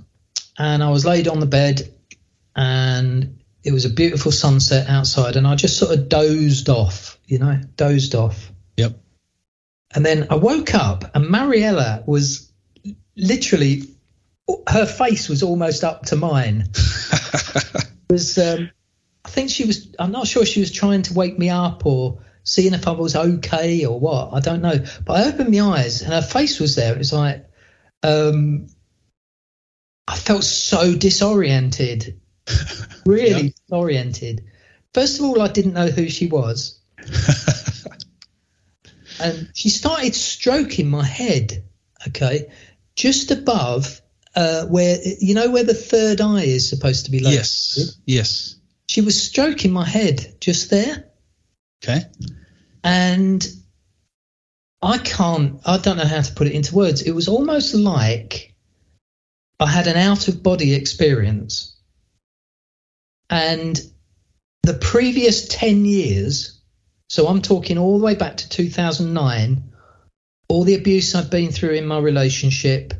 and 0.59 0.83
I 0.83 0.91
was 0.91 1.07
laid 1.07 1.27
on 1.27 1.41
the 1.41 1.47
bed, 1.47 1.91
and 2.55 3.39
it 3.65 3.73
was 3.73 3.85
a 3.85 3.91
beautiful 3.91 4.31
sunset 4.31 4.89
outside, 4.89 5.37
and 5.37 5.47
I 5.47 5.55
just 5.55 5.79
sort 5.79 5.93
of 5.93 6.09
dozed 6.09 6.69
off, 6.69 7.19
you 7.27 7.39
know, 7.39 7.61
dozed 7.77 8.15
off. 8.15 8.53
Yep. 8.77 9.01
And 9.95 10.05
then 10.05 10.27
I 10.31 10.35
woke 10.37 10.75
up, 10.75 11.15
and 11.15 11.29
Mariella 11.29 12.03
was 12.07 12.53
literally, 13.17 13.85
her 14.69 14.87
face 14.87 15.29
was 15.29 15.43
almost 15.43 15.83
up 15.83 16.07
to 16.07 16.17
mine. 16.17 16.69
was 18.11 18.37
um, 18.39 18.71
I 19.29 19.31
think 19.31 19.51
she 19.51 19.67
was. 19.67 19.89
I'm 19.99 20.11
not 20.11 20.27
sure 20.27 20.47
she 20.47 20.61
was 20.61 20.73
trying 20.73 21.03
to 21.03 21.13
wake 21.13 21.39
me 21.39 21.51
up 21.51 21.85
or 21.85 22.23
seeing 22.45 22.73
if 22.73 22.89
I 22.89 22.93
was 22.93 23.15
okay 23.15 23.85
or 23.85 24.01
what. 24.01 24.33
I 24.33 24.41
don't 24.41 24.63
know. 24.63 24.79
But 25.05 25.13
I 25.21 25.29
opened 25.29 25.51
my 25.55 25.61
eyes 25.61 26.01
and 26.01 26.11
her 26.15 26.23
face 26.23 26.59
was 26.59 26.77
there. 26.77 26.95
It 26.95 26.99
was 26.99 27.13
like 27.13 27.45
um, 28.03 28.69
I 30.09 30.17
felt 30.17 30.45
so 30.45 30.95
disoriented, 30.95 32.21
really 33.07 33.45
Yeah. 33.45 33.51
disoriented. 33.69 34.45
First 34.95 35.19
of 35.21 35.27
all, 35.27 35.43
I 35.43 35.49
didn't 35.49 35.75
know 35.75 35.89
who 35.89 36.09
she 36.09 36.27
was, 36.27 36.81
and 39.21 39.51
she 39.55 39.69
started 39.69 40.15
stroking 40.15 40.89
my 40.89 41.05
head. 41.05 41.65
Okay, 42.09 42.51
just 42.97 43.31
above. 43.31 44.01
Uh, 44.35 44.65
where 44.67 44.97
you 45.21 45.35
know 45.35 45.51
where 45.51 45.65
the 45.65 45.75
third 45.75 46.21
eye 46.21 46.45
is 46.45 46.69
supposed 46.69 47.05
to 47.07 47.11
be 47.11 47.19
located? 47.21 47.39
yes. 47.39 47.99
Yes. 48.07 48.55
She 48.89 49.01
was 49.03 49.23
stroking 49.23 49.73
my 49.73 49.85
head 49.85 50.37
just 50.41 50.71
there. 50.71 51.05
Okay. 51.85 52.01
and 52.83 53.47
i 54.83 54.99
can't 54.99 55.61
i 55.65 55.79
don't 55.79 55.97
know 55.97 56.05
how 56.05 56.21
to 56.21 56.35
put 56.35 56.49
it 56.49 56.55
into 56.55 56.75
words. 56.75 57.03
It 57.03 57.13
was 57.13 57.29
almost 57.29 57.75
like 57.75 58.55
i 59.61 59.67
had 59.67 59.87
an 59.87 59.97
out 59.97 60.27
of 60.27 60.43
body 60.43 60.75
experience. 60.75 61.77
And 63.31 63.79
the 64.63 64.75
previous 64.75 65.47
10 65.49 65.85
years 65.85 66.61
so 67.09 67.27
i'm 67.29 67.41
talking 67.43 67.79
all 67.79 67.99
the 67.99 68.05
way 68.05 68.15
back 68.15 68.37
to 68.37 68.49
2009 68.49 69.73
all 70.49 70.65
the 70.65 70.75
abuse 70.75 71.15
i've 71.15 71.31
been 71.31 71.51
through 71.51 71.75
in 71.75 71.87
my 71.87 71.99
relationship 71.99 72.93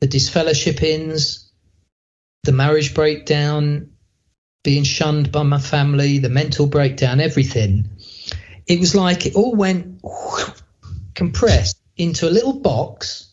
the 0.00 0.08
disfellowshippings 0.08 1.48
the 2.44 2.52
marriage 2.52 2.94
breakdown 2.94 3.90
being 4.64 4.82
shunned 4.82 5.30
by 5.30 5.44
my 5.44 5.60
family, 5.60 6.18
the 6.18 6.30
mental 6.30 6.66
breakdown, 6.66 7.20
everything. 7.20 7.90
It 8.66 8.80
was 8.80 8.94
like 8.94 9.26
it 9.26 9.36
all 9.36 9.54
went 9.54 10.02
compressed 11.14 11.78
into 11.96 12.28
a 12.28 12.32
little 12.32 12.58
box. 12.58 13.30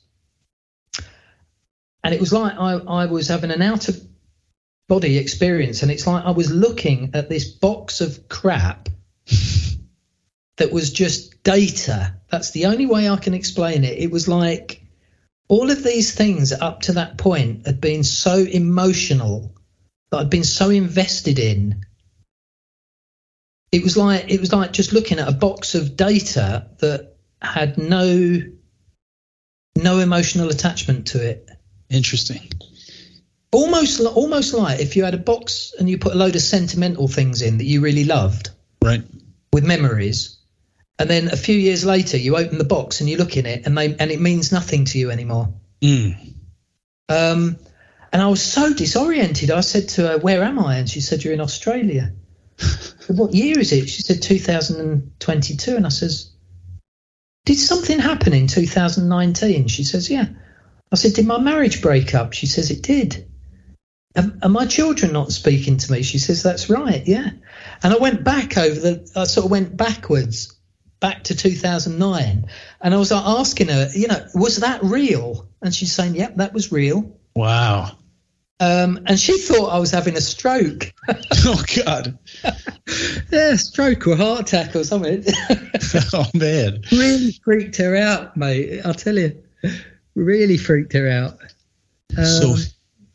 And 2.04 2.14
it 2.14 2.20
was 2.20 2.34
like 2.34 2.54
I, 2.54 2.74
I 2.74 3.06
was 3.06 3.30
having 3.30 3.50
an 3.50 3.62
out 3.62 3.88
of 3.88 4.00
body 4.88 5.18
experience. 5.18 5.82
And 5.82 5.92
it's 5.92 6.06
like 6.06 6.26
I 6.26 6.32
was 6.32 6.52
looking 6.52 7.12
at 7.14 7.30
this 7.30 7.48
box 7.48 8.02
of 8.02 8.28
crap 8.28 8.90
that 10.58 10.72
was 10.72 10.92
just 10.92 11.44
data. 11.44 12.14
That's 12.30 12.52
the 12.52 12.66
only 12.66 12.86
way 12.86 13.10
I 13.10 13.16
can 13.16 13.34
explain 13.34 13.86
it. 13.86 13.98
It 13.98 14.12
was 14.12 14.28
like 14.28 14.84
all 15.48 15.72
of 15.72 15.82
these 15.82 16.14
things 16.14 16.52
up 16.52 16.82
to 16.82 16.94
that 16.94 17.18
point 17.18 17.66
had 17.66 17.80
been 17.80 18.04
so 18.04 18.36
emotional 18.36 19.56
that 20.12 20.20
I'd 20.20 20.30
been 20.30 20.44
so 20.44 20.70
invested 20.70 21.40
in. 21.40 21.86
It 23.72 23.84
was 23.84 23.96
like 23.96 24.30
it 24.30 24.40
was 24.40 24.52
like 24.52 24.74
just 24.74 24.92
looking 24.92 25.20
at 25.20 25.28
a 25.28 25.34
box 25.34 25.76
of 25.76 25.96
data 25.96 26.68
that 26.80 27.16
had 27.42 27.78
no 27.78 28.42
no 29.78 30.00
emotional 30.00 30.50
attachment 30.50 31.08
to 31.08 31.26
it. 31.26 31.50
Interesting. 31.90 32.50
Almost 33.54 34.02
almost 34.02 34.54
like 34.54 34.80
if 34.80 34.96
you 34.96 35.04
had 35.04 35.14
a 35.14 35.18
box 35.18 35.74
and 35.78 35.90
you 35.90 35.98
put 35.98 36.14
a 36.14 36.18
load 36.18 36.36
of 36.36 36.42
sentimental 36.42 37.08
things 37.08 37.42
in 37.42 37.58
that 37.58 37.66
you 37.66 37.82
really 37.82 38.04
loved 38.04 38.50
Right. 38.84 39.04
with 39.54 39.64
memories. 39.64 40.38
And 41.00 41.10
then 41.10 41.30
a 41.30 41.38
few 41.38 41.56
years 41.56 41.86
later 41.86 42.18
you 42.18 42.38
open 42.38 42.58
the 42.58 42.64
box 42.64 43.00
and 43.00 43.10
you 43.10 43.18
look 43.18 43.38
in 43.38 43.46
it 43.46 43.66
and 43.66 43.78
they 43.78 43.96
and 43.96 44.12
it 44.12 44.20
means 44.20 44.52
nothing 44.52 44.86
to 44.86 45.00
you 45.00 45.12
anymore. 45.12 45.54
Mm. 45.82 46.34
Um, 47.10 47.58
and 48.12 48.22
I 48.22 48.28
was 48.28 48.42
so 48.42 48.74
disoriented. 48.74 49.52
I 49.52 49.62
said 49.62 49.90
to 49.90 50.08
her, 50.08 50.18
"Where 50.18 50.44
am 50.44 50.60
I?" 50.60 50.78
And 50.78 50.90
she 50.90 51.02
said, 51.02 51.24
"You're 51.24 51.34
in 51.34 51.42
Australia." 51.42 52.14
Said, 52.58 53.18
what 53.18 53.34
year 53.34 53.58
is 53.58 53.72
it? 53.72 53.90
She 53.90 54.02
said 54.02 54.22
2022. 54.22 55.76
And 55.76 55.86
I 55.86 55.90
says, 55.90 56.32
"Did 57.46 57.58
something 57.58 58.00
happen 58.00 58.34
in 58.34 58.48
2019?" 58.48 59.68
She 59.68 59.84
says, 59.84 60.10
"Yeah." 60.10 60.28
I 60.92 60.96
said, 60.96 61.14
"Did 61.14 61.26
my 61.26 61.40
marriage 61.40 61.82
break 61.82 62.14
up?" 62.14 62.34
She 62.34 62.48
says, 62.48 62.70
"It 62.70 62.84
did." 62.84 63.28
Are, 64.18 64.30
are 64.44 64.50
my 64.50 64.66
children 64.66 65.14
not 65.14 65.32
speaking 65.32 65.78
to 65.78 65.92
me? 65.94 66.04
She 66.04 66.20
says, 66.20 66.44
"That's 66.44 66.70
right, 66.70 67.08
yeah." 67.08 67.30
And 67.82 67.94
I 67.94 67.98
went 67.98 68.26
back 68.26 68.58
over 68.58 68.78
the. 68.78 69.12
I 69.16 69.24
sort 69.24 69.46
of 69.46 69.52
went 69.52 69.78
backwards, 69.78 70.54
back 71.00 71.24
to 71.26 71.36
2009, 71.36 72.46
and 72.82 72.94
I 72.94 72.98
was 72.98 73.12
like 73.12 73.26
asking 73.26 73.70
her, 73.70 73.90
you 73.96 74.08
know, 74.08 74.28
was 74.36 74.58
that 74.58 74.84
real? 74.84 75.48
And 75.62 75.74
she's 75.74 75.94
saying, 75.94 76.16
"Yep, 76.16 76.36
that 76.36 76.54
was 76.54 76.74
real." 76.74 77.18
Wow. 77.36 77.98
Um, 78.62 79.00
and 79.08 79.20
she 79.20 79.40
thought 79.40 79.70
I 79.70 79.80
was 79.80 79.90
having 79.90 80.16
a 80.16 80.22
stroke. 80.22 80.94
oh 81.46 81.64
God. 81.84 82.18
yeah, 83.32 83.56
stroke 83.56 84.06
or 84.06 84.16
heart 84.16 84.42
attack 84.42 84.76
or 84.76 84.84
something. 84.84 85.26
Oh 86.14 86.26
man. 86.34 86.84
really 86.92 87.32
freaked 87.44 87.76
her 87.78 87.96
out, 87.96 88.38
mate. 88.38 88.82
I'll 88.86 88.94
tell 88.94 89.18
you, 89.18 89.42
really 90.16 90.58
freaked 90.58 90.94
her 90.94 91.10
out. 91.10 91.38
Um, 92.18 92.26
so 92.26 92.56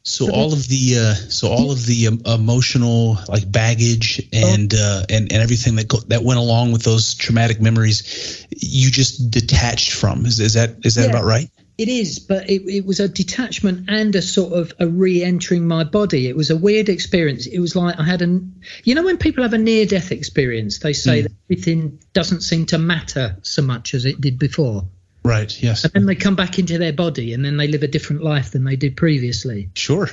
so 0.02 0.30
all 0.30 0.52
of 0.52 0.68
the 0.68 0.98
uh, 0.98 1.14
so 1.14 1.48
all 1.48 1.70
of 1.70 1.86
the 1.86 2.08
um, 2.08 2.20
emotional 2.26 3.18
like 3.28 3.50
baggage 3.50 4.28
and 4.32 4.74
uh, 4.74 5.04
and 5.08 5.32
and 5.32 5.42
everything 5.42 5.76
that 5.76 5.88
go, 5.88 5.98
that 6.08 6.22
went 6.22 6.38
along 6.38 6.72
with 6.72 6.82
those 6.82 7.14
traumatic 7.14 7.60
memories 7.60 8.46
you 8.50 8.90
just 8.90 9.30
detached 9.30 9.92
from 9.92 10.26
is, 10.26 10.38
is 10.40 10.54
that 10.54 10.76
is 10.84 10.96
that 10.96 11.04
Yeah. 11.04 11.10
about 11.10 11.24
right 11.24 11.48
It 11.78 11.88
is, 11.88 12.20
but 12.20 12.48
it, 12.48 12.62
it 12.62 12.86
was 12.86 13.00
a 13.00 13.08
detachment 13.08 13.90
and 13.90 14.14
a 14.16 14.22
sort 14.22 14.54
of 14.54 14.72
a 14.78 14.88
re-entering 14.88 15.68
my 15.68 15.84
body. 15.84 16.26
It 16.26 16.34
was 16.34 16.50
a 16.50 16.56
weird 16.56 16.88
experience. 16.88 17.46
It 17.46 17.58
was 17.58 17.76
like 17.76 17.98
I 17.98 18.02
had 18.02 18.22
an, 18.22 18.62
you 18.84 18.94
know, 18.94 19.04
when 19.04 19.18
people 19.18 19.42
have 19.42 19.52
a 19.52 19.58
near-death 19.58 20.10
experience, 20.10 20.78
they 20.78 20.94
say 20.94 21.20
hmm. 21.20 21.22
that 21.24 21.32
everything 21.50 21.98
doesn't 22.14 22.40
seem 22.40 22.64
to 22.66 22.78
matter 22.78 23.36
so 23.42 23.60
much 23.60 23.92
as 23.92 24.06
it 24.06 24.20
did 24.22 24.38
before, 24.38 24.86
right 25.26 25.60
yes 25.60 25.84
and 25.84 25.92
then 25.92 26.06
they 26.06 26.14
come 26.14 26.36
back 26.36 26.58
into 26.58 26.78
their 26.78 26.92
body 26.92 27.34
and 27.34 27.44
then 27.44 27.56
they 27.56 27.66
live 27.66 27.82
a 27.82 27.88
different 27.88 28.22
life 28.22 28.52
than 28.52 28.64
they 28.64 28.76
did 28.76 28.96
previously. 28.96 29.68
sure 29.74 30.08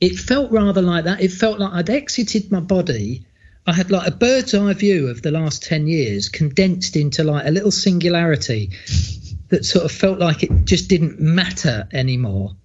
It 0.00 0.16
felt 0.16 0.50
rather 0.50 0.82
like 0.82 1.04
that. 1.04 1.20
It 1.20 1.32
felt 1.32 1.58
like 1.58 1.72
I'd 1.72 1.90
exited 1.90 2.50
my 2.50 2.60
body. 2.60 3.26
I 3.66 3.72
had 3.72 3.90
like 3.90 4.08
a 4.08 4.10
bird's 4.10 4.54
eye 4.54 4.72
view 4.72 5.08
of 5.08 5.22
the 5.22 5.30
last 5.30 5.62
10 5.64 5.86
years 5.86 6.28
condensed 6.28 6.96
into 6.96 7.22
like 7.22 7.46
a 7.46 7.50
little 7.50 7.70
singularity 7.70 8.70
that 9.52 9.66
sort 9.66 9.84
of 9.84 9.92
felt 9.92 10.18
like 10.18 10.42
it 10.42 10.64
just 10.64 10.88
didn't 10.88 11.20
matter 11.20 11.86
anymore, 11.92 12.56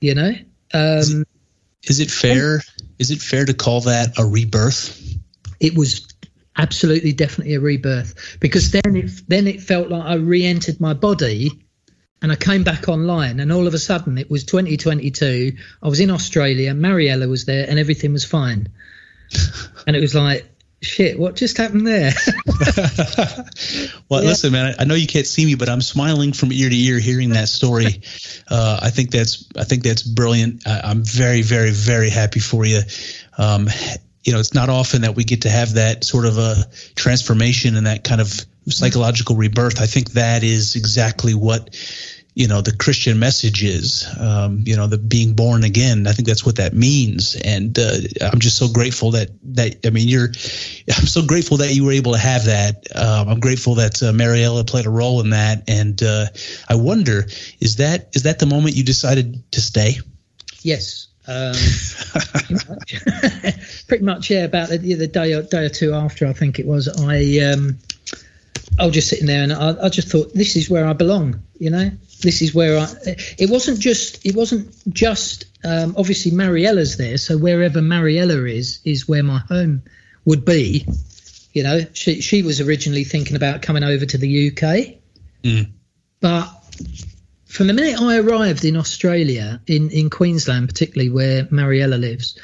you 0.00 0.16
know? 0.16 0.32
Um, 0.74 0.98
is, 0.98 1.14
it, 1.14 1.28
is 1.84 2.00
it 2.00 2.10
fair? 2.10 2.60
Is 2.98 3.12
it 3.12 3.22
fair 3.22 3.44
to 3.44 3.54
call 3.54 3.82
that 3.82 4.18
a 4.18 4.26
rebirth? 4.26 5.00
It 5.60 5.76
was 5.76 6.08
absolutely 6.56 7.12
definitely 7.12 7.54
a 7.54 7.60
rebirth 7.60 8.38
because 8.40 8.72
then 8.72 8.96
it 8.96 9.10
then 9.28 9.46
it 9.46 9.60
felt 9.60 9.88
like 9.88 10.04
I 10.04 10.14
re-entered 10.14 10.80
my 10.80 10.92
body 10.92 11.50
and 12.20 12.32
I 12.32 12.36
came 12.36 12.64
back 12.64 12.88
online 12.88 13.38
and 13.38 13.52
all 13.52 13.66
of 13.66 13.74
a 13.74 13.78
sudden 13.78 14.18
it 14.18 14.30
was 14.30 14.44
2022 14.44 15.52
I 15.82 15.88
was 15.88 15.98
in 15.98 16.10
Australia 16.10 16.72
Mariella 16.72 17.26
was 17.26 17.44
there 17.44 17.66
and 17.68 17.80
everything 17.80 18.12
was 18.12 18.24
fine 18.24 18.68
and 19.88 19.96
it 19.96 20.00
was 20.00 20.14
like 20.14 20.48
shit 20.84 21.18
what 21.18 21.36
just 21.36 21.56
happened 21.56 21.86
there 21.86 22.12
well 24.08 24.22
yeah. 24.22 24.28
listen 24.28 24.52
man 24.52 24.74
I 24.78 24.84
know 24.84 24.94
you 24.94 25.06
can't 25.06 25.26
see 25.26 25.44
me 25.44 25.54
but 25.54 25.68
I'm 25.68 25.80
smiling 25.80 26.32
from 26.32 26.52
ear 26.52 26.68
to 26.68 26.76
ear 26.76 26.98
hearing 26.98 27.30
that 27.30 27.48
story 27.48 28.02
uh, 28.48 28.80
I 28.82 28.90
think 28.90 29.10
that's 29.10 29.48
I 29.56 29.64
think 29.64 29.82
that's 29.82 30.02
brilliant 30.02 30.66
I, 30.66 30.90
am 30.90 31.02
very 31.02 31.42
very 31.42 31.70
very 31.70 32.10
happy 32.10 32.40
for 32.40 32.64
you 32.64 32.82
um, 33.38 33.68
you 34.24 34.32
know, 34.32 34.40
it's 34.40 34.54
not 34.54 34.70
often 34.70 35.02
that 35.02 35.14
we 35.14 35.24
get 35.24 35.42
to 35.42 35.50
have 35.50 35.74
that 35.74 36.02
sort 36.02 36.24
of 36.24 36.38
a 36.38 36.56
transformation 36.94 37.76
and 37.76 37.86
that 37.86 38.04
kind 38.04 38.20
of 38.20 38.32
psychological 38.68 39.36
rebirth. 39.36 39.80
I 39.80 39.86
think 39.86 40.12
that 40.12 40.42
is 40.42 40.76
exactly 40.76 41.34
what 41.34 41.76
you 42.34 42.48
know 42.48 42.60
the 42.60 42.76
Christian 42.76 43.18
message 43.18 43.62
is. 43.62 44.06
Um, 44.18 44.64
you 44.66 44.76
know, 44.76 44.86
the 44.88 44.98
being 44.98 45.34
born 45.34 45.62
again. 45.64 46.06
I 46.06 46.12
think 46.12 46.26
that's 46.26 46.44
what 46.44 46.56
that 46.56 46.74
means, 46.74 47.36
and 47.36 47.78
uh, 47.78 47.96
I'm 48.20 48.40
just 48.40 48.56
so 48.56 48.68
grateful 48.68 49.12
that 49.12 49.30
that 49.54 49.86
I 49.86 49.90
mean, 49.90 50.08
you're. 50.08 50.28
I'm 50.96 51.06
so 51.06 51.24
grateful 51.24 51.58
that 51.58 51.74
you 51.74 51.84
were 51.84 51.92
able 51.92 52.12
to 52.12 52.18
have 52.18 52.46
that. 52.46 52.86
Um, 52.94 53.28
I'm 53.28 53.40
grateful 53.40 53.76
that 53.76 54.02
uh, 54.02 54.12
Mariella 54.12 54.64
played 54.64 54.86
a 54.86 54.90
role 54.90 55.20
in 55.20 55.30
that, 55.30 55.64
and 55.68 56.02
uh, 56.02 56.26
I 56.68 56.74
wonder 56.74 57.24
is 57.60 57.76
that 57.76 58.10
is 58.14 58.24
that 58.24 58.40
the 58.40 58.46
moment 58.46 58.76
you 58.76 58.84
decided 58.84 59.50
to 59.52 59.60
stay? 59.60 59.96
Yes. 60.62 61.08
Um, 61.26 61.54
pretty, 62.12 62.54
much, 62.68 63.86
pretty, 63.88 64.04
much, 64.04 64.30
yeah. 64.30 64.44
About 64.44 64.68
the, 64.68 64.76
the 64.76 65.06
day 65.06 65.32
or 65.32 65.42
day 65.42 65.64
or 65.64 65.68
two 65.70 65.94
after, 65.94 66.26
I 66.26 66.32
think 66.32 66.58
it 66.58 66.66
was. 66.66 66.88
I 66.88 67.38
um, 67.50 67.78
I 68.78 68.86
was 68.86 68.94
just 68.94 69.08
sitting 69.08 69.26
there, 69.26 69.42
and 69.42 69.52
I, 69.52 69.86
I 69.86 69.88
just 69.88 70.08
thought, 70.08 70.34
this 70.34 70.56
is 70.56 70.68
where 70.68 70.86
I 70.86 70.92
belong. 70.92 71.42
You 71.58 71.70
know, 71.70 71.90
this 72.24 72.42
is 72.42 72.54
where 72.54 72.78
I. 72.78 72.88
It 73.38 73.50
wasn't 73.50 73.78
just. 73.78 74.26
It 74.26 74.34
wasn't 74.34 74.74
just. 74.92 75.44
Um, 75.62 75.94
obviously, 75.96 76.32
Mariella's 76.32 76.96
there, 76.96 77.16
so 77.16 77.38
wherever 77.38 77.80
Mariella 77.80 78.44
is, 78.44 78.80
is 78.84 79.08
where 79.08 79.22
my 79.22 79.38
home 79.38 79.82
would 80.24 80.44
be. 80.44 80.86
You 81.52 81.62
know, 81.62 81.80
she 81.92 82.20
she 82.20 82.42
was 82.42 82.60
originally 82.60 83.04
thinking 83.04 83.36
about 83.36 83.62
coming 83.62 83.84
over 83.84 84.04
to 84.04 84.18
the 84.18 84.48
UK, 84.48 84.98
mm. 85.44 85.70
but 86.20 86.48
from 87.54 87.68
the 87.68 87.72
minute 87.72 88.00
I 88.00 88.18
arrived 88.18 88.64
in 88.64 88.76
Australia, 88.76 89.60
in, 89.68 89.90
in 89.90 90.10
Queensland, 90.10 90.68
particularly 90.68 91.10
where 91.10 91.46
Mariella 91.52 91.94
lives, 91.94 92.36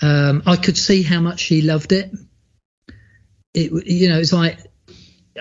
um, 0.00 0.42
I 0.46 0.56
could 0.56 0.78
see 0.78 1.02
how 1.02 1.20
much 1.20 1.40
she 1.40 1.60
loved 1.60 1.92
it. 1.92 2.10
It, 3.52 3.86
you 3.86 4.08
know, 4.08 4.18
it's 4.18 4.32
like 4.32 4.58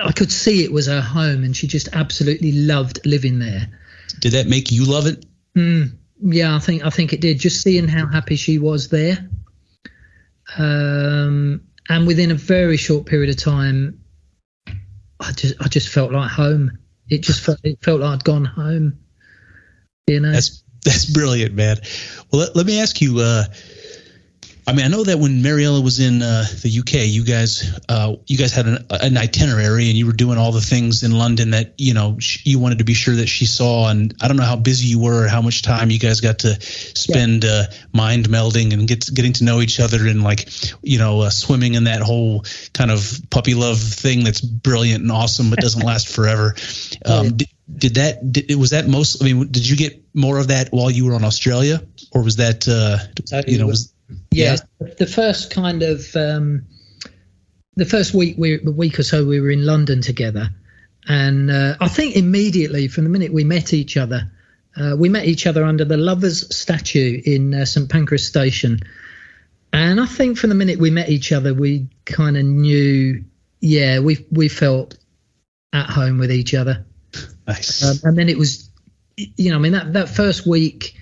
I 0.02 0.12
could 0.12 0.32
see 0.32 0.64
it 0.64 0.72
was 0.72 0.88
her 0.88 1.02
home, 1.02 1.44
and 1.44 1.56
she 1.56 1.68
just 1.68 1.90
absolutely 1.94 2.52
loved 2.52 3.06
living 3.06 3.40
there. 3.40 3.70
Did 4.20 4.34
that 4.34 4.48
make 4.48 4.72
you 4.72 4.86
love 4.86 5.08
it? 5.08 5.26
Mm, 5.56 5.96
yeah, 6.22 6.56
I 6.56 6.60
think 6.60 6.86
I 6.86 6.90
think 6.90 7.14
it 7.14 7.22
did. 7.22 7.40
Just 7.40 7.62
seeing 7.62 7.88
how 7.88 8.08
happy 8.08 8.36
she 8.36 8.60
was 8.60 8.90
there, 8.90 9.30
um, 10.58 11.62
and 11.90 12.08
within 12.08 12.32
a 12.32 12.36
very 12.36 12.78
short 12.78 13.06
period 13.06 13.30
of 13.30 13.38
time, 13.38 14.02
I 15.20 15.32
just 15.32 15.56
I 15.62 15.68
just 15.68 15.90
felt 15.90 16.12
like 16.12 16.30
home. 16.30 16.78
It 17.10 17.22
just 17.22 17.42
felt 17.42 17.60
it 17.64 17.84
felt 17.84 18.02
like 18.02 18.14
I'd 18.14 18.24
gone 18.24 18.46
home. 18.46 19.00
You 20.08 20.20
know, 20.20 20.32
that's 20.32 20.64
that's 20.84 21.06
brilliant, 21.06 21.56
man. 21.56 21.78
Well, 22.32 22.42
let, 22.42 22.56
let 22.56 22.66
me 22.66 22.82
ask 22.82 23.02
you. 23.02 23.20
Uh, 23.20 23.46
I 24.68 24.74
mean, 24.74 24.86
I 24.86 24.88
know 24.88 25.04
that 25.04 25.20
when 25.20 25.44
Mariella 25.44 25.80
was 25.80 26.00
in 26.00 26.24
uh, 26.24 26.44
the 26.64 26.80
UK, 26.80 27.06
you 27.06 27.24
guys, 27.24 27.80
uh, 27.88 28.16
you 28.26 28.36
guys 28.36 28.52
had 28.52 28.66
an, 28.66 28.86
an, 28.90 29.16
itinerary, 29.16 29.90
and 29.90 29.98
you 29.98 30.08
were 30.08 30.14
doing 30.14 30.40
all 30.40 30.52
the 30.52 30.62
things 30.62 31.04
in 31.04 31.12
London 31.12 31.52
that 31.52 31.76
you 31.78 31.94
know 31.94 32.18
sh- 32.20 32.42
you 32.46 32.58
wanted 32.58 32.80
to 32.80 32.84
be 32.84 32.96
sure 32.96 33.16
that 33.16 33.28
she 33.28 33.46
saw. 33.46 33.90
And 33.90 34.16
I 34.22 34.28
don't 34.28 34.38
know 34.38 34.44
how 34.44 34.56
busy 34.56 34.88
you 34.88 35.00
were, 35.00 35.26
or 35.26 35.28
how 35.28 35.44
much 35.44 35.62
time 35.62 35.92
you 35.92 36.00
guys 36.00 36.20
got 36.20 36.40
to 36.40 36.60
spend 36.62 37.44
yeah. 37.44 37.52
uh, 37.52 37.64
mind 37.94 38.28
melding 38.28 38.74
and 38.74 38.88
get 38.88 39.06
getting 39.14 39.34
to 39.34 39.44
know 39.44 39.62
each 39.62 39.80
other, 39.80 40.08
and 40.08 40.24
like 40.24 40.50
you 40.82 40.98
know, 40.98 41.22
uh, 41.22 41.30
swimming 41.30 41.76
in 41.76 41.84
that 41.84 42.02
whole 42.02 42.44
kind 42.74 42.90
of 42.90 43.20
puppy 43.30 43.54
love 43.54 43.80
thing 43.80 44.24
that's 44.24 44.42
brilliant 44.42 45.04
and 45.04 45.12
awesome, 45.12 45.52
but 45.52 45.60
doesn't 45.60 45.86
last 45.86 46.08
forever. 46.16 46.56
Um, 47.06 47.26
yeah. 47.26 47.32
did, 47.36 47.50
did 47.78 47.96
that 47.96 48.32
did, 48.32 48.56
was 48.56 48.72
that 48.72 48.88
most? 48.88 49.22
I 49.22 49.26
mean, 49.26 49.52
did 49.52 49.70
you 49.70 49.78
get 49.78 50.04
more 50.16 50.40
of 50.40 50.48
that 50.48 50.70
while 50.70 50.90
you 50.90 51.06
were 51.06 51.14
in 51.14 51.24
Australia, 51.24 51.84
or 52.12 52.24
was 52.24 52.38
that 52.38 52.68
uh, 52.68 52.98
you 53.48 53.60
know 53.60 53.68
was 53.68 53.94
yeah, 54.32 54.58
yeah, 54.80 54.88
the 54.98 55.08
first 55.08 55.52
kind 55.52 55.84
of 55.84 56.16
um, 56.16 56.66
the 57.76 57.86
first 57.86 58.14
week 58.14 58.36
we 58.38 58.58
the 58.58 58.72
week 58.72 59.00
or 59.00 59.04
so 59.04 59.26
we 59.26 59.40
were 59.40 59.52
in 59.52 59.66
London 59.66 60.02
together, 60.02 60.50
and 61.08 61.52
uh, 61.52 61.76
I 61.80 61.88
think 61.88 62.16
immediately 62.16 62.88
from 62.88 63.04
the 63.04 63.10
minute 63.10 63.34
we 63.34 63.44
met 63.44 63.74
each 63.74 63.98
other, 63.98 64.32
uh, 64.78 64.96
we 64.98 65.10
met 65.10 65.26
each 65.26 65.48
other 65.48 65.64
under 65.64 65.86
the 65.86 65.98
lovers 65.98 66.56
statue 66.56 67.22
in 67.26 67.54
uh, 67.54 67.66
St 67.66 67.90
Pancras 67.90 68.26
Station, 68.26 68.80
and 69.74 70.00
I 70.00 70.06
think 70.06 70.38
from 70.38 70.50
the 70.50 70.56
minute 70.56 70.80
we 70.80 70.90
met 70.90 71.10
each 71.10 71.32
other, 71.32 71.54
we 71.54 71.88
kind 72.06 72.38
of 72.38 72.46
knew, 72.46 73.24
yeah, 73.60 74.00
we 74.00 74.26
we 74.32 74.48
felt 74.48 74.98
at 75.74 75.90
home 75.90 76.18
with 76.18 76.32
each 76.32 76.54
other. 76.54 76.86
Nice. 77.48 77.84
Um, 77.84 78.10
and 78.10 78.18
then 78.18 78.30
it 78.30 78.38
was, 78.38 78.70
you 79.18 79.52
know, 79.52 79.58
I 79.58 79.60
mean 79.60 79.74
that 79.74 79.94
that 79.94 80.10
first 80.10 80.48
week 80.48 80.96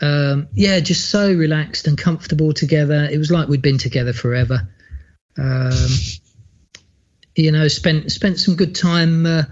um, 0.00 0.48
yeah, 0.52 0.80
just 0.80 1.10
so 1.10 1.32
relaxed 1.32 1.86
and 1.86 1.96
comfortable 1.96 2.52
together. 2.52 3.08
It 3.10 3.18
was 3.18 3.30
like 3.30 3.48
we'd 3.48 3.62
been 3.62 3.78
together 3.78 4.12
forever. 4.12 4.68
Um, 5.38 5.72
you 7.36 7.52
know, 7.52 7.68
spent 7.68 8.10
spent 8.12 8.38
some 8.38 8.56
good 8.56 8.74
time 8.74 9.26
uh, 9.26 9.42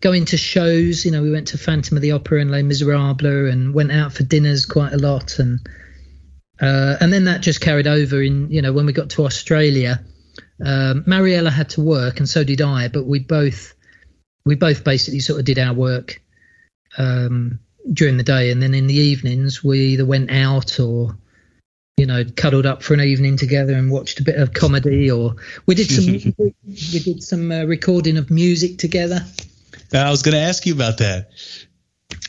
going 0.00 0.24
to 0.26 0.36
shows. 0.36 1.04
You 1.04 1.12
know, 1.12 1.22
we 1.22 1.30
went 1.30 1.48
to 1.48 1.58
Phantom 1.58 1.96
of 1.96 2.02
the 2.02 2.12
Opera 2.12 2.40
and 2.40 2.50
Les 2.50 2.62
Miserables, 2.62 3.50
and 3.50 3.74
went 3.74 3.92
out 3.92 4.12
for 4.12 4.22
dinners 4.22 4.66
quite 4.66 4.92
a 4.92 4.98
lot, 4.98 5.38
and 5.38 5.60
uh, 6.60 6.96
and 7.00 7.12
then 7.12 7.24
that 7.24 7.40
just 7.40 7.60
carried 7.60 7.86
over 7.86 8.22
in 8.22 8.50
you 8.50 8.62
know 8.62 8.72
when 8.72 8.86
we 8.86 8.92
got 8.92 9.10
to 9.10 9.24
Australia. 9.24 10.04
Um, 10.64 11.04
Mariella 11.06 11.50
had 11.50 11.70
to 11.70 11.80
work, 11.80 12.18
and 12.18 12.28
so 12.28 12.44
did 12.44 12.60
I, 12.60 12.88
but 12.88 13.06
we 13.06 13.18
both 13.18 13.74
we 14.44 14.54
both 14.54 14.84
basically 14.84 15.20
sort 15.20 15.40
of 15.40 15.46
did 15.46 15.58
our 15.58 15.74
work. 15.74 16.20
Um, 16.98 17.60
during 17.92 18.16
the 18.16 18.22
day, 18.22 18.50
and 18.50 18.62
then 18.62 18.74
in 18.74 18.86
the 18.86 18.94
evenings 18.94 19.62
we 19.64 19.80
either 19.80 20.04
went 20.04 20.30
out 20.30 20.78
or 20.78 21.16
you 21.96 22.06
know 22.06 22.24
cuddled 22.36 22.66
up 22.66 22.82
for 22.82 22.94
an 22.94 23.00
evening 23.00 23.36
together 23.36 23.74
and 23.74 23.90
watched 23.90 24.20
a 24.20 24.24
bit 24.24 24.36
of 24.36 24.52
comedy, 24.52 25.10
or 25.10 25.36
we 25.66 25.74
did 25.74 25.90
some 25.90 26.06
we 26.66 26.98
did 26.98 27.22
some 27.22 27.50
uh, 27.50 27.64
recording 27.64 28.16
of 28.16 28.30
music 28.30 28.78
together. 28.78 29.24
I 29.94 30.10
was 30.10 30.22
going 30.22 30.34
to 30.34 30.40
ask 30.40 30.64
you 30.64 30.74
about 30.74 30.98
that. 30.98 31.30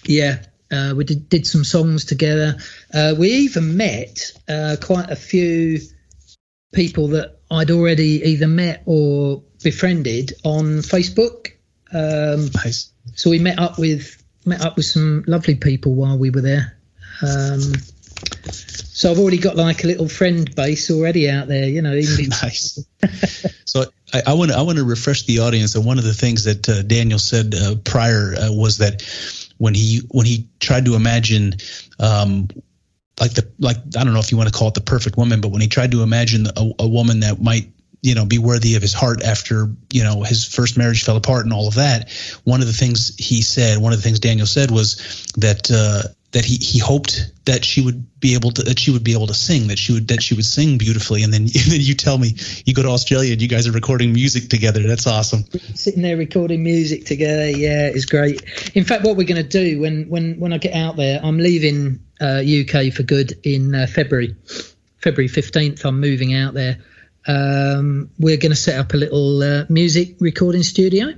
Yeah, 0.06 0.43
uh, 0.72 0.93
we 0.95 1.06
did, 1.06 1.30
did 1.30 1.47
some 1.47 1.64
songs 1.64 2.06
together. 2.06 2.58
Uh, 2.93 3.16
we 3.18 3.30
even 3.30 3.78
met 3.78 4.32
uh, 4.49 4.76
quite 4.82 5.10
a 5.10 5.16
few 5.16 5.80
people 6.74 7.10
that 7.10 7.39
I'd 7.51 7.72
already 7.72 8.22
either 8.24 8.47
met 8.47 8.82
or 8.86 9.43
befriended 9.64 10.34
on 10.43 10.80
Facebook. 10.80 11.51
Um, 11.93 12.49
nice. 12.56 12.91
So 13.16 13.30
we 13.30 13.39
met 13.39 13.60
up 13.60 13.78
with 13.78 14.22
met 14.46 14.62
up 14.62 14.78
with 14.78 14.86
some 14.86 15.24
lovely 15.28 15.56
people 15.56 15.94
while 15.94 16.18
we 16.18 16.30
were 16.30 16.41
there. 16.41 16.78
Um, 17.22 17.62
so 18.52 19.12
I've 19.12 19.20
already 19.20 19.38
got 19.38 19.56
like 19.56 19.84
a 19.84 19.88
little 19.88 20.08
friend 20.08 20.54
base 20.56 20.91
already 20.91 21.30
out 21.30 21.48
there, 21.48 21.68
you 21.68 21.82
know. 21.82 21.94
nice. 22.41 22.80
so 23.66 23.86
I 24.26 24.34
want 24.34 24.52
to 24.52 24.58
I 24.58 24.62
want 24.62 24.78
to 24.78 24.86
refresh 24.86 25.24
the 25.24 25.39
audience. 25.39 25.76
And 25.76 25.86
one 25.86 25.98
of 25.98 26.04
the 26.04 26.14
things 26.14 26.44
that 26.44 26.70
uh, 26.70 26.84
Daniel 26.84 27.20
said 27.20 27.56
uh, 27.56 27.76
prior 27.84 28.36
uh, 28.36 28.52
was 28.52 28.78
that 28.78 29.02
when 29.58 29.74
he 29.74 30.02
when 30.12 30.26
he 30.26 30.50
tried 30.60 30.86
to 30.86 30.96
imagine. 30.96 31.56
Um, 32.00 32.50
like 33.20 33.34
the 33.34 33.48
like 33.60 33.78
I 33.78 34.04
don't 34.04 34.14
know 34.14 34.20
if 34.20 34.32
you 34.32 34.38
want 34.38 34.52
to 34.52 34.58
call 34.58 34.70
it 34.70 34.74
the 34.74 34.82
perfect 34.82 35.18
woman, 35.18 35.39
but 35.39 35.50
when 35.50 35.62
he 35.62 35.68
tried 35.68 35.91
to 35.91 36.02
imagine 36.02 36.48
a, 36.48 36.72
a 36.80 36.88
woman 36.88 37.20
that 37.20 37.39
might 37.39 37.70
you 38.04 38.14
know 38.14 38.26
be 38.26 38.38
worthy 38.38 38.76
of 38.76 38.82
his 38.84 38.93
heart 38.93 39.24
after 39.24 39.72
you 39.91 40.04
know 40.04 40.22
his 40.22 40.45
first 40.45 40.78
marriage 40.78 41.04
fell 41.04 41.18
apart 41.18 41.45
and 41.45 41.54
all 41.54 41.68
of 41.68 41.76
that 41.76 42.12
one 42.43 42.62
of 42.62 42.68
the 42.68 42.74
things 42.74 43.16
he 43.18 43.41
said 43.41 43.80
one 43.80 43.93
of 43.93 43.97
the 43.97 44.04
things 44.04 44.20
daniel 44.20 44.45
said 44.45 44.70
was 44.70 45.26
that 45.38 45.72
uh, 45.72 46.08
that 46.34 46.45
he, 46.45 46.58
he 46.58 46.80
hoped 46.80 47.32
that 47.45 47.64
she 47.64 47.82
would 47.82 48.20
be 48.20 48.34
able 48.34 48.51
to 48.51 48.64
that 48.64 48.80
she 48.80 48.91
would 48.91 49.04
be 49.04 49.14
able 49.14 49.28
to 49.28 49.34
sing 49.34 49.68
that 49.68 49.78
she 49.78 49.93
would 49.93 50.08
that 50.08 50.22
she 50.22 50.34
would 50.36 50.45
sing 50.45 50.78
beautifully. 50.78 51.24
And 51.24 51.32
then 51.32 51.41
and 51.43 51.72
then 51.72 51.80
you 51.80 51.93
tell 51.93 52.18
me 52.18 52.36
you 52.66 52.74
go 52.74 52.82
to 52.82 52.89
Australia 52.89 53.32
and 53.32 53.41
you 53.41 53.47
guys 53.47 53.68
are 53.68 53.72
recording 53.72 54.14
music 54.14 54.49
together. 54.49 54.82
That's 54.84 55.08
awesome. 55.08 55.45
Sitting 55.76 56.01
there 56.01 56.18
recording 56.18 56.64
music 56.64 57.06
together. 57.06 57.49
Yeah 57.49 57.88
it's 57.88 58.06
great. 58.06 58.41
In 58.76 58.84
fact 58.84 59.06
what 59.06 59.16
we're 59.16 59.28
going 59.28 59.41
to 59.41 59.47
do 59.47 59.80
when 59.80 60.10
when 60.10 60.39
when 60.39 60.54
I 60.54 60.58
get 60.58 60.74
out 60.74 60.97
there 60.97 61.20
I'm 61.24 61.38
leaving 61.38 61.99
uh, 62.20 62.41
UK 62.41 62.91
for 62.91 63.04
good 63.04 63.39
in 63.43 63.76
uh, 63.76 63.88
February. 63.88 64.36
February 64.97 65.30
15th 65.30 65.86
I'm 65.86 65.99
moving 65.99 66.34
out 66.34 66.54
there 66.54 66.78
um, 67.28 68.09
we're 68.19 68.38
going 68.38 68.51
to 68.51 68.55
set 68.55 68.80
up 68.80 68.93
a 68.93 68.97
little 68.97 69.41
uh, 69.41 69.65
music 69.69 70.17
recording 70.19 70.63
studio. 70.63 71.13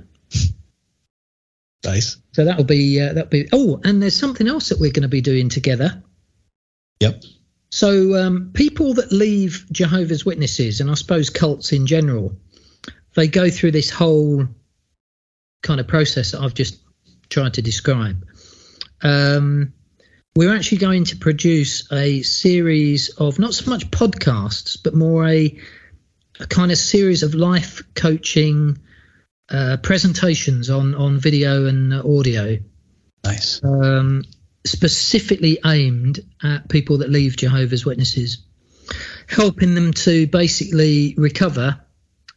Nice. 1.84 2.16
So 2.32 2.44
that'll 2.44 2.64
be 2.64 3.00
uh, 3.00 3.12
that'll 3.12 3.30
be. 3.30 3.48
Oh, 3.52 3.80
and 3.84 4.02
there's 4.02 4.16
something 4.16 4.48
else 4.48 4.70
that 4.70 4.80
we're 4.80 4.92
going 4.92 5.02
to 5.02 5.08
be 5.08 5.20
doing 5.20 5.48
together. 5.48 6.02
Yep. 7.00 7.22
So 7.70 8.14
um, 8.14 8.50
people 8.54 8.94
that 8.94 9.12
leave 9.12 9.66
Jehovah's 9.70 10.24
Witnesses, 10.24 10.80
and 10.80 10.90
I 10.90 10.94
suppose 10.94 11.30
cults 11.30 11.72
in 11.72 11.86
general, 11.86 12.36
they 13.14 13.28
go 13.28 13.50
through 13.50 13.72
this 13.72 13.90
whole 13.90 14.46
kind 15.62 15.80
of 15.80 15.86
process 15.86 16.32
that 16.32 16.40
I've 16.40 16.54
just 16.54 16.80
tried 17.28 17.54
to 17.54 17.62
describe. 17.62 18.24
Um, 19.02 19.74
we're 20.36 20.54
actually 20.54 20.78
going 20.78 21.04
to 21.04 21.16
produce 21.16 21.90
a 21.92 22.22
series 22.22 23.08
of 23.08 23.38
not 23.38 23.54
so 23.54 23.70
much 23.70 23.90
podcasts, 23.90 24.78
but 24.82 24.94
more 24.94 25.26
a, 25.26 25.58
a 26.40 26.46
kind 26.46 26.70
of 26.70 26.78
series 26.78 27.22
of 27.22 27.34
life 27.34 27.82
coaching 27.94 28.78
uh, 29.50 29.76
presentations 29.82 30.70
on 30.70 30.94
on 30.94 31.18
video 31.18 31.66
and 31.66 31.92
audio. 31.94 32.58
Nice. 33.24 33.62
Um, 33.64 34.24
specifically 34.64 35.58
aimed 35.64 36.20
at 36.42 36.68
people 36.68 36.98
that 36.98 37.10
leave 37.10 37.36
Jehovah's 37.36 37.86
Witnesses, 37.86 38.38
helping 39.28 39.74
them 39.74 39.92
to 39.92 40.26
basically 40.26 41.14
recover, 41.16 41.80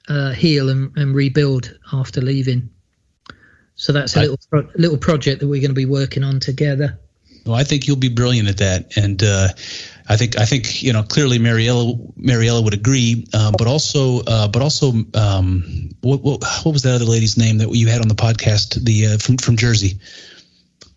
uh, 0.07 0.31
heal, 0.31 0.69
and, 0.69 0.95
and, 0.95 1.15
rebuild 1.15 1.77
after 1.91 2.21
leaving. 2.21 2.69
So 3.75 3.93
that's 3.93 4.15
a 4.15 4.19
I, 4.19 4.21
little 4.23 4.39
pro- 4.49 4.69
little 4.75 4.97
project 4.97 5.41
that 5.41 5.47
we're 5.47 5.61
going 5.61 5.71
to 5.71 5.75
be 5.75 5.85
working 5.85 6.23
on 6.23 6.39
together. 6.39 6.99
Well, 7.45 7.55
I 7.55 7.63
think 7.63 7.87
you'll 7.87 7.95
be 7.95 8.09
brilliant 8.09 8.49
at 8.49 8.57
that, 8.57 8.97
and 8.97 9.23
uh, 9.23 9.47
I 10.09 10.17
think 10.17 10.39
I 10.39 10.45
think 10.45 10.81
you 10.81 10.91
know 10.91 11.03
clearly 11.03 11.37
Mariella 11.37 11.93
Mariella 12.17 12.61
would 12.61 12.73
agree, 12.73 13.27
uh, 13.31 13.51
but 13.55 13.67
also 13.67 14.21
uh, 14.21 14.47
but 14.47 14.63
also 14.63 14.91
um, 15.13 15.91
what, 16.01 16.23
what, 16.23 16.41
what 16.41 16.73
was 16.73 16.81
that 16.81 16.95
other 16.95 17.05
lady's 17.05 17.37
name 17.37 17.59
that 17.59 17.69
you 17.75 17.87
had 17.87 18.01
on 18.01 18.07
the 18.07 18.15
podcast 18.15 18.83
the 18.83 19.05
uh, 19.05 19.17
from 19.19 19.37
from 19.37 19.55
Jersey? 19.55 19.99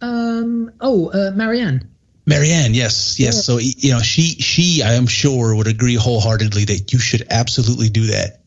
Um, 0.00 0.72
oh, 0.80 1.10
uh, 1.10 1.32
Marianne. 1.32 1.88
Marianne, 2.24 2.72
yes, 2.72 3.20
yes. 3.20 3.36
Yeah. 3.36 3.40
So 3.42 3.58
you 3.58 3.92
know, 3.92 4.00
she 4.00 4.36
she 4.40 4.82
I 4.82 4.94
am 4.94 5.06
sure 5.06 5.54
would 5.54 5.66
agree 5.66 5.94
wholeheartedly 5.94 6.64
that 6.64 6.92
you 6.94 6.98
should 6.98 7.26
absolutely 7.28 7.90
do 7.90 8.06
that. 8.06 8.40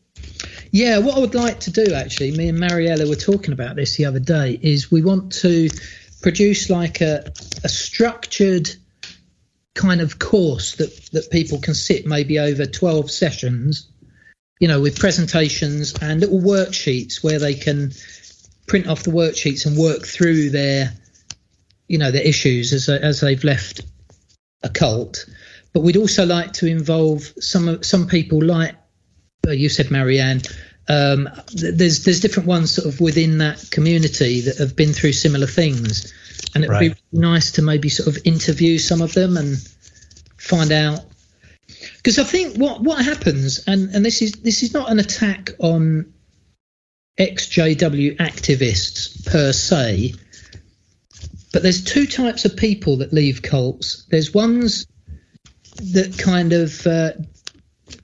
Yeah, 0.71 0.97
what 0.97 1.15
I 1.15 1.19
would 1.19 1.35
like 1.35 1.59
to 1.61 1.71
do 1.71 1.93
actually, 1.93 2.31
me 2.31 2.49
and 2.49 2.59
Mariella 2.59 3.07
were 3.07 3.15
talking 3.15 3.53
about 3.53 3.75
this 3.75 3.97
the 3.97 4.05
other 4.05 4.19
day, 4.19 4.59
is 4.61 4.91
we 4.91 5.03
want 5.03 5.31
to 5.33 5.69
produce 6.21 6.71
like 6.71 7.01
a 7.01 7.31
a 7.63 7.69
structured 7.69 8.71
kind 9.75 10.01
of 10.01 10.17
course 10.17 10.75
that 10.75 11.09
that 11.11 11.29
people 11.29 11.59
can 11.59 11.73
sit 11.73 12.05
maybe 12.05 12.39
over 12.39 12.65
12 12.65 13.11
sessions 13.11 13.89
you 14.59 14.67
know 14.67 14.79
with 14.79 14.97
presentations 14.97 15.93
and 16.01 16.21
little 16.21 16.39
worksheets 16.39 17.23
where 17.23 17.39
they 17.39 17.53
can 17.53 17.91
print 18.67 18.87
off 18.87 19.03
the 19.03 19.11
worksheets 19.11 19.65
and 19.65 19.77
work 19.77 20.05
through 20.05 20.49
their 20.49 20.91
you 21.87 21.97
know 21.97 22.11
their 22.11 22.25
issues 22.25 22.73
as 22.73 22.89
as 22.89 23.21
they've 23.21 23.43
left 23.43 23.81
a 24.63 24.69
cult. 24.69 25.25
But 25.73 25.81
we'd 25.81 25.97
also 25.97 26.25
like 26.25 26.53
to 26.53 26.67
involve 26.67 27.31
some 27.39 27.83
some 27.83 28.07
people 28.07 28.43
like 28.43 28.75
uh, 29.47 29.51
you 29.51 29.69
said, 29.69 29.91
Marianne. 29.91 30.41
Um, 30.87 31.29
there's 31.53 32.03
there's 32.03 32.19
different 32.19 32.47
ones 32.47 32.71
sort 32.71 32.87
of 32.87 33.01
within 33.01 33.39
that 33.39 33.69
community 33.71 34.41
that 34.41 34.57
have 34.57 34.75
been 34.75 34.93
through 34.93 35.13
similar 35.13 35.47
things, 35.47 36.13
and 36.53 36.63
it'd 36.63 36.73
right. 36.73 36.95
be 36.95 37.01
nice 37.11 37.51
to 37.53 37.61
maybe 37.61 37.89
sort 37.89 38.07
of 38.07 38.21
interview 38.25 38.77
some 38.77 39.01
of 39.01 39.13
them 39.13 39.37
and 39.37 39.57
find 40.37 40.71
out. 40.71 41.01
Because 41.97 42.19
I 42.19 42.23
think 42.23 42.57
what 42.57 42.81
what 42.81 43.03
happens, 43.03 43.63
and 43.67 43.93
and 43.93 44.05
this 44.05 44.21
is 44.21 44.33
this 44.33 44.63
is 44.63 44.73
not 44.73 44.89
an 44.89 44.99
attack 44.99 45.51
on 45.59 46.13
ex-JW 47.17 48.17
activists 48.17 49.25
per 49.25 49.51
se, 49.53 50.13
but 51.53 51.63
there's 51.63 51.83
two 51.83 52.05
types 52.05 52.45
of 52.45 52.55
people 52.55 52.97
that 52.97 53.13
leave 53.13 53.41
cults. 53.41 54.05
There's 54.09 54.33
ones 54.33 54.85
that 55.77 56.17
kind 56.17 56.53
of 56.53 56.85
uh, 56.87 57.13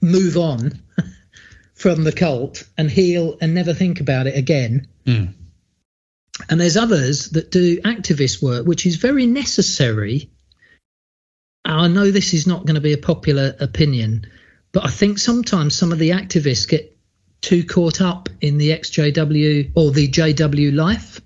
move 0.00 0.36
on 0.36 0.80
from 1.74 2.04
the 2.04 2.12
cult 2.12 2.64
and 2.76 2.90
heal 2.90 3.36
and 3.40 3.54
never 3.54 3.72
think 3.72 4.00
about 4.00 4.26
it 4.26 4.36
again. 4.36 4.88
Mm. 5.06 5.34
And 6.48 6.60
there's 6.60 6.76
others 6.76 7.30
that 7.30 7.50
do 7.50 7.80
activist 7.82 8.42
work, 8.42 8.66
which 8.66 8.86
is 8.86 8.96
very 8.96 9.26
necessary. 9.26 10.30
I 11.64 11.88
know 11.88 12.10
this 12.10 12.34
is 12.34 12.46
not 12.46 12.64
going 12.66 12.74
to 12.74 12.80
be 12.80 12.92
a 12.92 12.98
popular 12.98 13.54
opinion, 13.60 14.26
but 14.72 14.84
I 14.84 14.88
think 14.88 15.18
sometimes 15.18 15.74
some 15.74 15.92
of 15.92 15.98
the 15.98 16.10
activists 16.10 16.68
get 16.68 16.96
too 17.40 17.64
caught 17.64 18.00
up 18.00 18.28
in 18.40 18.56
the 18.56 18.70
XJW 18.70 19.72
or 19.74 19.90
the 19.90 20.08
JW 20.08 20.74
life. 20.74 21.20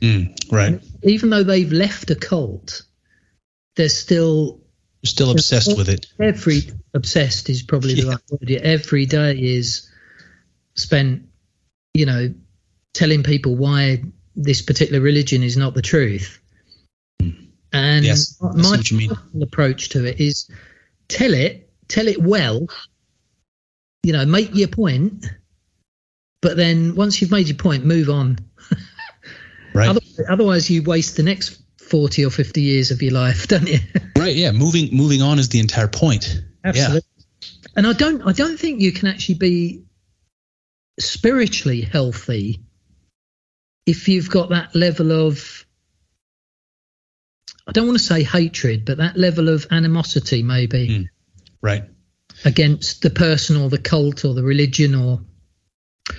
Mm, 0.00 0.34
right. 0.52 0.72
And 0.72 0.82
even 1.02 1.30
though 1.30 1.42
they've 1.42 1.72
left 1.72 2.10
a 2.10 2.14
cult, 2.14 2.82
they're 3.76 3.88
still 3.88 4.60
still 5.04 5.30
obsessed 5.30 5.76
with 5.76 5.88
it. 5.88 6.06
Every 6.20 6.62
obsessed 6.94 7.50
is 7.50 7.62
probably 7.62 7.94
the 7.94 8.02
yeah. 8.02 8.10
right 8.10 8.20
word. 8.30 8.50
Every 8.50 9.06
day 9.06 9.36
is 9.36 9.90
spent, 10.74 11.28
you 11.94 12.06
know, 12.06 12.34
telling 12.92 13.22
people 13.22 13.56
why 13.56 14.02
this 14.34 14.62
particular 14.62 15.00
religion 15.00 15.42
is 15.42 15.56
not 15.56 15.74
the 15.74 15.82
truth. 15.82 16.40
And 17.72 18.04
yes, 18.04 18.36
my 18.40 18.78
approach 19.40 19.90
to 19.90 20.04
it 20.04 20.20
is 20.20 20.50
tell 21.08 21.32
it, 21.32 21.70
tell 21.88 22.06
it 22.06 22.20
well, 22.20 22.66
you 24.02 24.12
know, 24.12 24.26
make 24.26 24.54
your 24.54 24.68
point, 24.68 25.26
but 26.42 26.56
then 26.56 26.94
once 26.96 27.20
you've 27.20 27.30
made 27.30 27.48
your 27.48 27.56
point, 27.56 27.84
move 27.84 28.10
on. 28.10 28.38
Right. 29.74 29.88
Otherwise, 29.88 30.20
otherwise, 30.28 30.70
you 30.70 30.82
waste 30.82 31.16
the 31.16 31.22
next 31.22 31.62
forty 31.78 32.26
or 32.26 32.30
fifty 32.30 32.60
years 32.60 32.90
of 32.90 33.00
your 33.00 33.12
life, 33.12 33.48
don't 33.48 33.66
you? 33.66 33.78
right. 34.18 34.36
Yeah. 34.36 34.52
Moving 34.52 34.94
moving 34.94 35.22
on 35.22 35.38
is 35.38 35.48
the 35.48 35.60
entire 35.60 35.88
point. 35.88 36.42
Absolutely. 36.62 37.00
Yeah. 37.40 37.48
And 37.76 37.86
I 37.86 37.94
don't 37.94 38.20
I 38.26 38.32
don't 38.32 38.58
think 38.60 38.82
you 38.82 38.92
can 38.92 39.08
actually 39.08 39.36
be 39.36 39.84
spiritually 41.00 41.80
healthy 41.80 42.60
if 43.86 44.08
you've 44.08 44.30
got 44.30 44.50
that 44.50 44.74
level 44.74 45.12
of 45.12 45.66
I 47.66 47.72
don't 47.72 47.86
want 47.86 47.98
to 47.98 48.04
say 48.04 48.24
hatred, 48.24 48.84
but 48.84 48.98
that 48.98 49.16
level 49.16 49.48
of 49.48 49.66
animosity, 49.70 50.42
maybe. 50.42 50.88
Mm, 50.88 51.08
right. 51.60 51.84
Against 52.44 53.02
the 53.02 53.10
person 53.10 53.56
or 53.56 53.70
the 53.70 53.78
cult 53.78 54.24
or 54.24 54.34
the 54.34 54.42
religion 54.42 54.94
or 54.94 55.20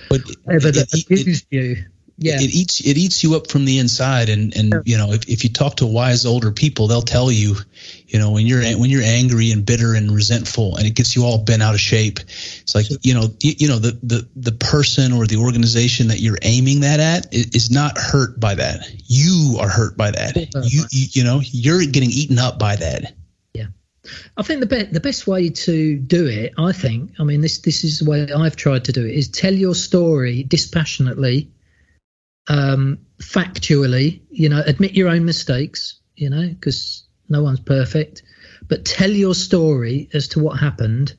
but 0.08 0.22
whatever 0.44 0.68
it, 0.68 0.74
that 0.74 1.04
abused 1.04 1.46
you 1.50 1.84
yeah. 2.16 2.36
it 2.36 2.54
eats 2.54 2.80
it 2.80 2.96
eats 2.96 3.22
you 3.22 3.34
up 3.34 3.50
from 3.50 3.64
the 3.64 3.78
inside 3.78 4.28
and 4.28 4.56
and 4.56 4.82
you 4.84 4.96
know 4.96 5.12
if, 5.12 5.28
if 5.28 5.44
you 5.44 5.50
talk 5.50 5.76
to 5.76 5.86
wise 5.86 6.26
older 6.26 6.52
people 6.52 6.86
they'll 6.86 7.02
tell 7.02 7.30
you 7.30 7.56
you 8.06 8.18
know 8.18 8.30
when 8.30 8.46
you're 8.46 8.62
when 8.78 8.90
you're 8.90 9.02
angry 9.02 9.50
and 9.50 9.66
bitter 9.66 9.94
and 9.94 10.10
resentful 10.10 10.76
and 10.76 10.86
it 10.86 10.94
gets 10.94 11.16
you 11.16 11.24
all 11.24 11.38
bent 11.38 11.62
out 11.62 11.74
of 11.74 11.80
shape 11.80 12.20
it's 12.20 12.74
like 12.74 12.86
you 13.02 13.14
know 13.14 13.28
you, 13.40 13.54
you 13.58 13.68
know 13.68 13.78
the 13.78 13.98
the 14.02 14.28
the 14.36 14.52
person 14.52 15.12
or 15.12 15.26
the 15.26 15.36
organization 15.36 16.08
that 16.08 16.20
you're 16.20 16.38
aiming 16.42 16.80
that 16.80 17.00
at 17.00 17.32
is, 17.34 17.46
is 17.54 17.70
not 17.70 17.98
hurt 17.98 18.38
by 18.38 18.54
that. 18.54 18.80
You 19.06 19.58
are 19.60 19.68
hurt 19.68 19.96
by 19.96 20.10
that. 20.10 20.36
You, 20.36 20.84
you 20.90 21.06
you 21.12 21.24
know 21.24 21.40
you're 21.42 21.84
getting 21.86 22.10
eaten 22.10 22.38
up 22.38 22.58
by 22.58 22.76
that. 22.76 23.14
Yeah. 23.52 23.66
I 24.36 24.42
think 24.42 24.60
the 24.60 24.66
be- 24.66 24.84
the 24.84 25.00
best 25.00 25.26
way 25.26 25.50
to 25.50 25.96
do 25.96 26.26
it, 26.26 26.54
I 26.58 26.72
think, 26.72 27.12
I 27.18 27.24
mean, 27.24 27.40
this 27.40 27.58
this 27.58 27.84
is 27.84 28.00
the 28.00 28.10
way 28.10 28.30
I've 28.32 28.56
tried 28.56 28.84
to 28.86 28.92
do 28.92 29.04
it, 29.04 29.14
is 29.14 29.28
tell 29.28 29.52
your 29.52 29.74
story 29.74 30.42
dispassionately, 30.42 31.50
um, 32.48 32.98
factually, 33.18 34.20
you 34.30 34.48
know, 34.48 34.62
admit 34.64 34.92
your 34.92 35.08
own 35.08 35.24
mistakes, 35.24 36.00
you 36.16 36.30
know, 36.30 36.48
because 36.48 37.04
no 37.28 37.42
one's 37.42 37.60
perfect, 37.60 38.22
but 38.68 38.84
tell 38.84 39.10
your 39.10 39.34
story 39.34 40.08
as 40.12 40.28
to 40.28 40.40
what 40.40 40.58
happened. 40.58 41.14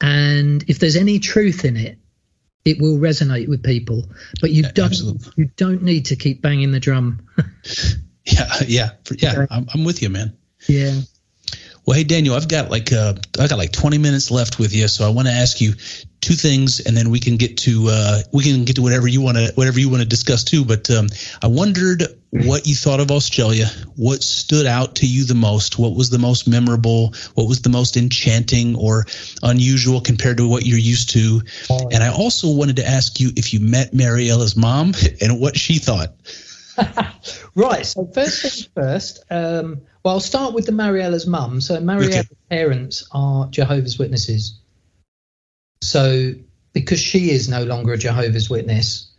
And 0.00 0.64
if 0.68 0.78
there's 0.78 0.96
any 0.96 1.18
truth 1.18 1.64
in 1.64 1.76
it, 1.76 1.98
it 2.64 2.80
will 2.80 2.98
resonate 2.98 3.48
with 3.48 3.62
people. 3.62 4.04
But 4.40 4.50
you 4.50 4.62
don't 4.62 4.86
Absolutely. 4.86 5.32
you 5.36 5.50
don't 5.56 5.82
need 5.82 6.06
to 6.06 6.16
keep 6.16 6.42
banging 6.42 6.72
the 6.72 6.80
drum. 6.80 7.26
yeah, 8.24 8.52
yeah, 8.66 8.90
yeah. 9.18 9.46
I'm, 9.50 9.66
I'm 9.72 9.84
with 9.84 10.02
you, 10.02 10.10
man. 10.10 10.36
Yeah. 10.68 11.00
Well, 11.86 11.96
hey 11.96 12.04
Daniel, 12.04 12.34
I've 12.34 12.48
got 12.48 12.70
like 12.70 12.92
uh, 12.92 13.14
I 13.38 13.48
got 13.48 13.58
like 13.58 13.72
20 13.72 13.98
minutes 13.98 14.30
left 14.30 14.58
with 14.58 14.74
you, 14.74 14.86
so 14.88 15.06
I 15.06 15.10
want 15.10 15.28
to 15.28 15.34
ask 15.34 15.60
you 15.60 15.74
two 16.20 16.34
things, 16.34 16.80
and 16.80 16.96
then 16.96 17.10
we 17.10 17.18
can 17.20 17.36
get 17.36 17.56
to 17.58 17.86
uh, 17.88 18.20
we 18.32 18.44
can 18.44 18.64
get 18.64 18.76
to 18.76 18.82
whatever 18.82 19.08
you 19.08 19.20
want 19.20 19.38
to 19.38 19.52
whatever 19.54 19.80
you 19.80 19.88
want 19.88 20.02
to 20.02 20.08
discuss 20.08 20.44
too. 20.44 20.64
But 20.64 20.90
um, 20.90 21.08
I 21.42 21.46
wondered 21.46 22.04
what 22.30 22.66
you 22.66 22.74
thought 22.74 23.00
of 23.00 23.10
Australia. 23.10 23.66
What 23.96 24.22
stood 24.22 24.66
out 24.66 24.96
to 24.96 25.06
you 25.06 25.24
the 25.24 25.34
most? 25.34 25.78
What 25.78 25.94
was 25.94 26.10
the 26.10 26.18
most 26.18 26.46
memorable? 26.46 27.14
What 27.34 27.48
was 27.48 27.62
the 27.62 27.70
most 27.70 27.96
enchanting 27.96 28.76
or 28.76 29.06
unusual 29.42 30.00
compared 30.00 30.36
to 30.36 30.48
what 30.48 30.66
you're 30.66 30.78
used 30.78 31.10
to? 31.10 31.40
And 31.90 32.02
I 32.02 32.12
also 32.12 32.52
wanted 32.54 32.76
to 32.76 32.86
ask 32.86 33.18
you 33.18 33.30
if 33.36 33.52
you 33.52 33.60
met 33.60 33.92
Mariella's 33.92 34.56
mom 34.56 34.92
and 35.20 35.40
what 35.40 35.56
she 35.56 35.78
thought. 35.78 36.14
right. 37.54 37.84
So 37.84 38.06
first 38.06 38.42
things 38.42 38.68
first. 38.74 39.24
Um, 39.30 39.82
well, 40.02 40.14
I'll 40.14 40.20
start 40.20 40.54
with 40.54 40.66
the 40.66 40.72
Mariella's 40.72 41.26
mum. 41.26 41.60
So 41.60 41.78
Mariella's 41.78 42.16
okay. 42.16 42.28
parents 42.48 43.06
are 43.12 43.48
Jehovah's 43.48 43.98
Witnesses. 43.98 44.60
So 45.82 46.32
because 46.72 47.00
she 47.00 47.30
is 47.30 47.48
no 47.48 47.64
longer 47.64 47.92
a 47.92 47.98
Jehovah's 47.98 48.48
Witness, 48.48 49.10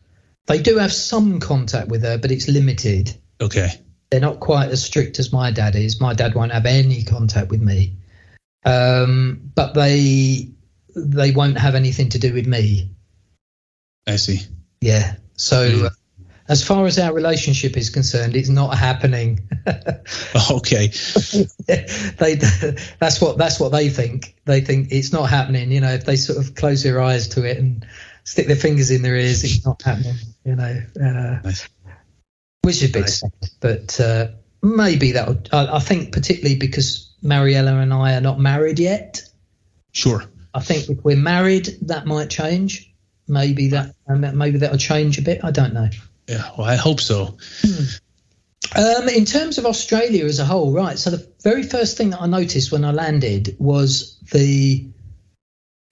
they 0.48 0.62
do 0.62 0.78
have 0.78 0.92
some 0.92 1.40
contact 1.40 1.90
with 1.90 2.04
her, 2.04 2.18
but 2.18 2.32
it's 2.32 2.48
limited. 2.48 3.16
Okay. 3.40 3.70
They're 4.10 4.20
not 4.20 4.40
quite 4.40 4.70
as 4.70 4.84
strict 4.84 5.20
as 5.20 5.32
my 5.32 5.52
dad 5.52 5.76
is. 5.76 6.02
My 6.02 6.14
dad 6.14 6.36
won't 6.36 6.52
have 6.52 6.66
any 6.66 7.04
contact 7.04 7.50
with 7.50 7.62
me, 7.62 7.96
um, 8.66 9.52
but 9.56 9.74
they 9.74 10.50
they 10.94 11.32
won't 11.32 11.58
have 11.58 11.76
anything 11.76 12.10
to 12.10 12.20
do 12.20 12.34
with 12.34 12.46
me. 12.46 12.90
I 14.06 14.18
see. 14.18 14.42
Yeah. 14.82 15.16
So. 15.38 15.70
Mm. 15.70 15.90
As 16.52 16.62
far 16.62 16.86
as 16.86 17.00
our 17.00 17.14
relationship 17.14 17.78
is 17.78 17.90
concerned, 17.90 18.36
it's 18.36 18.50
not 18.50 18.78
happening. 18.78 19.40
okay. 20.52 20.88
they 21.68 22.36
that's 23.00 23.22
what 23.22 23.38
that's 23.38 23.58
what 23.58 23.72
they 23.72 23.88
think. 23.88 24.36
They 24.44 24.60
think 24.60 24.92
it's 24.92 25.14
not 25.14 25.30
happening. 25.30 25.72
You 25.72 25.80
know, 25.80 25.94
if 25.94 26.04
they 26.04 26.18
sort 26.18 26.46
of 26.46 26.54
close 26.56 26.84
their 26.84 27.02
eyes 27.02 27.30
to 27.30 27.46
it 27.46 27.58
and 27.58 27.86
stick 28.26 28.48
their 28.48 28.58
fingers 28.58 28.92
in 28.92 29.02
their 29.02 29.16
ears, 29.16 29.46
it's 29.46 29.66
not 29.66 29.82
happening. 29.82 30.18
You 30.44 30.58
know, 30.58 30.82
uh, 31.00 31.40
nice. 31.42 31.70
which 32.64 32.84
is 32.84 32.90
a 32.90 32.92
bit 32.92 33.00
nice. 33.00 33.22
sad. 33.22 33.32
But 33.62 34.00
uh, 34.02 34.28
maybe 34.62 35.14
that. 35.14 35.48
I, 35.54 35.78
I 35.78 35.80
think 35.80 36.12
particularly 36.12 36.58
because 36.58 37.14
Mariella 37.22 37.78
and 37.78 37.94
I 37.94 38.16
are 38.16 38.22
not 38.22 38.42
married 38.42 38.78
yet. 38.78 39.22
Sure. 39.94 40.26
I 40.54 40.60
think 40.60 40.90
if 40.90 41.02
we're 41.02 41.16
married, 41.16 41.78
that 41.84 42.06
might 42.06 42.30
change. 42.30 42.94
Maybe 43.30 43.70
that 43.70 43.96
maybe 44.10 44.58
that'll 44.58 44.78
change 44.78 45.18
a 45.18 45.22
bit. 45.22 45.46
I 45.46 45.52
don't 45.52 45.74
know. 45.74 45.88
Yeah, 46.32 46.50
well, 46.58 46.66
I 46.66 46.78
hope 46.78 47.02
so. 47.02 47.38
Hmm. 47.62 47.84
Um, 48.74 49.10
in 49.10 49.26
terms 49.26 49.58
of 49.58 49.66
Australia 49.66 50.24
as 50.24 50.40
a 50.40 50.46
whole, 50.46 50.72
right? 50.72 50.98
So 50.98 51.10
the 51.10 51.30
very 51.44 51.64
first 51.64 51.98
thing 51.98 52.12
that 52.12 52.22
I 52.22 52.28
noticed 52.28 52.72
when 52.72 52.86
I 52.86 52.92
landed 52.92 53.58
was 53.60 54.18
the 54.32 54.88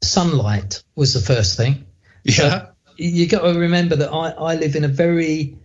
sunlight 0.01 0.81
was 0.95 1.13
the 1.13 1.19
first 1.19 1.57
thing. 1.57 1.85
Yeah. 2.23 2.35
So 2.35 2.67
you 2.95 3.27
got 3.27 3.41
to 3.41 3.59
remember 3.59 3.97
that 3.97 4.13
I, 4.13 4.29
I 4.29 4.55
live 4.55 4.77
in 4.77 4.85
a 4.85 4.87
very 4.89 5.57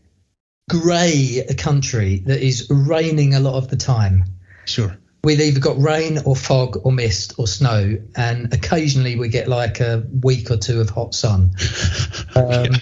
grey 0.68 1.46
country 1.56 2.18
that 2.26 2.44
is 2.44 2.66
raining 2.68 3.34
a 3.34 3.40
lot 3.40 3.54
of 3.54 3.68
the 3.68 3.76
time. 3.76 4.24
Sure. 4.64 4.98
We've 5.22 5.40
either 5.40 5.60
got 5.60 5.80
rain 5.80 6.18
or 6.24 6.34
fog 6.34 6.80
or 6.82 6.90
mist 6.90 7.34
or 7.38 7.46
snow, 7.46 7.96
and 8.16 8.52
occasionally 8.52 9.16
we 9.16 9.28
get 9.28 9.46
like 9.46 9.78
a 9.78 10.04
week 10.20 10.50
or 10.50 10.56
two 10.56 10.80
of 10.80 10.90
hot 10.90 11.14
sun. 11.14 11.52
Um, 12.36 12.64
yeah. 12.64 12.78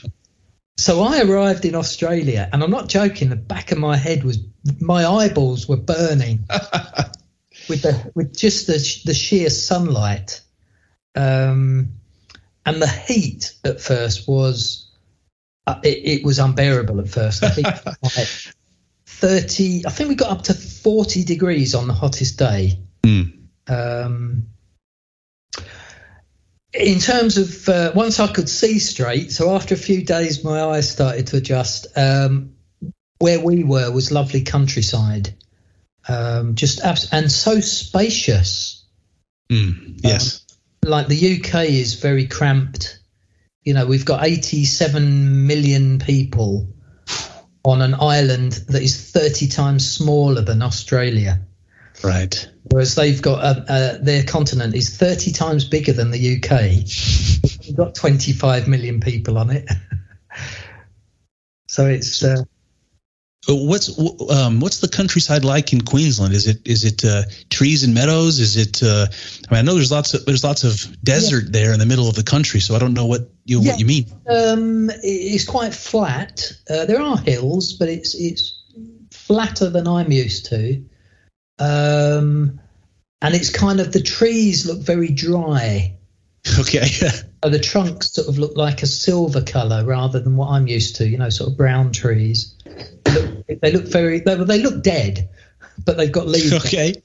So 0.83 1.01
I 1.03 1.21
arrived 1.21 1.65
in 1.65 1.77
Australia, 1.77 2.49
and 2.53 2.61
I'm 2.61 2.73
not 2.73 2.89
joking. 2.89 3.29
The 3.29 3.37
back 3.37 3.71
of 3.71 3.79
my 3.79 3.97
head 3.97 4.25
was, 4.25 4.41
my 4.81 5.07
eyeballs 5.07 5.69
were 5.69 5.77
burning 5.77 6.41
with 7.69 7.83
the 7.83 8.11
with 8.17 8.37
just 8.37 8.67
the 8.67 9.03
the 9.05 9.15
sheer 9.15 9.49
sunlight, 9.49 10.41
um, 11.15 11.93
and 12.67 12.83
the 12.83 12.89
heat 12.89 13.55
at 13.65 13.81
first 13.81 14.27
was, 14.27 14.91
uh, 15.69 15.79
it, 15.85 16.19
it, 16.19 16.25
was 16.25 16.41
unbearable 16.41 16.99
at 16.99 17.09
first. 17.09 17.45
I 17.45 17.51
think 17.51 17.69
like 18.03 18.29
thirty. 19.07 19.87
I 19.87 19.91
think 19.91 20.09
we 20.09 20.17
got 20.17 20.33
up 20.33 20.43
to 20.47 20.55
forty 20.55 21.23
degrees 21.23 21.77
on 21.77 21.87
the 21.87 21.95
hottest 21.95 22.41
day. 22.41 22.81
Mm. 23.05 23.39
Um, 23.69 24.49
in 26.73 26.99
terms 26.99 27.39
of 27.39 27.69
uh, 27.69 27.93
once 27.95 28.21
I 28.21 28.27
could 28.27 28.49
see 28.49 28.79
straight, 28.79 29.33
so 29.33 29.55
after 29.55 29.75
a 29.75 29.79
few 29.79 30.05
days, 30.05 30.43
my 30.43 30.63
eyes 30.63 30.91
started 30.91 31.27
to 31.29 31.37
adjust. 31.37 31.87
Um, 31.97 32.55
where 33.19 33.39
we 33.39 33.63
were 33.63 33.89
was 33.93 34.11
lovely 34.11 34.43
countryside, 34.43 35.33
um, 36.09 36.57
just 36.57 36.81
abs- 36.81 37.13
and 37.13 37.31
so 37.31 37.61
spacious. 37.61 38.85
Mm, 39.49 40.01
yes, 40.03 40.45
um, 40.83 40.91
like 40.91 41.07
the 41.07 41.39
UK 41.39 41.67
is 41.67 41.95
very 41.95 42.27
cramped. 42.27 42.99
You 43.63 43.75
know, 43.75 43.87
we've 43.87 44.05
got 44.05 44.27
87 44.27 45.47
million 45.47 46.01
people 46.01 46.69
on 47.65 47.81
an 47.81 47.95
island 47.95 48.53
that 48.69 48.83
is 48.83 49.13
30 49.13 49.47
times 49.47 49.89
smaller 49.89 50.43
than 50.43 50.63
Australia. 50.63 51.41
Right. 52.03 52.49
Whereas 52.65 52.95
they've 52.95 53.21
got 53.21 53.45
uh, 53.45 53.65
uh, 53.69 53.99
their 54.01 54.25
continent 54.25 54.75
is 54.75 54.97
30 54.97 55.33
times 55.33 55.65
bigger 55.65 55.93
than 55.93 56.11
the 56.11 56.37
UK. 56.37 57.67
We've 57.67 57.77
got 57.77 57.95
25 57.95 58.69
million 58.69 59.01
people 59.01 59.39
on 59.39 59.51
it. 59.51 59.71
so 61.69 61.87
it's. 61.87 62.23
Uh, 62.23 62.45
what's 63.49 63.99
um, 64.31 64.61
what's 64.61 64.79
the 64.79 64.89
countryside 64.89 65.45
like 65.45 65.73
in 65.73 65.81
Queensland? 65.81 66.33
Is 66.33 66.47
it 66.47 66.67
is 66.67 66.85
it 66.85 67.05
uh, 67.05 67.23
trees 67.51 67.83
and 67.83 67.95
meadows? 67.95 68.39
Is 68.39 68.57
it? 68.57 68.83
Uh, 68.83 69.07
I 69.49 69.55
mean, 69.55 69.59
I 69.59 69.63
know 69.63 69.75
there's 69.75 69.91
lots 69.91 70.15
of 70.15 70.25
there's 70.25 70.45
lots 70.45 70.65
of 70.65 71.03
desert 71.03 71.45
yeah. 71.45 71.51
there 71.51 71.73
in 71.73 71.81
the 71.81 71.87
middle 71.87 72.09
of 72.09 72.15
the 72.15 72.23
country, 72.23 72.61
so 72.61 72.75
I 72.75 72.79
don't 72.79 72.95
know 72.95 73.07
what 73.07 73.31
you 73.45 73.61
yeah. 73.61 73.73
what 73.73 73.81
you 73.81 73.87
mean. 73.87 74.07
Um, 74.29 74.91
it's 75.03 75.45
quite 75.45 75.75
flat. 75.75 76.53
Uh, 76.71 76.87
there 76.87 77.01
are 77.01 77.19
hills, 77.19 77.73
but 77.73 77.89
it's 77.89 78.15
it's 78.15 78.63
flatter 79.11 79.69
than 79.69 79.89
I'm 79.89 80.13
used 80.13 80.47
to. 80.47 80.85
Um, 81.63 82.61
and 83.21 83.35
it's 83.37 83.51
kind 83.51 83.79
of 83.79 83.93
the 83.93 84.03
trees 84.03 84.67
look 84.67 84.81
very 84.81 85.09
dry. 85.09 85.97
Okay. 86.59 86.87
so 86.87 87.23
the 87.45 87.61
trunks 87.61 88.13
sort 88.13 88.27
of 88.27 88.37
look 88.37 88.57
like 88.57 88.83
a 88.83 88.87
silver 88.87 89.43
color 89.43 89.85
rather 89.85 90.19
than 90.19 90.37
what 90.37 90.49
I'm 90.49 90.67
used 90.67 90.97
to, 90.97 91.07
you 91.07 91.19
know, 91.19 91.29
sort 91.29 91.51
of 91.51 91.57
brown 91.57 91.93
trees. 91.93 92.57
They 93.05 93.13
look, 93.15 93.61
they 93.61 93.73
look 93.73 93.85
very, 93.85 94.21
they, 94.21 94.35
they, 94.35 94.61
look 94.61 94.83
dead, 94.83 95.29
but 95.85 95.97
they've 95.97 96.11
got 96.11 96.27
leaves. 96.27 96.53
Okay. 96.53 97.01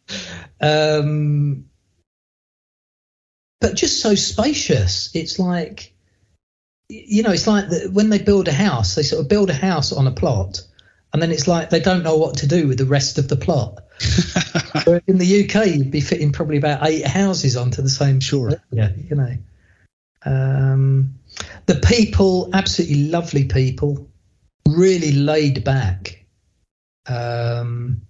um, 0.62 1.66
but 3.60 3.74
just 3.74 4.00
so 4.00 4.14
spacious. 4.14 5.14
It's 5.14 5.38
like, 5.38 5.92
you 6.88 7.22
know, 7.22 7.32
it's 7.32 7.46
like 7.46 7.68
the, 7.68 7.90
when 7.92 8.08
they 8.08 8.18
build 8.18 8.48
a 8.48 8.52
house, 8.52 8.94
they 8.94 9.02
sort 9.02 9.20
of 9.20 9.28
build 9.28 9.50
a 9.50 9.54
house 9.54 9.92
on 9.92 10.06
a 10.06 10.12
plot 10.12 10.62
and 11.12 11.20
then 11.20 11.30
it's 11.32 11.48
like 11.48 11.70
they 11.70 11.80
don't 11.80 12.02
know 12.02 12.16
what 12.16 12.38
to 12.38 12.46
do 12.46 12.68
with 12.68 12.78
the 12.78 12.84
rest 12.84 13.18
of 13.18 13.28
the 13.28 13.36
plot. 13.36 13.82
in 15.06 15.18
the 15.18 15.44
UK, 15.44 15.66
you'd 15.66 15.90
be 15.90 16.00
fitting 16.00 16.32
probably 16.32 16.56
about 16.56 16.86
eight 16.86 17.06
houses 17.06 17.56
onto 17.56 17.82
the 17.82 17.90
same 17.90 18.20
sure. 18.20 18.52
Yeah, 18.70 18.90
you 18.96 19.16
know. 19.16 19.36
Um, 20.24 21.14
the 21.66 21.76
people, 21.76 22.50
absolutely 22.52 23.08
lovely 23.08 23.44
people, 23.44 24.08
really 24.68 25.12
laid 25.12 25.64
back. 25.64 26.24
Um, 27.06 28.02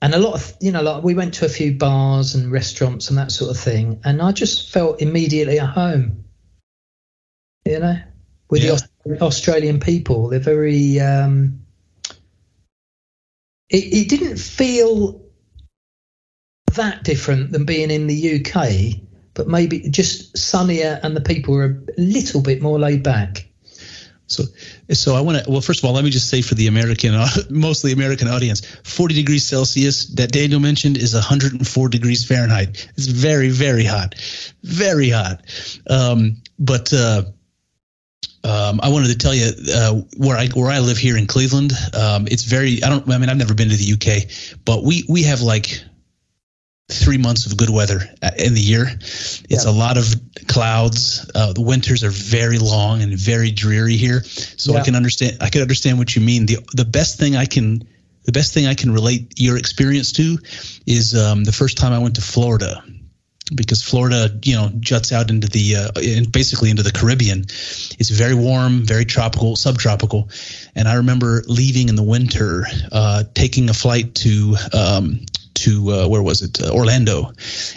and 0.00 0.14
a 0.14 0.18
lot 0.18 0.34
of, 0.34 0.56
you 0.60 0.72
know, 0.72 0.82
like 0.82 1.02
we 1.02 1.14
went 1.14 1.34
to 1.34 1.46
a 1.46 1.48
few 1.48 1.74
bars 1.74 2.34
and 2.34 2.50
restaurants 2.50 3.08
and 3.08 3.18
that 3.18 3.32
sort 3.32 3.50
of 3.50 3.56
thing, 3.56 4.00
and 4.04 4.20
I 4.20 4.32
just 4.32 4.70
felt 4.70 5.00
immediately 5.00 5.58
at 5.58 5.68
home. 5.68 6.24
You 7.64 7.78
know, 7.78 7.96
with 8.50 8.64
yeah. 8.64 8.76
the 9.04 9.22
Australian 9.22 9.80
people, 9.80 10.28
they're 10.28 10.40
very. 10.40 11.00
Um, 11.00 11.61
it, 13.72 13.84
it 13.94 14.08
didn't 14.08 14.38
feel 14.38 15.22
that 16.74 17.02
different 17.04 17.52
than 17.52 17.64
being 17.64 17.90
in 17.90 18.06
the 18.06 18.40
UK, 18.40 19.00
but 19.34 19.48
maybe 19.48 19.88
just 19.88 20.36
sunnier 20.36 21.00
and 21.02 21.16
the 21.16 21.20
people 21.20 21.54
were 21.54 21.82
a 21.96 22.00
little 22.00 22.42
bit 22.42 22.62
more 22.62 22.78
laid 22.78 23.02
back. 23.02 23.48
So, 24.26 24.44
so 24.90 25.14
I 25.14 25.20
want 25.20 25.44
to. 25.44 25.50
Well, 25.50 25.60
first 25.60 25.80
of 25.80 25.84
all, 25.84 25.92
let 25.92 26.04
me 26.04 26.10
just 26.10 26.30
say 26.30 26.40
for 26.40 26.54
the 26.54 26.66
American, 26.66 27.14
mostly 27.50 27.92
American 27.92 28.28
audience, 28.28 28.64
40 28.84 29.14
degrees 29.14 29.44
Celsius 29.44 30.06
that 30.14 30.32
Daniel 30.32 30.60
mentioned 30.60 30.96
is 30.96 31.12
104 31.12 31.88
degrees 31.88 32.24
Fahrenheit. 32.24 32.88
It's 32.96 33.06
very, 33.06 33.50
very 33.50 33.84
hot, 33.84 34.14
very 34.62 35.10
hot. 35.10 35.42
Um, 35.88 36.42
but 36.58 36.92
uh, 36.92 37.24
um, 38.44 38.80
I 38.82 38.88
wanted 38.88 39.08
to 39.08 39.18
tell 39.18 39.34
you 39.34 39.50
uh, 39.72 39.94
where 40.16 40.36
I 40.36 40.48
where 40.48 40.70
I 40.70 40.80
live 40.80 40.98
here 40.98 41.16
in 41.16 41.26
Cleveland. 41.26 41.72
Um, 41.94 42.26
it's 42.26 42.44
very 42.44 42.82
I 42.82 42.88
don't 42.88 43.08
I 43.08 43.18
mean 43.18 43.28
I've 43.28 43.36
never 43.36 43.54
been 43.54 43.68
to 43.68 43.76
the 43.76 43.92
UK, 43.92 44.58
but 44.64 44.82
we 44.82 45.04
we 45.08 45.22
have 45.24 45.42
like 45.42 45.80
three 46.90 47.18
months 47.18 47.46
of 47.46 47.56
good 47.56 47.70
weather 47.70 48.00
uh, 48.22 48.30
in 48.36 48.54
the 48.54 48.60
year. 48.60 48.86
It's 48.88 49.64
yeah. 49.64 49.70
a 49.70 49.72
lot 49.72 49.96
of 49.96 50.14
clouds. 50.48 51.30
Uh, 51.34 51.52
the 51.52 51.62
winters 51.62 52.02
are 52.02 52.10
very 52.10 52.58
long 52.58 53.02
and 53.02 53.16
very 53.16 53.50
dreary 53.50 53.96
here. 53.96 54.22
So 54.24 54.72
yeah. 54.72 54.80
I 54.80 54.84
can 54.84 54.96
understand 54.96 55.38
I 55.40 55.48
can 55.48 55.62
understand 55.62 55.98
what 55.98 56.16
you 56.16 56.22
mean. 56.22 56.46
The 56.46 56.58
the 56.74 56.84
best 56.84 57.18
thing 57.18 57.36
I 57.36 57.46
can 57.46 57.86
the 58.24 58.32
best 58.32 58.54
thing 58.54 58.66
I 58.66 58.74
can 58.74 58.92
relate 58.92 59.34
your 59.36 59.56
experience 59.56 60.12
to 60.12 60.38
is 60.86 61.14
um, 61.14 61.44
the 61.44 61.52
first 61.52 61.76
time 61.76 61.92
I 61.92 61.98
went 61.98 62.16
to 62.16 62.22
Florida 62.22 62.82
because 63.54 63.82
Florida, 63.82 64.30
you 64.42 64.54
know, 64.54 64.70
juts 64.80 65.12
out 65.12 65.30
into 65.30 65.48
the 65.48 65.76
uh, 65.76 66.30
basically 66.30 66.70
into 66.70 66.82
the 66.82 66.92
Caribbean. 66.92 67.40
It's 67.40 68.10
very 68.10 68.34
warm, 68.34 68.82
very 68.82 69.04
tropical, 69.04 69.56
subtropical, 69.56 70.28
and 70.74 70.88
I 70.88 70.94
remember 70.94 71.42
leaving 71.46 71.88
in 71.88 71.96
the 71.96 72.02
winter, 72.02 72.66
uh, 72.90 73.24
taking 73.34 73.68
a 73.68 73.74
flight 73.74 74.14
to 74.16 74.56
um, 74.72 75.26
to 75.54 75.90
uh, 75.90 76.08
where 76.08 76.22
was 76.22 76.42
it, 76.42 76.62
uh, 76.62 76.72
Orlando, 76.72 77.32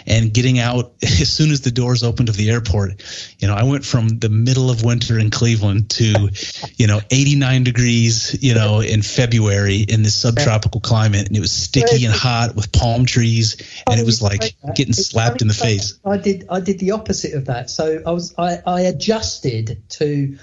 and 0.06 0.32
getting 0.32 0.58
out 0.58 0.94
as 1.02 1.32
soon 1.32 1.50
as 1.50 1.60
the 1.60 1.70
doors 1.70 2.02
opened 2.02 2.28
of 2.28 2.36
the 2.36 2.50
airport. 2.50 3.02
You 3.38 3.48
know, 3.48 3.54
I 3.54 3.64
went 3.64 3.84
from 3.84 4.08
the 4.08 4.28
middle 4.28 4.70
of 4.70 4.84
winter 4.84 5.18
in 5.18 5.30
Cleveland 5.30 5.90
to, 5.90 6.30
you 6.76 6.86
know, 6.86 7.00
89 7.10 7.64
degrees, 7.64 8.42
you 8.42 8.54
know, 8.54 8.80
in 8.80 9.02
February 9.02 9.80
in 9.80 10.02
this 10.02 10.14
subtropical 10.14 10.80
climate, 10.80 11.26
and 11.26 11.36
it 11.36 11.40
was 11.40 11.52
sticky 11.52 12.04
and 12.04 12.14
hot 12.14 12.54
with 12.54 12.72
palm 12.72 13.04
trees, 13.04 13.56
and 13.88 14.00
it 14.00 14.06
was 14.06 14.22
like 14.22 14.56
getting 14.74 14.94
slapped 14.94 15.42
in 15.42 15.48
the 15.48 15.54
face. 15.54 15.98
I 16.04 16.16
did 16.16 16.46
I 16.50 16.60
did 16.60 16.78
the 16.78 16.92
opposite 16.92 17.34
of 17.34 17.46
that. 17.46 17.70
So 17.70 18.02
I 18.06 18.10
was 18.10 18.34
I, 18.38 18.58
I 18.66 18.80
adjusted 18.82 19.82
to 19.90 20.38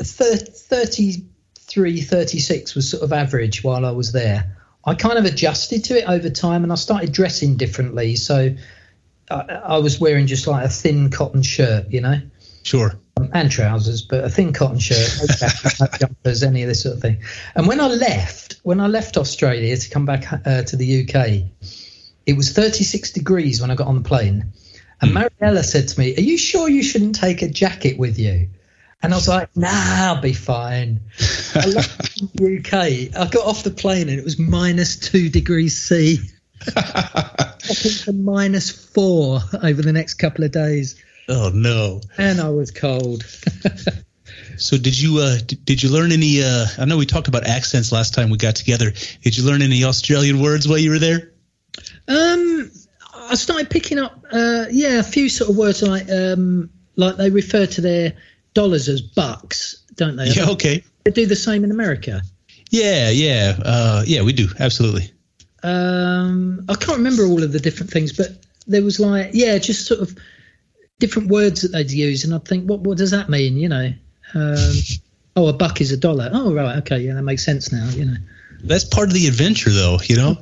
33, 0.00 2.00
36 2.00 2.74
was 2.74 2.90
sort 2.90 3.02
of 3.02 3.12
average 3.12 3.64
while 3.64 3.84
I 3.84 3.90
was 3.90 4.12
there. 4.12 4.57
I 4.88 4.94
kind 4.94 5.18
of 5.18 5.24
adjusted 5.24 5.84
to 5.84 5.98
it 5.98 6.08
over 6.08 6.30
time 6.30 6.62
and 6.62 6.72
I 6.72 6.76
started 6.76 7.12
dressing 7.12 7.56
differently. 7.56 8.16
So 8.16 8.54
I, 9.30 9.34
I 9.34 9.78
was 9.78 10.00
wearing 10.00 10.26
just 10.26 10.46
like 10.46 10.64
a 10.64 10.68
thin 10.68 11.10
cotton 11.10 11.42
shirt, 11.42 11.90
you 11.90 12.00
know? 12.00 12.20
Sure. 12.62 12.98
Um, 13.16 13.30
and 13.32 13.50
trousers, 13.50 14.02
but 14.02 14.24
a 14.24 14.30
thin 14.30 14.52
cotton 14.52 14.78
shirt, 14.78 15.10
no 15.20 15.26
jacket, 15.34 15.80
no 15.80 15.86
jumpers, 15.98 16.42
any 16.42 16.62
of 16.62 16.68
this 16.68 16.82
sort 16.82 16.96
of 16.96 17.02
thing. 17.02 17.22
And 17.54 17.66
when 17.66 17.80
I 17.80 17.88
left, 17.88 18.60
when 18.62 18.80
I 18.80 18.86
left 18.86 19.16
Australia 19.16 19.76
to 19.76 19.90
come 19.90 20.06
back 20.06 20.32
uh, 20.46 20.62
to 20.62 20.76
the 20.76 21.02
UK, 21.02 21.50
it 22.26 22.36
was 22.36 22.52
36 22.52 23.12
degrees 23.12 23.60
when 23.60 23.70
I 23.70 23.74
got 23.74 23.86
on 23.86 24.02
the 24.02 24.08
plane. 24.08 24.52
And 25.00 25.10
Hmm. 25.12 25.18
Mariella 25.40 25.62
said 25.62 25.88
to 25.88 26.00
me, 26.00 26.16
Are 26.16 26.20
you 26.20 26.38
sure 26.38 26.68
you 26.68 26.82
shouldn't 26.82 27.14
take 27.14 27.42
a 27.42 27.48
jacket 27.48 27.98
with 27.98 28.18
you? 28.18 28.48
And 29.02 29.12
I 29.12 29.16
was 29.16 29.28
like, 29.28 29.56
Nah, 29.56 29.68
I'll 29.70 30.20
be 30.20 30.32
fine. 30.32 31.00
I 31.54 31.66
left 31.66 32.20
the 32.34 32.58
UK. 32.58 33.16
I 33.16 33.30
got 33.30 33.46
off 33.46 33.62
the 33.62 33.70
plane 33.70 34.08
and 34.08 34.18
it 34.18 34.24
was 34.24 34.38
minus 34.38 34.96
two 34.96 35.28
degrees 35.28 35.80
C. 35.80 36.18
Into 36.66 38.12
minus 38.12 38.70
four 38.70 39.40
over 39.62 39.82
the 39.82 39.92
next 39.92 40.14
couple 40.14 40.44
of 40.44 40.50
days. 40.50 41.02
Oh 41.28 41.50
no. 41.54 42.00
And 42.16 42.40
I 42.40 42.48
was 42.50 42.70
cold. 42.70 43.24
So 44.56 44.76
did 44.76 45.00
you 45.00 45.18
uh 45.18 45.38
did, 45.46 45.64
did 45.64 45.82
you 45.82 45.88
learn 45.88 46.10
any 46.10 46.42
uh 46.42 46.66
I 46.78 46.84
know 46.84 46.96
we 46.96 47.06
talked 47.06 47.28
about 47.28 47.46
accents 47.46 47.92
last 47.92 48.12
time 48.12 48.28
we 48.28 48.38
got 48.38 48.56
together. 48.56 48.92
Did 49.22 49.36
you 49.36 49.44
learn 49.44 49.62
any 49.62 49.84
Australian 49.84 50.42
words 50.42 50.66
while 50.66 50.78
you 50.78 50.90
were 50.90 50.98
there? 50.98 51.32
Um, 52.08 52.70
I 53.14 53.34
started 53.34 53.70
picking 53.70 53.98
up, 53.98 54.24
uh, 54.32 54.66
yeah, 54.70 54.98
a 54.98 55.02
few 55.02 55.28
sort 55.28 55.50
of 55.50 55.56
words 55.56 55.82
like, 55.82 56.10
um, 56.10 56.70
like 56.96 57.16
they 57.16 57.30
refer 57.30 57.66
to 57.66 57.80
their 57.80 58.14
dollars 58.58 58.88
as 58.88 59.00
bucks, 59.00 59.82
don't 59.94 60.16
they? 60.16 60.28
Yeah, 60.28 60.50
okay. 60.50 60.82
They 61.04 61.12
do 61.12 61.26
the 61.26 61.36
same 61.36 61.62
in 61.64 61.70
America. 61.70 62.22
Yeah, 62.70 63.10
yeah. 63.10 63.56
Uh 63.64 64.02
yeah, 64.06 64.22
we 64.22 64.32
do. 64.32 64.48
Absolutely. 64.58 65.10
Um, 65.62 66.64
I 66.68 66.74
can't 66.74 66.98
remember 66.98 67.24
all 67.24 67.42
of 67.42 67.52
the 67.52 67.60
different 67.60 67.90
things, 67.90 68.12
but 68.12 68.28
there 68.66 68.82
was 68.82 69.00
like, 69.00 69.30
yeah, 69.32 69.58
just 69.58 69.86
sort 69.86 70.00
of 70.00 70.16
different 70.98 71.28
words 71.30 71.62
that 71.62 71.68
they'd 71.68 71.90
use, 71.90 72.24
and 72.24 72.34
I'd 72.34 72.44
think, 72.44 72.68
what, 72.68 72.80
what 72.80 72.96
does 72.98 73.10
that 73.10 73.28
mean? 73.28 73.56
You 73.56 73.68
know, 73.68 73.92
um, 74.34 74.72
oh, 75.36 75.48
a 75.48 75.52
buck 75.52 75.80
is 75.80 75.90
a 75.90 75.96
dollar. 75.96 76.30
Oh, 76.32 76.54
right, 76.54 76.76
okay, 76.78 76.98
yeah, 76.98 77.14
that 77.14 77.22
makes 77.22 77.44
sense 77.44 77.72
now. 77.72 77.88
You 77.90 78.04
know, 78.04 78.16
That's 78.62 78.84
part 78.84 79.08
of 79.08 79.14
the 79.14 79.26
adventure 79.26 79.70
though, 79.70 79.98
you 80.04 80.16
know? 80.16 80.36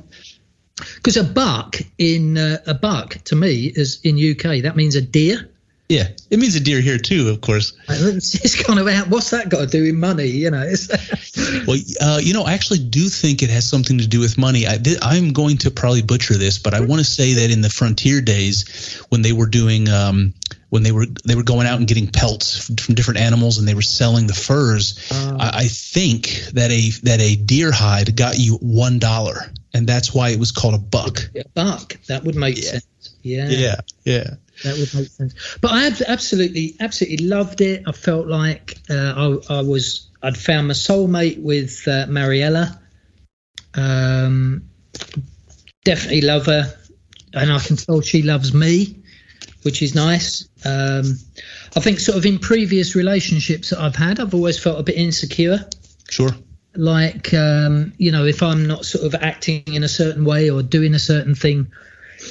because 0.95 1.17
a 1.17 1.23
buck 1.23 1.77
in 1.97 2.37
uh, 2.37 2.57
a 2.67 2.73
buck 2.73 3.15
to 3.25 3.35
me 3.35 3.65
is 3.65 3.99
in 4.03 4.15
UK 4.15 4.63
that 4.63 4.75
means 4.75 4.95
a 4.95 5.01
deer. 5.01 5.49
Yeah. 5.89 6.09
It 6.29 6.39
means 6.39 6.55
a 6.55 6.59
deer 6.59 6.81
here 6.81 6.97
too, 6.97 7.29
of 7.29 7.39
course. 7.41 7.73
It's, 7.89 8.61
kind 8.61 8.79
of 8.79 8.87
out. 8.87 9.07
What's 9.07 9.29
that 9.29 9.49
got 9.49 9.59
to 9.59 9.67
do 9.67 9.83
with 9.83 9.95
money? 9.95 10.25
You 10.25 10.51
know, 10.51 10.61
it's, 10.61 10.87
Well, 11.67 11.77
uh, 12.01 12.19
you 12.21 12.33
know, 12.33 12.43
I 12.43 12.53
actually 12.53 12.79
do 12.79 13.07
think 13.07 13.41
it 13.41 13.49
has 13.49 13.67
something 13.67 13.99
to 13.99 14.07
do 14.07 14.19
with 14.19 14.37
money. 14.37 14.67
I, 14.67 14.79
I'm 15.01 15.31
going 15.31 15.57
to 15.59 15.71
probably 15.71 16.01
butcher 16.01 16.35
this, 16.35 16.57
but 16.57 16.73
I 16.73 16.81
want 16.81 16.99
to 16.99 17.05
say 17.05 17.33
that 17.35 17.51
in 17.51 17.61
the 17.61 17.69
frontier 17.69 18.21
days, 18.21 19.01
when 19.09 19.21
they 19.21 19.31
were 19.31 19.45
doing, 19.47 19.87
um, 19.89 20.33
when 20.69 20.83
they 20.83 20.91
were 20.91 21.05
they 21.25 21.35
were 21.35 21.43
going 21.43 21.65
out 21.67 21.79
and 21.79 21.87
getting 21.87 22.07
pelts 22.07 22.65
from, 22.65 22.95
different 22.95 23.21
animals, 23.21 23.57
and 23.57 23.67
they 23.67 23.73
were 23.73 23.81
selling 23.81 24.27
the 24.27 24.33
furs, 24.33 25.07
I, 25.11 25.51
I 25.53 25.67
think 25.67 26.27
that 26.53 26.71
a 26.71 26.89
that 27.03 27.21
a 27.21 27.35
deer 27.37 27.71
hide 27.71 28.15
got 28.17 28.37
you 28.37 28.55
one 28.61 28.99
dollar, 28.99 29.39
and 29.73 29.87
that's 29.87 30.13
why 30.13 30.29
it 30.29 30.39
was 30.39 30.51
called 30.51 30.73
a 30.75 30.79
buck. 30.79 31.19
a 31.35 31.47
buck. 31.53 31.95
That 32.07 32.25
would 32.25 32.35
make 32.35 32.57
Yeah. 32.57 32.71
sense. 32.71 32.87
Yeah, 33.21 33.49
Yeah, 33.49 33.75
yeah. 34.03 34.33
That 34.63 34.77
would 34.77 34.93
make 34.95 35.09
sense. 35.09 35.57
But 35.61 35.71
I 35.71 35.91
absolutely, 36.07 36.75
absolutely 36.79 37.27
loved 37.27 37.61
it. 37.61 37.83
I 37.87 37.91
felt 37.91 38.27
like 38.27 38.77
uh, 38.89 39.39
I, 39.49 39.55
I 39.57 39.61
was, 39.61 40.09
I'd 40.23 40.37
found 40.37 40.67
my 40.67 40.73
soulmate 40.73 41.41
with 41.41 41.87
uh, 41.87 42.07
Mariella. 42.07 42.79
Um, 43.75 44.63
definitely 45.83 46.21
love 46.21 46.47
her, 46.47 46.73
and 47.33 47.51
I 47.51 47.59
can 47.59 47.75
tell 47.75 48.01
she 48.01 48.23
loves 48.23 48.53
me, 48.53 48.99
which 49.63 49.81
is 49.81 49.93
nice. 49.93 50.47
Um, 50.65 51.17
I 51.75 51.79
think, 51.79 51.99
sort 51.99 52.17
of, 52.17 52.25
in 52.25 52.39
previous 52.39 52.95
relationships 52.95 53.69
that 53.69 53.79
I've 53.79 53.95
had, 53.95 54.19
I've 54.19 54.33
always 54.33 54.57
felt 54.57 54.79
a 54.79 54.83
bit 54.83 54.95
insecure. 54.95 55.67
Sure. 56.09 56.31
like 56.75 57.33
um, 57.33 57.91
you 57.97 58.11
know 58.11 58.23
if 58.23 58.41
i'm 58.41 58.65
not 58.65 58.85
sort 58.85 59.03
of 59.05 59.21
acting 59.21 59.63
in 59.67 59.83
a 59.83 59.89
certain 59.89 60.23
way 60.23 60.49
or 60.49 60.63
doing 60.63 60.93
a 60.93 60.99
certain 60.99 61.35
thing 61.35 61.69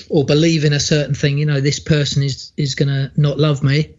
or 0.09 0.25
believe 0.25 0.65
in 0.65 0.73
a 0.73 0.81
certain 0.81 1.15
thing 1.15 1.39
you 1.39 1.47
know 1.47 1.61
this 1.61 1.79
person 1.79 2.23
is 2.23 2.53
is 2.57 2.75
going 2.75 2.89
to 2.89 3.11
not 3.21 3.39
love 3.39 3.63
me 3.63 3.95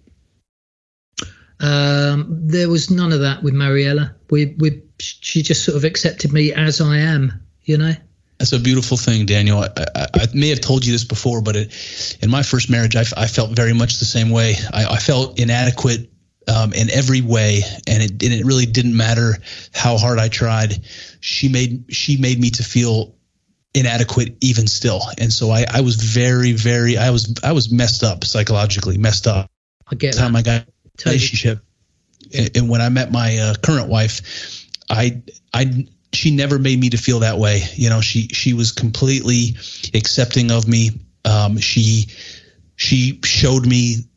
um, 1.60 2.28
there 2.30 2.70
was 2.70 2.92
none 2.92 3.12
of 3.12 3.22
that 3.22 3.42
with 3.44 3.54
mariella 3.54 4.16
we 4.30 4.56
we 4.60 4.82
she 5.00 5.42
just 5.42 5.64
sort 5.64 5.78
of 5.78 5.84
accepted 5.84 6.32
me 6.32 6.54
as 6.54 6.82
i 6.82 6.98
am 6.98 7.34
you 7.64 7.78
know 7.78 7.94
That's 8.40 8.54
a 8.54 8.60
beautiful 8.60 8.98
thing, 8.98 9.26
Daniel. 9.26 9.60
I, 9.64 9.70
I, 9.96 10.08
I 10.14 10.28
may 10.34 10.50
have 10.50 10.62
told 10.62 10.86
you 10.86 10.92
this 10.92 11.04
before, 11.04 11.42
but 11.42 11.56
it, 11.56 12.18
in 12.22 12.30
my 12.30 12.44
first 12.44 12.70
marriage, 12.70 12.96
I, 12.96 13.04
I 13.18 13.26
felt 13.26 13.56
very 13.56 13.74
much 13.74 13.98
the 13.98 14.06
same 14.06 14.30
way. 14.30 14.56
I, 14.72 14.86
I 14.86 14.98
felt 14.98 15.40
inadequate 15.40 16.12
um, 16.48 16.72
in 16.74 16.90
every 16.92 17.22
way, 17.22 17.62
and 17.88 18.04
it, 18.04 18.12
and 18.12 18.34
it 18.34 18.46
really 18.46 18.66
didn't 18.68 18.96
matter 18.96 19.38
how 19.74 19.98
hard 19.98 20.20
I 20.20 20.30
tried. 20.30 20.86
She 21.20 21.50
made 21.50 21.86
she 21.90 22.18
made 22.18 22.40
me 22.40 22.52
to 22.52 22.64
feel 22.64 23.17
inadequate 23.78 24.38
even 24.42 24.68
still, 24.68 25.02
and 25.18 25.32
so 25.32 25.52
I, 25.52 25.66
I 25.72 25.82
was 25.82 25.96
very 25.96 26.54
very 26.54 26.98
I 26.98 27.12
was 27.12 27.34
I 27.44 27.52
was 27.52 27.72
messed 27.72 28.04
up 28.04 28.24
psychologically, 28.24 28.98
messed 28.98 29.28
up. 29.28 29.50
i 29.90 29.96
get 29.96 30.16
Time 30.16 30.36
I 30.36 30.42
got 30.42 30.68
Totally. 30.98 31.16
relationship. 31.16 31.60
And, 32.34 32.58
and 32.58 32.70
when 32.70 32.82
I 32.82 32.90
met 32.90 33.12
my 33.12 33.38
uh, 33.38 33.56
current 33.62 33.88
wife, 33.88 34.66
I 34.90 35.22
I 35.54 35.88
she 36.14 36.32
never 36.32 36.58
made 36.58 36.80
me 36.80 36.90
to 36.90 36.98
feel 36.98 37.20
that 37.20 37.38
way. 37.38 37.64
You 37.76 37.90
know, 37.90 38.02
she 38.02 38.28
she 38.30 38.54
was 38.54 38.72
completely 38.72 39.56
accepting 39.94 40.52
of 40.52 40.68
me. 40.68 40.92
Um, 41.24 41.58
she 41.60 42.08
she 42.76 43.20
showed 43.24 43.66
me, 43.66 44.08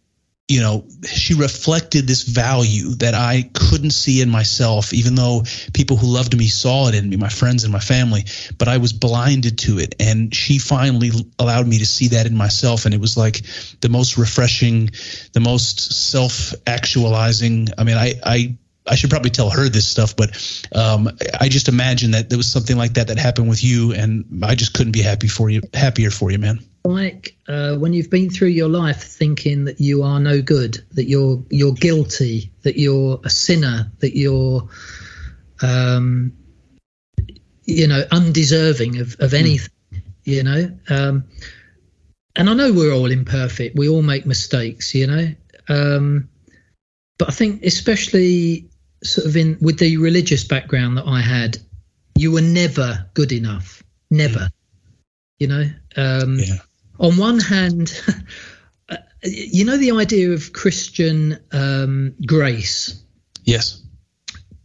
you 0.51 0.61
know, 0.61 0.84
she 1.07 1.34
reflected 1.34 2.09
this 2.09 2.24
value 2.24 2.96
that 2.96 3.14
I 3.14 3.48
couldn't 3.55 3.92
see 3.92 4.20
in 4.20 4.28
myself, 4.28 4.92
even 4.92 5.14
though 5.14 5.44
people 5.72 5.96
who 5.96 6.09
loved 6.09 6.36
me 6.36 6.48
saw 6.48 6.88
it 6.88 6.96
in 6.96 7.09
me, 7.09 7.16
my 7.16 7.28
friends 7.28 7.62
and 7.62 7.72
my 7.72 7.78
family, 7.78 8.24
but 8.59 8.66
I 8.66 8.78
was 8.78 8.92
blinded 8.92 9.59
to 9.61 9.78
it. 9.78 9.94
And 10.01 10.34
she 10.34 10.59
finally 10.59 11.12
allowed 11.38 11.68
me 11.68 11.78
to 11.78 11.86
see 11.86 12.09
that 12.09 12.26
in 12.26 12.36
myself. 12.36 12.84
And 12.84 12.92
it 12.92 13.01
was 13.01 13.16
like 13.16 13.42
the 13.80 13.88
most 13.88 14.18
refreshing, 14.18 14.90
the 15.34 15.40
most 15.40 16.11
self 16.11 16.53
actualizing. 16.66 17.68
I 17.78 17.84
mean, 17.84 17.96
I, 17.96 18.14
I, 18.24 18.57
I 18.88 18.96
should 18.96 19.11
probably 19.11 19.30
tell 19.30 19.51
her 19.51 19.68
this 19.68 19.86
stuff, 19.86 20.16
but 20.16 20.30
um, 20.74 21.09
I 21.40 21.48
just 21.48 21.68
imagine 21.68 22.11
that 22.11 22.28
there 22.28 22.38
was 22.38 22.51
something 22.51 22.76
like 22.76 22.94
that 22.94 23.07
that 23.07 23.18
happened 23.18 23.48
with 23.48 23.62
you, 23.62 23.92
and 23.92 24.42
I 24.42 24.57
just 24.57 24.74
couldn't 24.74 24.92
be 24.92 25.03
happy 25.03 25.28
for 25.28 25.48
you, 25.48 25.61
happier 25.72 26.11
for 26.11 26.32
you, 26.32 26.40
man. 26.40 26.59
Like 26.85 27.37
uh, 27.49 27.76
when 27.76 27.93
you've 27.93 28.11
been 28.11 28.31
through 28.31 28.49
your 28.49 28.68
life 28.68 29.03
thinking 29.03 29.64
that 29.64 29.81
you 29.81 30.03
are 30.03 30.18
no 30.18 30.41
good, 30.41 30.83
that 30.93 31.05
you're 31.05 31.45
you're 31.51 31.74
guilty, 31.74 32.53
that 32.62 32.78
you're 32.78 33.20
a 33.24 33.31
sinner, 33.31 33.91
that 33.99 34.16
you're, 34.16 34.68
um, 35.62 36.33
you 37.64 37.87
know, 37.87 38.05
undeserving 38.11 38.99
of 38.99 39.16
of 39.20 39.35
anything, 39.35 39.72
you 40.24 40.43
know. 40.43 40.70
Um, 40.89 41.24
and 42.37 42.49
I 42.49 42.55
know 42.55 42.72
we're 42.72 42.93
all 42.93 43.11
imperfect. 43.11 43.76
We 43.76 43.89
all 43.89 44.03
make 44.03 44.24
mistakes, 44.24 44.95
you 44.95 45.07
know. 45.07 45.35
Um, 45.68 46.28
but 47.18 47.28
I 47.28 47.33
think, 47.33 47.62
especially 47.64 48.70
sort 49.05 49.26
of 49.26 49.37
in 49.37 49.59
with 49.61 49.78
the 49.78 49.99
religious 49.99 50.45
background 50.45 50.97
that 50.97 51.07
I 51.07 51.20
had, 51.20 51.59
you 52.16 52.33
were 52.33 52.41
never 52.41 53.07
good 53.14 53.33
enough. 53.33 53.83
Never. 54.11 54.49
You 55.39 55.49
know. 55.49 55.64
Um, 55.97 56.39
Yeah. 56.39 56.57
On 57.01 57.16
one 57.16 57.40
hand, 57.40 58.01
uh, 58.88 58.96
you 59.24 59.64
know 59.64 59.78
the 59.78 59.92
idea 59.92 60.30
of 60.30 60.53
Christian 60.53 61.38
um, 61.51 62.14
grace. 62.24 63.03
Yes. 63.44 63.82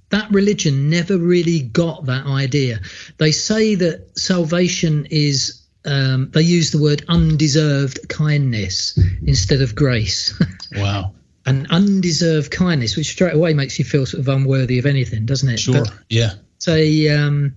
That 0.10 0.30
religion 0.32 0.90
never 0.90 1.18
really 1.18 1.62
got 1.62 2.06
that 2.06 2.26
idea. 2.28 2.82
They 3.18 3.32
say 3.32 3.76
that 3.76 4.20
salvation 4.20 5.08
is. 5.10 5.62
Um, 5.88 6.32
they 6.32 6.42
use 6.42 6.72
the 6.72 6.82
word 6.82 7.06
undeserved 7.08 8.10
kindness 8.10 8.98
instead 9.24 9.62
of 9.62 9.76
grace. 9.76 10.40
Wow. 10.76 11.14
and 11.46 11.68
undeserved 11.70 12.52
kindness, 12.52 12.98
which 12.98 13.06
straight 13.12 13.34
away 13.34 13.54
makes 13.54 13.80
you 13.80 13.86
feel 13.86 14.06
sort 14.06 14.20
of 14.20 14.28
unworthy 14.28 14.78
of 14.78 14.86
anything, 14.86 15.26
doesn't 15.26 15.48
it? 15.48 15.60
Sure. 15.60 15.86
But 15.86 15.94
yeah. 16.10 16.32
say 16.58 17.08
um, 17.08 17.56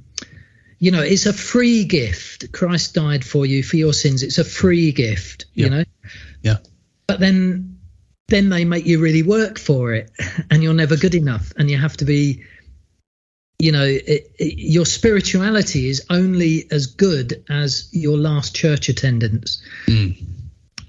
you 0.78 0.90
know, 0.90 1.02
it's 1.02 1.26
a 1.26 1.32
free 1.32 1.84
gift. 1.84 2.52
Christ 2.52 2.94
died 2.94 3.24
for 3.24 3.44
you 3.44 3.62
for 3.62 3.76
your 3.76 3.92
sins. 3.92 4.22
It's 4.22 4.38
a 4.38 4.44
free 4.44 4.92
gift, 4.92 5.46
you 5.54 5.68
know. 5.68 5.84
Yeah. 6.42 6.58
But 7.06 7.20
then, 7.20 7.78
then 8.28 8.48
they 8.48 8.64
make 8.64 8.86
you 8.86 9.00
really 9.00 9.22
work 9.22 9.58
for 9.58 9.92
it, 9.92 10.10
and 10.50 10.62
you're 10.62 10.74
never 10.74 10.96
good 10.96 11.14
enough, 11.14 11.52
and 11.56 11.70
you 11.70 11.78
have 11.78 11.96
to 11.98 12.04
be. 12.04 12.44
You 13.60 13.72
know, 13.72 13.84
it, 13.84 14.30
it, 14.38 14.54
your 14.56 14.86
spirituality 14.86 15.88
is 15.88 16.06
only 16.10 16.68
as 16.70 16.86
good 16.86 17.44
as 17.50 17.88
your 17.90 18.16
last 18.16 18.54
church 18.54 18.88
attendance. 18.88 19.60
Mm. 19.88 20.24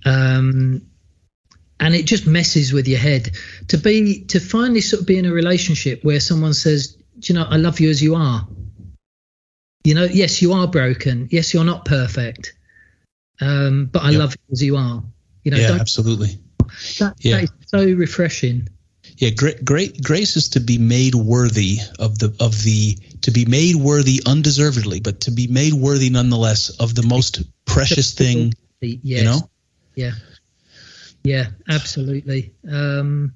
Um, 0.06 0.84
and 1.80 1.96
it 1.96 2.06
just 2.06 2.28
messes 2.28 2.72
with 2.72 2.88
your 2.88 3.00
head 3.00 3.32
to 3.70 3.78
be 3.80 4.26
to 4.26 4.40
finally 4.40 4.82
sort 4.82 5.02
of 5.02 5.08
be 5.08 5.18
in 5.18 5.26
a 5.26 5.32
relationship 5.32 6.04
where 6.04 6.20
someone 6.20 6.54
says, 6.54 6.90
"Do 7.18 7.34
you 7.34 7.40
know, 7.40 7.48
I 7.50 7.58
love 7.58 7.80
you 7.80 7.90
as 7.90 8.04
you 8.04 8.14
are." 8.14 8.48
You 9.84 9.96
know, 9.96 10.06
yes, 10.06 10.42
you 10.42 10.54
are 10.54 10.68
broken. 10.68 11.28
Yes, 11.32 11.54
you're 11.54 11.64
not 11.64 11.86
perfect, 11.86 12.54
um, 13.40 13.86
but 13.86 14.04
I 14.04 14.12
Yep. 14.12 14.20
love 14.20 14.36
you 14.36 14.52
as 14.52 14.64
you 14.64 14.76
are. 14.78 15.04
You 15.44 15.52
know, 15.52 15.58
Yeah, 15.58 15.78
absolutely. 15.80 16.38
that, 17.00 17.16
yeah. 17.20 17.38
that 17.38 17.44
is 17.44 17.52
so 17.68 17.86
refreshing. 17.86 18.68
Yeah, 19.18 19.30
great, 19.32 19.64
great 19.66 20.04
grace 20.04 20.36
is 20.38 20.50
to 20.50 20.60
be 20.60 20.78
made 20.78 21.16
worthy 21.16 21.78
of 21.98 22.20
the 22.20 22.34
of 22.40 22.62
the 22.64 22.98
to 23.22 23.32
be 23.32 23.46
made 23.46 23.76
worthy 23.76 24.22
undeservedly, 24.26 25.00
but 25.00 25.22
to 25.22 25.32
be 25.32 25.48
made 25.48 25.74
worthy 25.74 26.10
nonetheless 26.10 26.70
of 26.70 26.94
the 26.96 27.04
most 27.04 27.42
precious 27.66 28.14
thing. 28.14 28.54
Yes, 28.82 29.00
You 29.04 29.24
know, 29.24 29.50
yeah, 29.96 30.12
yeah, 31.24 31.48
absolutely. 31.68 32.54
Um, 32.70 33.34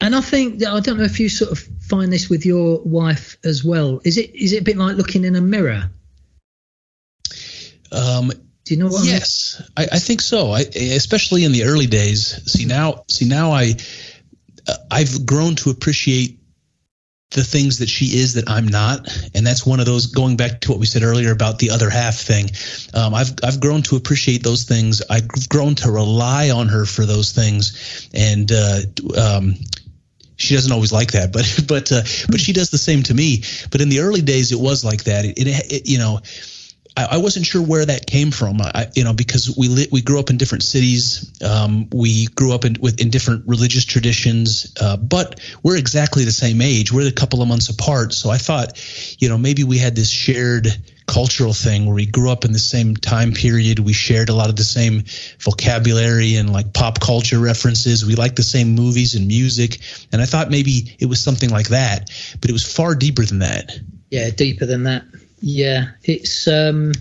and 0.00 0.14
I 0.16 0.20
think 0.20 0.64
I 0.64 0.80
don't 0.80 0.98
know 0.98 1.04
if 1.04 1.20
you 1.20 1.28
sort 1.28 1.52
of 1.52 1.58
find 1.58 2.12
this 2.12 2.28
with 2.30 2.46
your 2.46 2.80
wife 2.82 3.36
as 3.44 3.62
well. 3.64 4.00
Is 4.04 4.16
it 4.16 4.34
is 4.34 4.52
it 4.52 4.62
a 4.62 4.64
bit 4.64 4.76
like 4.76 4.96
looking 4.96 5.24
in 5.24 5.36
a 5.36 5.40
mirror? 5.40 5.90
um, 7.92 8.28
Do 8.64 8.74
you 8.74 8.80
know 8.80 8.86
what? 8.86 9.00
I 9.00 9.04
mean? 9.04 9.12
yes, 9.12 9.62
I, 9.76 9.88
I 9.92 9.98
think 9.98 10.20
so. 10.20 10.52
I, 10.52 10.60
especially 10.60 11.44
in 11.44 11.52
the 11.52 11.64
early 11.64 11.86
days. 11.86 12.40
See 12.50 12.64
now, 12.64 13.04
see 13.08 13.26
now, 13.28 13.52
I 13.52 13.74
uh, 14.66 14.76
I've 14.90 15.26
grown 15.26 15.56
to 15.56 15.70
appreciate 15.70 16.38
the 17.32 17.44
things 17.44 17.78
that 17.78 17.88
she 17.88 18.06
is 18.06 18.34
that 18.34 18.50
I'm 18.50 18.66
not, 18.66 19.06
and 19.34 19.46
that's 19.46 19.64
one 19.64 19.80
of 19.80 19.86
those. 19.86 20.06
Going 20.06 20.36
back 20.36 20.62
to 20.62 20.70
what 20.72 20.80
we 20.80 20.86
said 20.86 21.02
earlier 21.02 21.30
about 21.30 21.58
the 21.58 21.70
other 21.70 21.90
half 21.90 22.16
thing, 22.16 22.50
um, 22.94 23.14
I've 23.14 23.32
I've 23.44 23.60
grown 23.60 23.82
to 23.82 23.96
appreciate 23.96 24.42
those 24.42 24.64
things. 24.64 25.02
I've 25.10 25.48
grown 25.48 25.74
to 25.76 25.90
rely 25.90 26.50
on 26.50 26.68
her 26.68 26.86
for 26.86 27.04
those 27.04 27.32
things, 27.32 28.08
and 28.14 28.50
uh, 28.50 28.80
um, 29.16 29.54
she 30.40 30.54
doesn't 30.54 30.72
always 30.72 30.92
like 30.92 31.12
that, 31.12 31.32
but 31.32 31.44
but 31.68 31.92
uh, 31.92 32.02
but 32.28 32.40
she 32.40 32.52
does 32.52 32.70
the 32.70 32.78
same 32.78 33.02
to 33.04 33.14
me. 33.14 33.42
But 33.70 33.80
in 33.80 33.88
the 33.88 34.00
early 34.00 34.22
days, 34.22 34.52
it 34.52 34.58
was 34.58 34.84
like 34.84 35.04
that. 35.04 35.24
It, 35.24 35.38
it, 35.38 35.72
it 35.72 35.88
you 35.88 35.98
know. 35.98 36.20
I, 36.96 37.06
I 37.12 37.16
wasn't 37.18 37.46
sure 37.46 37.62
where 37.62 37.86
that 37.86 38.06
came 38.06 38.32
from. 38.32 38.60
I, 38.60 38.88
you 38.96 39.04
know, 39.04 39.12
because 39.12 39.56
we 39.56 39.86
we 39.92 40.02
grew 40.02 40.18
up 40.18 40.28
in 40.28 40.38
different 40.38 40.64
cities. 40.64 41.30
Um, 41.40 41.88
we 41.92 42.26
grew 42.26 42.52
up 42.52 42.64
in 42.64 42.78
with 42.80 43.00
in 43.00 43.10
different 43.10 43.46
religious 43.46 43.84
traditions, 43.84 44.74
uh, 44.80 44.96
but 44.96 45.38
we're 45.62 45.76
exactly 45.76 46.24
the 46.24 46.32
same 46.32 46.60
age. 46.60 46.90
We're 46.90 47.06
a 47.06 47.12
couple 47.12 47.42
of 47.42 47.48
months 47.48 47.68
apart. 47.68 48.12
So 48.12 48.28
I 48.28 48.38
thought, 48.38 48.76
you 49.20 49.28
know, 49.28 49.38
maybe 49.38 49.62
we 49.62 49.78
had 49.78 49.94
this 49.94 50.10
shared 50.10 50.66
cultural 51.10 51.52
thing 51.52 51.86
where 51.86 51.94
we 51.96 52.06
grew 52.06 52.30
up 52.30 52.44
in 52.44 52.52
the 52.52 52.58
same 52.58 52.96
time 52.96 53.32
period. 53.32 53.80
We 53.80 53.92
shared 53.92 54.28
a 54.28 54.34
lot 54.34 54.48
of 54.48 54.54
the 54.54 54.64
same 54.64 55.02
vocabulary 55.40 56.36
and 56.36 56.52
like 56.52 56.72
pop 56.72 57.00
culture 57.00 57.40
references. 57.40 58.06
We 58.06 58.14
liked 58.14 58.36
the 58.36 58.44
same 58.44 58.76
movies 58.76 59.16
and 59.16 59.26
music. 59.26 59.80
And 60.12 60.22
I 60.22 60.26
thought 60.26 60.50
maybe 60.50 60.96
it 61.00 61.06
was 61.06 61.18
something 61.18 61.50
like 61.50 61.70
that, 61.70 62.10
but 62.40 62.48
it 62.48 62.52
was 62.52 62.64
far 62.64 62.94
deeper 62.94 63.24
than 63.24 63.40
that. 63.40 63.76
Yeah, 64.10 64.30
deeper 64.30 64.66
than 64.66 64.84
that. 64.84 65.02
Yeah, 65.40 65.90
it's. 66.04 66.46
Um, 66.46 66.92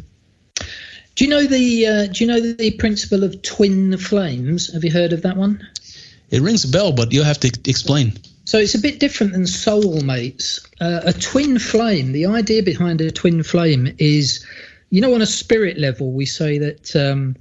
do 1.15 1.25
you 1.25 1.29
know 1.29 1.45
the 1.45 1.85
uh, 1.85 2.05
Do 2.07 2.23
you 2.23 2.27
know 2.27 2.39
the 2.39 2.71
principle 2.71 3.23
of 3.23 3.41
twin 3.43 3.97
flames? 3.97 4.73
Have 4.73 4.83
you 4.83 4.91
heard 4.91 5.13
of 5.13 5.21
that 5.21 5.37
one? 5.37 5.67
It 6.31 6.41
rings 6.41 6.63
a 6.63 6.69
bell, 6.69 6.93
but 6.93 7.11
you'll 7.11 7.25
have 7.25 7.39
to 7.41 7.47
explain. 7.69 8.13
So 8.49 8.57
it's 8.57 8.73
a 8.73 8.79
bit 8.79 8.99
different 8.99 9.33
than 9.33 9.43
soulmates. 9.43 10.65
Uh, 10.81 11.01
a 11.05 11.13
twin 11.13 11.59
flame. 11.59 12.13
The 12.13 12.25
idea 12.25 12.63
behind 12.63 12.99
a 12.99 13.11
twin 13.11 13.43
flame 13.43 13.93
is, 13.99 14.43
you 14.89 15.01
know, 15.01 15.13
on 15.13 15.21
a 15.21 15.27
spirit 15.27 15.77
level, 15.77 16.11
we 16.11 16.25
say 16.25 16.57
that. 16.57 16.95
Um, 16.95 17.35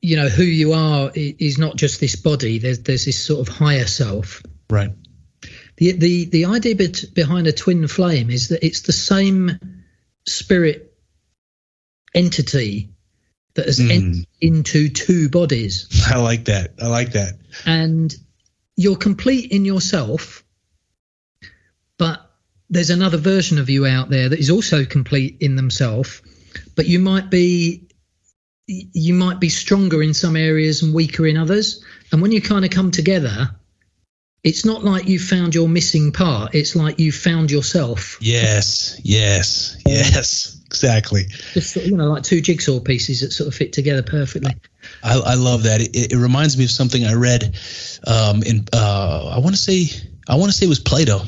you 0.00 0.16
know 0.16 0.28
who 0.28 0.44
you 0.44 0.72
are 0.72 1.10
is 1.14 1.58
not 1.58 1.76
just 1.76 2.00
this 2.00 2.16
body. 2.16 2.56
There's 2.56 2.78
there's 2.78 3.04
this 3.04 3.22
sort 3.22 3.46
of 3.46 3.54
higher 3.54 3.84
self. 3.86 4.42
Right. 4.70 4.92
The 5.76 5.92
the 5.92 6.24
the 6.24 6.44
idea 6.46 6.74
behind 7.14 7.46
a 7.48 7.52
twin 7.52 7.86
flame 7.86 8.30
is 8.30 8.48
that 8.48 8.64
it's 8.64 8.80
the 8.80 8.92
same 8.94 9.58
spirit 10.26 10.96
entity 12.14 12.88
that 13.54 13.66
has 13.66 13.78
Mm. 13.78 13.90
entered 13.90 14.26
into 14.40 14.88
two 14.88 15.28
bodies, 15.28 15.86
I 16.06 16.16
like 16.18 16.46
that. 16.46 16.76
I 16.80 16.86
like 16.86 17.12
that. 17.12 17.34
and 17.66 18.14
you're 18.80 18.96
complete 18.96 19.52
in 19.52 19.66
yourself, 19.66 20.42
but 21.98 22.30
there's 22.70 22.88
another 22.88 23.18
version 23.18 23.58
of 23.58 23.68
you 23.68 23.84
out 23.84 24.08
there 24.08 24.30
that 24.30 24.38
is 24.38 24.48
also 24.48 24.86
complete 24.86 25.36
in 25.40 25.54
themselves, 25.54 26.22
but 26.76 26.86
you 26.86 26.98
might 26.98 27.28
be 27.28 27.86
you 28.66 29.12
might 29.12 29.38
be 29.38 29.50
stronger 29.50 30.02
in 30.02 30.14
some 30.14 30.34
areas 30.34 30.82
and 30.82 30.94
weaker 30.94 31.26
in 31.26 31.36
others, 31.36 31.84
and 32.10 32.22
when 32.22 32.32
you 32.32 32.40
kind 32.40 32.64
of 32.64 32.70
come 32.70 32.90
together. 32.90 33.50
It's 34.42 34.64
not 34.64 34.82
like 34.82 35.06
you 35.06 35.18
found 35.18 35.54
your 35.54 35.68
missing 35.68 36.12
part. 36.12 36.54
It's 36.54 36.74
like 36.74 36.98
you 36.98 37.12
found 37.12 37.50
yourself. 37.50 38.16
Yes. 38.22 38.98
Yes. 39.04 39.76
Yes. 39.84 40.56
Exactly. 40.70 41.24
just 41.52 41.74
you 41.74 41.96
know 41.96 42.06
like 42.06 42.22
two 42.22 42.40
jigsaw 42.40 42.78
pieces 42.78 43.22
that 43.22 43.32
sort 43.32 43.48
of 43.48 43.54
fit 43.56 43.72
together 43.72 44.04
perfectly 44.04 44.52
I, 45.02 45.18
I 45.18 45.34
love 45.34 45.64
that. 45.64 45.80
It, 45.80 46.12
it 46.12 46.16
reminds 46.16 46.56
me 46.56 46.64
of 46.64 46.70
something 46.70 47.04
I 47.04 47.14
read 47.14 47.54
um, 48.06 48.42
in 48.42 48.64
uh, 48.72 49.32
I 49.34 49.38
want 49.38 49.54
to 49.54 49.60
say 49.60 49.88
I 50.28 50.36
want 50.36 50.50
to 50.52 50.56
say 50.56 50.66
it 50.66 50.68
was 50.68 50.80
Plato, 50.80 51.20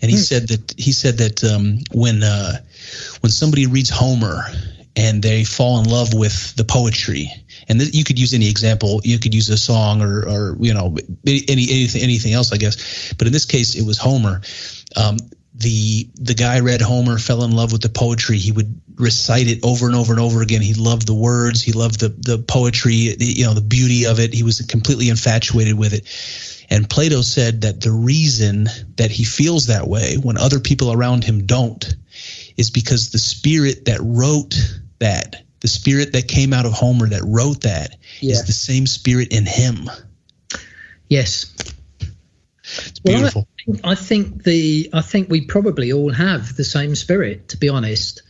and 0.00 0.10
he 0.10 0.16
Hmm. 0.16 0.22
said 0.22 0.48
that 0.48 0.74
he 0.76 0.92
said 0.92 1.18
that 1.18 1.44
um, 1.44 1.78
when 1.92 2.22
uh, 2.22 2.58
when 3.20 3.30
somebody 3.30 3.66
reads 3.66 3.90
Homer 3.90 4.44
and 4.96 5.22
they 5.22 5.44
fall 5.44 5.80
in 5.80 5.88
love 5.88 6.12
with 6.14 6.56
the 6.56 6.64
poetry, 6.64 7.30
and 7.68 7.80
th- 7.80 7.94
you 7.94 8.04
could 8.04 8.18
use 8.18 8.34
any 8.34 8.48
example, 8.48 9.00
you 9.04 9.18
could 9.18 9.34
use 9.34 9.48
a 9.48 9.56
song 9.58 10.02
or 10.02 10.26
or 10.28 10.56
you 10.60 10.74
know 10.74 10.96
any 11.26 11.42
anything 11.48 12.02
anything 12.02 12.32
else, 12.32 12.52
I 12.52 12.56
guess, 12.56 13.12
but 13.18 13.26
in 13.26 13.32
this 13.32 13.44
case 13.44 13.74
it 13.74 13.82
was 13.86 13.98
Homer. 13.98 14.40
Um, 14.96 15.18
the 15.54 16.08
the 16.14 16.34
guy 16.34 16.60
read 16.60 16.80
Homer, 16.80 17.18
fell 17.18 17.42
in 17.44 17.52
love 17.52 17.72
with 17.72 17.82
the 17.82 17.88
poetry. 17.88 18.38
He 18.38 18.52
would 18.52 18.80
recite 18.98 19.46
it 19.48 19.60
over 19.62 19.86
and 19.86 19.94
over 19.94 20.12
and 20.12 20.20
over 20.20 20.42
again. 20.42 20.60
He 20.62 20.74
loved 20.74 21.06
the 21.06 21.14
words. 21.14 21.62
He 21.62 21.72
loved 21.72 22.00
the 22.00 22.08
the 22.08 22.38
poetry. 22.38 23.14
The, 23.16 23.24
you 23.24 23.44
know 23.44 23.54
the 23.54 23.60
beauty 23.60 24.06
of 24.06 24.18
it. 24.20 24.34
He 24.34 24.42
was 24.42 24.60
completely 24.62 25.08
infatuated 25.08 25.78
with 25.78 25.92
it. 25.94 26.06
And 26.70 26.88
Plato 26.90 27.22
said 27.22 27.62
that 27.62 27.80
the 27.80 27.92
reason 27.92 28.68
that 28.96 29.10
he 29.10 29.24
feels 29.24 29.66
that 29.66 29.88
way 29.88 30.16
when 30.16 30.36
other 30.36 30.60
people 30.60 30.92
around 30.92 31.24
him 31.24 31.46
don't 31.46 31.94
is 32.58 32.70
because 32.70 33.10
the 33.10 33.18
spirit 33.18 33.86
that 33.86 34.00
wrote 34.02 34.54
that, 34.98 35.44
the 35.60 35.68
spirit 35.68 36.12
that 36.12 36.28
came 36.28 36.52
out 36.52 36.66
of 36.66 36.72
Homer 36.72 37.08
that 37.08 37.22
wrote 37.24 37.62
that, 37.62 37.92
is 38.20 38.38
Yeah. 38.38 38.42
the 38.42 38.52
same 38.52 38.86
spirit 38.86 39.28
in 39.32 39.46
him. 39.46 39.88
yes 41.08 41.46
It's 42.86 43.00
Well, 43.02 43.14
I- 43.14 43.18
beautiful. 43.18 43.48
I 43.84 43.94
think 43.94 44.44
the 44.44 44.90
I 44.92 45.00
think 45.02 45.30
we 45.30 45.42
probably 45.42 45.92
all 45.92 46.12
have 46.12 46.56
the 46.56 46.64
same 46.64 46.94
spirit. 46.94 47.48
To 47.48 47.56
be 47.56 47.68
honest, 47.70 48.22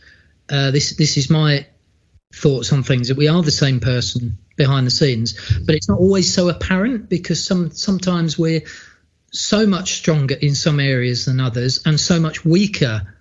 uh, 0.49 0.71
this 0.71 0.95
this 0.95 1.17
is 1.17 1.29
my 1.29 1.65
thoughts 2.33 2.71
on 2.71 2.83
things 2.83 3.07
that 3.07 3.17
we 3.17 3.27
are 3.27 3.41
the 3.41 3.51
same 3.51 3.79
person 3.79 4.37
behind 4.55 4.85
the 4.85 4.91
scenes, 4.91 5.33
but 5.65 5.75
it's 5.75 5.89
not 5.89 5.99
always 5.99 6.31
so 6.33 6.49
apparent 6.49 7.09
because 7.09 7.43
some 7.43 7.71
sometimes 7.71 8.37
we're 8.37 8.61
so 9.31 9.65
much 9.65 9.93
stronger 9.93 10.35
in 10.35 10.55
some 10.55 10.79
areas 10.79 11.25
than 11.25 11.39
others 11.39 11.81
and 11.85 11.99
so 11.99 12.19
much 12.19 12.43
weaker 12.43 13.15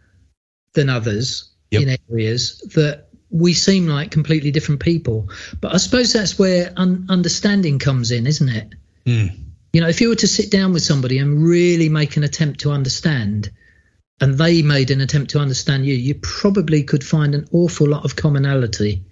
than 0.75 0.89
others 0.89 1.45
Yep. 1.71 1.83
in 1.83 1.99
areas 2.11 2.61
that 2.75 3.09
we 3.31 3.53
seem 3.53 3.87
like 3.87 4.11
completely 4.11 4.51
different 4.51 4.81
people. 4.81 5.29
But 5.61 5.75
I 5.75 5.77
suppose 5.77 6.15
that's 6.15 6.39
where 6.39 6.73
un- 6.77 7.07
understanding 7.11 7.79
comes 7.79 8.11
in, 8.11 8.27
isn't 8.27 8.49
it? 8.49 8.75
Mm. 9.05 9.39
You 9.75 9.83
know, 9.83 9.89
if 9.89 10.01
you 10.01 10.09
were 10.09 10.15
to 10.17 10.27
sit 10.27 10.51
down 10.51 10.73
with 10.73 10.83
somebody 10.83 11.19
and 11.19 11.45
really 11.47 11.91
make 11.91 12.17
an 12.17 12.25
attempt 12.25 12.61
to 12.61 12.71
understand, 12.71 13.51
and 14.21 14.35
they 14.35 14.63
made 14.63 14.91
an 14.91 15.01
attempt 15.01 15.31
to 15.31 15.39
understand 15.39 15.87
you, 15.87 15.95
you 15.95 16.15
probably 16.17 16.83
could 16.83 17.05
find 17.05 17.35
an 17.35 17.49
awful 17.53 17.89
lot 17.89 18.05
of 18.05 18.17
commonality. 18.17 19.03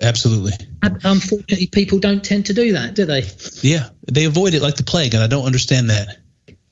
Absolutely. 0.00 0.52
Unfortunately, 0.82 1.68
people 1.68 1.98
don't 1.98 2.22
tend 2.22 2.46
to 2.46 2.54
do 2.54 2.72
that, 2.72 2.94
do 2.94 3.06
they? 3.06 3.24
Yeah, 3.62 3.88
they 4.10 4.26
avoid 4.26 4.54
it 4.54 4.60
like 4.62 4.76
the 4.76 4.82
plague, 4.82 5.14
and 5.14 5.22
I 5.22 5.26
don't 5.26 5.46
understand 5.46 5.90
that. 5.90 6.18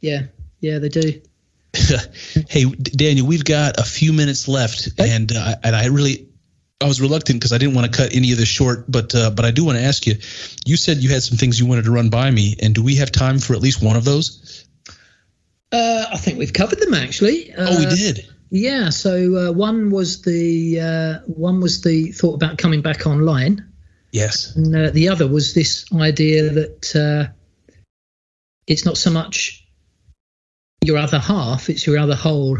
Yeah, 0.00 0.24
yeah, 0.60 0.78
they 0.78 0.90
do. 0.90 1.22
hey, 2.48 2.64
Daniel, 2.64 3.26
we've 3.26 3.44
got 3.44 3.80
a 3.80 3.84
few 3.84 4.12
minutes 4.12 4.46
left, 4.46 4.88
Okay. 4.88 5.10
and 5.10 5.32
uh, 5.32 5.56
and 5.62 5.74
I 5.74 5.86
really, 5.86 6.28
I 6.80 6.86
was 6.86 7.00
reluctant 7.00 7.40
because 7.40 7.52
I 7.52 7.58
didn't 7.58 7.74
want 7.74 7.90
to 7.90 7.96
cut 7.96 8.14
any 8.14 8.32
of 8.32 8.38
this 8.38 8.48
short, 8.48 8.84
but 8.90 9.14
uh, 9.14 9.30
but 9.30 9.44
I 9.46 9.50
do 9.50 9.64
want 9.64 9.78
to 9.78 9.84
ask 9.84 10.06
you. 10.06 10.14
You 10.66 10.76
said 10.76 10.98
you 10.98 11.08
had 11.08 11.22
some 11.22 11.38
things 11.38 11.58
you 11.58 11.66
wanted 11.66 11.86
to 11.86 11.90
run 11.90 12.10
by 12.10 12.30
me, 12.30 12.56
and 12.62 12.74
do 12.74 12.82
we 12.82 12.96
have 12.96 13.10
time 13.10 13.38
for 13.38 13.54
at 13.54 13.60
least 13.60 13.82
one 13.82 13.96
of 13.96 14.04
those? 14.04 14.53
Uh, 15.74 16.06
I 16.12 16.16
think 16.18 16.38
we've 16.38 16.52
covered 16.52 16.78
them 16.78 16.94
actually. 16.94 17.52
Uh, 17.52 17.66
oh, 17.68 17.78
we 17.78 17.86
did. 17.86 18.28
Yeah, 18.50 18.90
so 18.90 19.48
uh, 19.48 19.52
one 19.52 19.90
was 19.90 20.22
the 20.22 20.80
uh, 20.80 21.18
one 21.26 21.60
was 21.60 21.80
the 21.80 22.12
thought 22.12 22.34
about 22.34 22.58
coming 22.58 22.80
back 22.80 23.08
online. 23.08 23.68
Yes. 24.12 24.54
And 24.54 24.74
uh, 24.74 24.90
the 24.90 25.08
other 25.08 25.26
was 25.26 25.54
this 25.54 25.84
idea 25.92 26.48
that 26.50 26.94
uh, 26.94 27.74
it's 28.68 28.84
not 28.84 28.96
so 28.96 29.10
much 29.10 29.66
your 30.84 30.98
other 30.98 31.18
half; 31.18 31.68
it's 31.68 31.84
your 31.84 31.98
other 31.98 32.14
whole. 32.14 32.56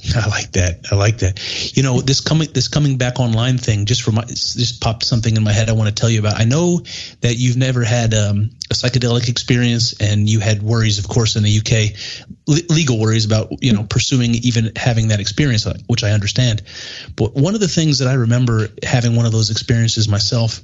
I 0.14 0.28
like 0.28 0.52
that. 0.52 0.86
I 0.90 0.94
like 0.94 1.18
that. 1.18 1.76
You 1.76 1.82
know, 1.82 2.00
this 2.00 2.20
coming 2.20 2.48
this 2.52 2.68
coming 2.68 2.98
back 2.98 3.18
online 3.18 3.58
thing 3.58 3.84
just 3.84 4.02
for 4.02 4.12
my 4.12 4.24
just 4.24 4.80
popped 4.80 5.04
something 5.04 5.36
in 5.36 5.42
my 5.42 5.52
head. 5.52 5.68
I 5.68 5.72
want 5.72 5.88
to 5.88 5.94
tell 5.94 6.08
you 6.08 6.20
about. 6.20 6.38
I 6.38 6.44
know 6.44 6.80
that 7.20 7.34
you've 7.36 7.56
never 7.56 7.82
had 7.82 8.14
um, 8.14 8.50
a 8.70 8.74
psychedelic 8.74 9.28
experience, 9.28 9.94
and 10.00 10.28
you 10.28 10.38
had 10.40 10.62
worries, 10.62 10.98
of 10.98 11.08
course, 11.08 11.34
in 11.34 11.42
the 11.42 11.58
UK, 11.58 11.98
le- 12.46 12.72
legal 12.74 12.98
worries 13.00 13.24
about 13.24 13.62
you 13.62 13.72
know 13.72 13.84
pursuing 13.84 14.34
even 14.36 14.72
having 14.76 15.08
that 15.08 15.20
experience, 15.20 15.66
uh, 15.66 15.76
which 15.88 16.04
I 16.04 16.12
understand. 16.12 16.62
But 17.16 17.34
one 17.34 17.54
of 17.54 17.60
the 17.60 17.68
things 17.68 17.98
that 17.98 18.08
I 18.08 18.14
remember 18.14 18.68
having 18.84 19.16
one 19.16 19.26
of 19.26 19.32
those 19.32 19.50
experiences 19.50 20.08
myself 20.08 20.60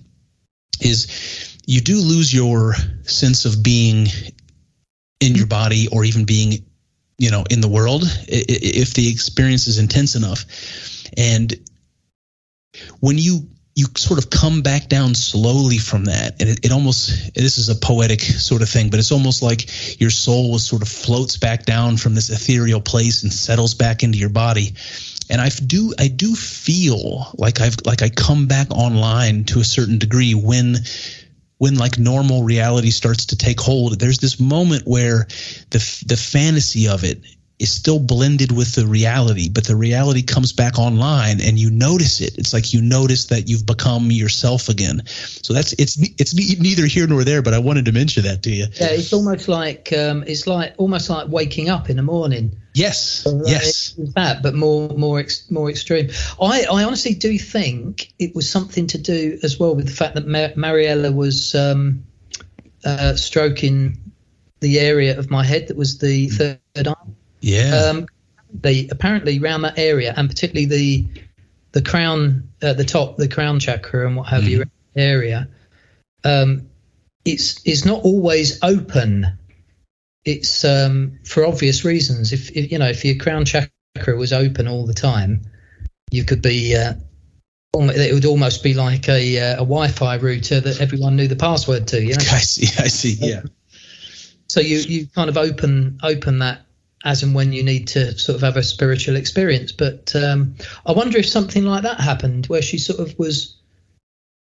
is 0.80 1.58
you 1.66 1.80
do 1.80 1.96
lose 1.96 2.32
your 2.32 2.74
sense 3.02 3.46
of 3.46 3.62
being 3.62 4.06
in 5.20 5.34
your 5.34 5.46
body 5.46 5.88
or 5.90 6.04
even 6.04 6.24
being 6.24 6.64
you 7.18 7.30
know 7.30 7.44
in 7.50 7.60
the 7.60 7.68
world 7.68 8.04
if 8.28 8.94
the 8.94 9.10
experience 9.10 9.66
is 9.66 9.78
intense 9.78 10.14
enough. 10.14 10.44
And 11.16 11.54
when 13.00 13.18
you 13.18 13.48
you 13.76 13.86
sort 13.96 14.22
of 14.22 14.30
come 14.30 14.62
back 14.62 14.88
down 14.88 15.14
slowly 15.14 15.78
from 15.78 16.04
that 16.04 16.40
and 16.40 16.48
it, 16.48 16.64
it, 16.66 16.72
almost 16.72 17.34
this 17.34 17.58
is 17.58 17.68
a 17.68 17.74
poetic 17.74 18.20
sort 18.20 18.62
of 18.62 18.68
thing 18.68 18.88
but 18.88 19.00
it's 19.00 19.10
almost 19.10 19.42
like 19.42 20.00
your 20.00 20.10
soul 20.10 20.52
was 20.52 20.64
sort 20.64 20.82
of 20.82 20.88
floats 20.88 21.36
back 21.36 21.64
down 21.64 21.96
from 21.96 22.14
this 22.14 22.30
ethereal 22.30 22.80
place 22.80 23.24
and 23.24 23.32
settles 23.32 23.74
back 23.74 24.04
into 24.04 24.18
your 24.18 24.28
body. 24.28 24.74
And 25.30 25.40
i 25.40 25.48
do 25.48 25.92
i 25.98 26.08
do 26.08 26.34
feel 26.34 27.32
like 27.36 27.60
i've 27.60 27.76
like 27.84 28.02
i 28.02 28.10
come 28.10 28.46
back 28.46 28.70
online 28.70 29.44
to 29.44 29.60
a 29.60 29.64
certain 29.64 29.98
degree 29.98 30.34
when 30.34 30.76
when 31.64 31.76
like 31.76 31.98
normal 31.98 32.42
reality 32.42 32.90
starts 32.90 33.24
to 33.24 33.36
take 33.36 33.58
hold 33.58 33.98
there's 33.98 34.18
this 34.18 34.38
moment 34.38 34.82
where 34.84 35.26
the 35.70 36.04
the 36.06 36.16
fantasy 36.16 36.88
of 36.88 37.04
it 37.04 37.22
is 37.58 37.70
still 37.70 38.00
blended 38.00 38.50
with 38.50 38.74
the 38.74 38.86
reality 38.86 39.48
but 39.48 39.64
the 39.64 39.76
reality 39.76 40.22
comes 40.22 40.52
back 40.52 40.78
online 40.78 41.40
and 41.40 41.58
you 41.58 41.70
notice 41.70 42.20
it. 42.20 42.36
It's 42.36 42.52
like 42.52 42.72
you 42.72 42.82
notice 42.82 43.26
that 43.26 43.48
you've 43.48 43.64
become 43.64 44.10
yourself 44.10 44.68
again. 44.68 45.02
So 45.06 45.54
that's 45.54 45.72
it's 45.74 45.96
it's 46.18 46.34
neither 46.34 46.86
here 46.86 47.06
nor 47.06 47.24
there 47.24 47.42
but 47.42 47.54
i 47.54 47.58
wanted 47.58 47.84
to 47.84 47.92
mention 47.92 48.24
that 48.24 48.42
to 48.44 48.50
you. 48.50 48.66
Yeah 48.74 48.90
it's 48.90 49.12
almost 49.12 49.48
like 49.48 49.92
um, 49.92 50.24
it's 50.26 50.46
like 50.46 50.74
almost 50.78 51.08
like 51.10 51.28
waking 51.28 51.68
up 51.68 51.88
in 51.88 51.96
the 51.96 52.02
morning. 52.02 52.56
Yes. 52.74 53.26
Yes. 53.46 53.94
That 54.14 54.42
but 54.42 54.54
more 54.54 54.88
more 54.90 55.20
ex, 55.20 55.48
more 55.50 55.70
extreme. 55.70 56.10
I 56.40 56.66
i 56.70 56.82
honestly 56.82 57.14
do 57.14 57.38
think 57.38 58.12
it 58.18 58.34
was 58.34 58.50
something 58.50 58.88
to 58.88 58.98
do 58.98 59.38
as 59.42 59.60
well 59.60 59.76
with 59.76 59.86
the 59.86 59.92
fact 59.92 60.16
that 60.16 60.26
Mar- 60.26 60.54
mariella 60.56 61.12
was 61.12 61.54
um, 61.54 62.04
uh, 62.84 63.14
stroking 63.14 63.98
the 64.60 64.80
area 64.80 65.18
of 65.18 65.30
my 65.30 65.44
head 65.44 65.68
that 65.68 65.76
was 65.76 65.98
the 65.98 66.28
third 66.28 66.58
eye 66.76 66.94
yeah. 67.44 67.90
Um, 67.90 68.06
they 68.52 68.88
apparently 68.88 69.38
around 69.38 69.62
that 69.62 69.78
area, 69.78 70.14
and 70.16 70.28
particularly 70.28 70.66
the 70.66 71.22
the 71.72 71.82
crown, 71.82 72.48
uh, 72.62 72.72
the 72.72 72.84
top, 72.84 73.16
the 73.16 73.28
crown 73.28 73.60
chakra, 73.60 74.06
and 74.06 74.16
what 74.16 74.28
have 74.28 74.44
mm. 74.44 74.48
you 74.48 74.64
area, 74.96 75.48
um, 76.24 76.68
it's 77.24 77.60
it's 77.66 77.84
not 77.84 78.02
always 78.02 78.62
open. 78.62 79.26
It's 80.24 80.64
um, 80.64 81.18
for 81.24 81.44
obvious 81.44 81.84
reasons. 81.84 82.32
If, 82.32 82.50
if, 82.52 82.72
you 82.72 82.78
know, 82.78 82.88
if 82.88 83.04
your 83.04 83.16
crown 83.16 83.44
chakra 83.44 84.16
was 84.16 84.32
open 84.32 84.66
all 84.66 84.86
the 84.86 84.94
time, 84.94 85.42
you 86.10 86.24
could 86.24 86.40
be. 86.40 86.76
Uh, 86.76 86.94
it 87.76 88.14
would 88.14 88.24
almost 88.24 88.62
be 88.62 88.72
like 88.72 89.08
a, 89.08 89.40
uh, 89.40 89.54
a 89.54 89.66
Wi-Fi 89.66 90.14
router 90.18 90.60
that 90.60 90.80
everyone 90.80 91.16
knew 91.16 91.26
the 91.26 91.34
password 91.34 91.88
to. 91.88 92.00
You 92.00 92.10
know? 92.10 92.18
I 92.30 92.38
see. 92.38 92.68
I 92.80 92.86
see. 92.86 93.16
Yeah. 93.18 93.42
So 94.48 94.60
you 94.60 94.78
you 94.78 95.08
kind 95.08 95.28
of 95.28 95.36
open 95.36 95.98
open 96.04 96.38
that 96.38 96.63
as 97.04 97.22
and 97.22 97.34
when 97.34 97.52
you 97.52 97.62
need 97.62 97.88
to 97.88 98.18
sort 98.18 98.36
of 98.36 98.42
have 98.42 98.56
a 98.56 98.62
spiritual 98.62 99.16
experience. 99.16 99.72
But 99.72 100.16
um, 100.16 100.56
I 100.86 100.92
wonder 100.92 101.18
if 101.18 101.28
something 101.28 101.64
like 101.64 101.82
that 101.82 102.00
happened, 102.00 102.46
where 102.46 102.62
she 102.62 102.78
sort 102.78 102.98
of 102.98 103.16
was, 103.18 103.56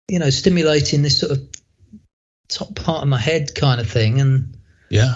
you 0.08 0.20
know, 0.20 0.30
stimulating 0.30 1.02
this 1.02 1.20
sort 1.20 1.32
of 1.32 1.48
top 2.48 2.76
part 2.76 3.02
of 3.02 3.10
my 3.10 3.18
head 3.18 3.56
kind 3.56 3.82
of 3.82 3.90
thing, 3.90 4.22
and 4.22 4.56
yeah, 4.90 5.16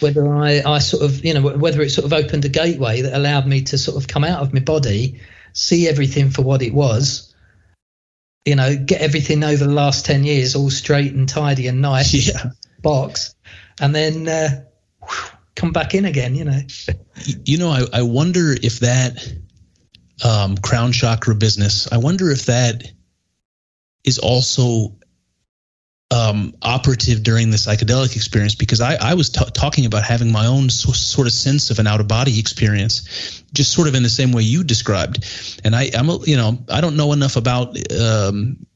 whether 0.00 0.26
I, 0.34 0.62
I 0.64 0.78
sort 0.78 1.02
of, 1.02 1.24
you 1.24 1.34
know, 1.34 1.42
whether 1.42 1.82
it 1.82 1.90
sort 1.90 2.06
of 2.06 2.12
opened 2.14 2.46
a 2.46 2.48
gateway 2.48 3.02
that 3.02 3.14
allowed 3.14 3.46
me 3.46 3.62
to 3.64 3.78
sort 3.78 3.98
of 3.98 4.08
come 4.08 4.24
out 4.24 4.40
of 4.40 4.54
my 4.54 4.60
body, 4.60 5.20
see 5.52 5.88
everything 5.88 6.30
for 6.30 6.42
what 6.42 6.62
it 6.62 6.72
was. 6.72 7.28
You 8.46 8.56
know, 8.56 8.74
get 8.74 9.02
everything 9.02 9.44
over 9.44 9.64
the 9.64 9.72
last 9.72 10.06
ten 10.06 10.24
years 10.24 10.56
all 10.56 10.70
straight 10.70 11.12
and 11.12 11.28
tidy 11.28 11.68
and 11.68 11.82
nice. 11.82 12.12
Yeah. 12.32 12.50
Box, 12.80 13.36
and 13.80 13.94
then 13.94 14.26
uh, 14.26 14.64
come 15.54 15.72
back 15.72 15.94
in 15.94 16.04
again, 16.04 16.34
you 16.34 16.44
know. 16.44 16.60
You 17.44 17.58
know, 17.58 17.70
I, 17.70 17.84
I 17.92 18.02
wonder 18.02 18.52
if 18.52 18.80
that 18.80 19.34
um, 20.24 20.56
crown 20.56 20.92
chakra 20.92 21.34
business, 21.34 21.90
I 21.90 21.98
wonder 21.98 22.30
if 22.30 22.46
that 22.46 22.84
is 24.04 24.18
also 24.18 24.96
um, 26.12 26.54
operative 26.60 27.22
during 27.22 27.50
the 27.50 27.56
psychedelic 27.56 28.16
experience 28.16 28.54
because 28.54 28.80
I, 28.80 28.96
I 28.96 29.14
was 29.14 29.30
t- 29.30 29.44
talking 29.54 29.86
about 29.86 30.04
having 30.04 30.30
my 30.30 30.46
own 30.46 30.68
so, 30.68 30.92
sort 30.92 31.26
of 31.26 31.32
sense 31.32 31.70
of 31.70 31.78
an 31.78 31.86
out 31.86 32.00
of 32.00 32.08
body 32.08 32.38
experience, 32.38 33.42
just 33.54 33.72
sort 33.72 33.88
of 33.88 33.94
in 33.94 34.02
the 34.02 34.10
same 34.10 34.32
way 34.32 34.42
you 34.42 34.62
described. 34.62 35.24
And 35.64 35.74
I, 35.74 35.90
I'm, 35.94 36.10
a, 36.10 36.18
you 36.24 36.36
know, 36.36 36.58
I 36.68 36.82
don't 36.82 36.96
know 36.96 37.12
enough 37.12 37.36
about 37.36 37.76
um, 37.98 38.66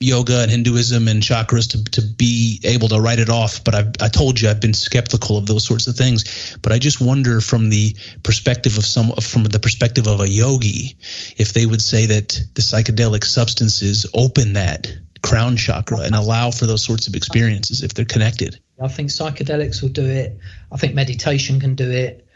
yoga 0.00 0.40
and 0.40 0.50
Hinduism 0.50 1.08
and 1.08 1.22
chakras 1.22 1.70
to, 1.72 1.84
to 1.92 2.02
be 2.02 2.60
able 2.64 2.88
to 2.88 3.00
write 3.00 3.18
it 3.18 3.28
off. 3.28 3.62
But 3.62 3.74
I've, 3.74 3.92
I 4.00 4.08
told 4.08 4.40
you 4.40 4.48
I've 4.48 4.60
been 4.60 4.74
skeptical 4.74 5.36
of 5.36 5.46
those 5.46 5.64
sorts 5.64 5.86
of 5.86 5.96
things. 5.96 6.56
But 6.62 6.72
I 6.72 6.78
just 6.78 7.00
wonder 7.00 7.40
from 7.40 7.68
the 7.68 7.94
perspective 8.22 8.78
of 8.78 8.86
some, 8.86 9.12
from 9.20 9.44
the 9.44 9.60
perspective 9.60 10.06
of 10.06 10.20
a 10.20 10.28
yogi, 10.28 10.96
if 11.36 11.52
they 11.52 11.66
would 11.66 11.82
say 11.82 12.06
that 12.06 12.28
the 12.54 12.62
psychedelic 12.62 13.24
substances 13.24 14.06
open 14.14 14.54
that 14.54 14.90
crown 15.22 15.56
chakra 15.56 15.98
and 15.98 16.14
allow 16.14 16.50
for 16.50 16.64
those 16.64 16.82
sorts 16.82 17.06
of 17.06 17.14
experiences 17.14 17.82
if 17.82 17.92
they're 17.92 18.06
connected. 18.06 18.58
I 18.80 18.88
think 18.88 19.10
psychedelics 19.10 19.82
will 19.82 19.90
do 19.90 20.06
it. 20.06 20.38
I 20.72 20.78
think 20.78 20.94
meditation 20.94 21.60
can 21.60 21.74
do 21.74 21.90
it. 21.90 22.26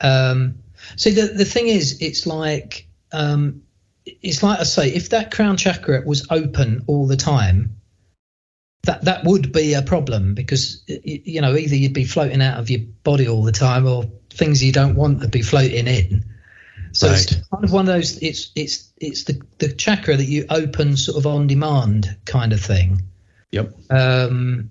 Um, 0.00 0.56
see, 0.96 1.12
the 1.12 1.28
the 1.28 1.46
thing 1.46 1.68
is, 1.68 2.02
it's 2.02 2.26
like 2.26 2.86
um, 3.12 3.62
it's 4.24 4.42
like 4.42 4.58
I 4.58 4.64
say, 4.64 4.88
if 4.88 5.10
that 5.10 5.30
crown 5.30 5.56
chakra 5.58 6.02
was 6.04 6.26
open 6.30 6.84
all 6.86 7.06
the 7.06 7.16
time, 7.16 7.76
that 8.84 9.04
that 9.04 9.24
would 9.24 9.52
be 9.52 9.74
a 9.74 9.82
problem 9.82 10.34
because 10.34 10.82
you 10.86 11.40
know 11.42 11.54
either 11.54 11.76
you'd 11.76 11.92
be 11.92 12.04
floating 12.04 12.42
out 12.42 12.58
of 12.58 12.70
your 12.70 12.80
body 13.02 13.28
all 13.28 13.42
the 13.42 13.52
time, 13.52 13.86
or 13.86 14.04
things 14.30 14.64
you 14.64 14.72
don't 14.72 14.96
want 14.96 15.20
to 15.20 15.28
be 15.28 15.42
floating 15.42 15.86
in. 15.86 16.24
So 16.92 17.08
right. 17.08 17.20
it's 17.20 17.34
kind 17.48 17.64
of 17.64 17.72
one 17.72 17.86
of 17.88 17.94
those. 17.94 18.18
It's 18.22 18.50
it's 18.56 18.90
it's 18.96 19.24
the 19.24 19.42
the 19.58 19.72
chakra 19.72 20.16
that 20.16 20.24
you 20.24 20.46
open 20.48 20.96
sort 20.96 21.18
of 21.18 21.26
on 21.26 21.46
demand 21.46 22.16
kind 22.24 22.54
of 22.54 22.60
thing. 22.60 23.02
Yep. 23.52 23.74
Um, 23.90 24.70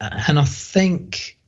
and 0.00 0.38
I 0.38 0.44
think 0.44 1.38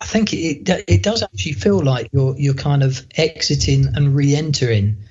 I 0.00 0.06
think 0.06 0.32
it 0.32 0.68
it 0.88 1.02
does 1.02 1.22
actually 1.22 1.52
feel 1.52 1.82
like 1.82 2.08
you're 2.12 2.34
you're 2.38 2.54
kind 2.54 2.82
of 2.82 3.04
exiting 3.14 3.88
and 3.94 4.16
re-entering 4.16 5.04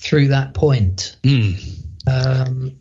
through 0.00 0.28
that 0.28 0.54
point. 0.54 1.16
Mm. 1.22 1.82
Um, 2.06 2.76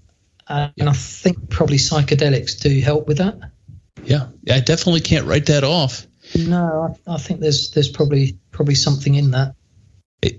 and 0.48 0.90
I 0.90 0.94
think 0.94 1.50
probably 1.50 1.78
psychedelics 1.78 2.62
do 2.62 2.80
help 2.80 3.08
with 3.08 3.18
that. 3.18 3.52
Yeah, 4.04 4.28
I 4.50 4.62
definitely 4.62 5.02
can't 5.02 5.26
write 5.26 5.48
that 5.48 5.64
off. 5.64 6.08
No, 6.38 6.96
I, 7.08 7.16
I 7.16 7.18
think 7.18 7.40
there's 7.40 7.72
there's 7.72 7.90
probably 7.90 8.38
probably 8.52 8.76
something 8.76 9.16
in 9.16 9.32
that. 9.32 9.56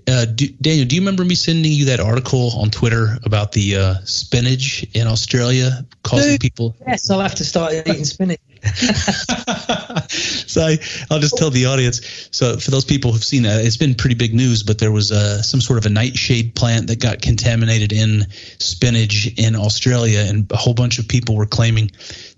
Uh, 0.09 0.25
do, 0.25 0.49
Daniel, 0.49 0.87
do 0.87 0.97
you 0.97 1.03
remember 1.03 1.25
me 1.25 1.35
sending 1.35 1.71
you 1.71 1.87
that 1.87 2.01
article 2.01 2.51
on 2.59 2.71
Twitter 2.71 3.17
about 3.25 3.53
the 3.53 3.77
uh, 3.77 3.95
spinach 4.05 4.85
in 4.93 5.07
Australia 5.07 5.87
causing 6.03 6.33
Dude, 6.33 6.41
people? 6.41 6.77
Yes, 6.87 7.11
I'll 7.11 7.21
have 7.21 7.37
to 7.37 7.45
start 7.45 7.75
eating 7.75 8.05
spinach. 8.05 8.41
so 10.09 10.63
I, 10.63 10.79
will 11.11 11.21
just 11.21 11.37
tell 11.37 11.51
the 11.51 11.67
audience. 11.67 12.29
So 12.31 12.57
for 12.57 12.71
those 12.71 12.85
people 12.85 13.13
who've 13.13 13.25
seen 13.25 13.45
it, 13.45 13.65
it's 13.65 13.77
been 13.77 13.95
pretty 13.95 14.15
big 14.15 14.35
news. 14.35 14.63
But 14.63 14.79
there 14.79 14.93
was 14.93 15.13
uh, 15.13 15.43
some 15.43 15.61
sort 15.61 15.79
of 15.79 15.87
a 15.87 15.91
nightshade 15.91 16.55
plant 16.55 16.89
that 16.89 17.01
got 17.01 17.23
contaminated 17.23 17.93
in 17.93 18.27
spinach 18.59 19.29
in 19.37 19.57
Australia, 19.57 20.25
and 20.27 20.51
a 20.53 20.57
whole 20.57 20.75
bunch 20.75 20.99
of 20.99 21.09
people 21.09 21.37
were 21.37 21.47
claiming 21.47 21.91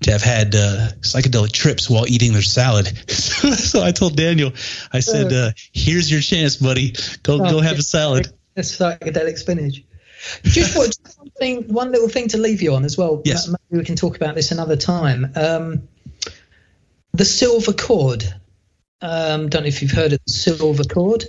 to 0.03 0.13
have 0.13 0.23
had 0.23 0.55
uh, 0.55 0.89
psychedelic 1.01 1.53
trips 1.53 1.89
while 1.89 2.07
eating 2.07 2.33
their 2.33 2.43
salad. 2.43 2.87
so 3.11 3.83
I 3.83 3.93
told 3.93 4.17
Daniel, 4.17 4.53
I 4.93 5.01
said, 5.01 5.33
uh, 5.33 5.51
"Here's 5.73 6.11
your 6.11 6.21
chance, 6.21 6.57
buddy. 6.57 6.95
Go 7.23 7.35
oh, 7.35 7.51
go 7.51 7.61
have 7.61 7.79
a 7.79 7.83
salad." 7.83 8.33
Psychedelic 8.57 9.39
spinach. 9.39 9.83
Just 10.43 10.77
one 10.77 10.91
thing, 11.39 11.73
one 11.73 11.93
little 11.93 12.09
thing 12.09 12.29
to 12.29 12.39
leave 12.39 12.61
you 12.61 12.75
on 12.75 12.85
as 12.85 12.99
well. 12.99 13.23
Yes. 13.25 13.49
Maybe 13.49 13.81
we 13.81 13.85
can 13.85 13.97
talk 13.97 14.17
about 14.17 14.35
this 14.35 14.51
another 14.51 14.77
time. 14.77 15.33
Um, 15.35 15.89
the 17.13 17.25
silver 17.25 17.73
cord. 17.73 18.25
Um, 19.03 19.49
don't 19.49 19.63
know 19.63 19.69
if 19.69 19.83
you've 19.83 19.91
heard 19.91 20.13
of 20.13 20.21
the 20.25 20.33
silver 20.33 20.85
cord. 20.85 21.25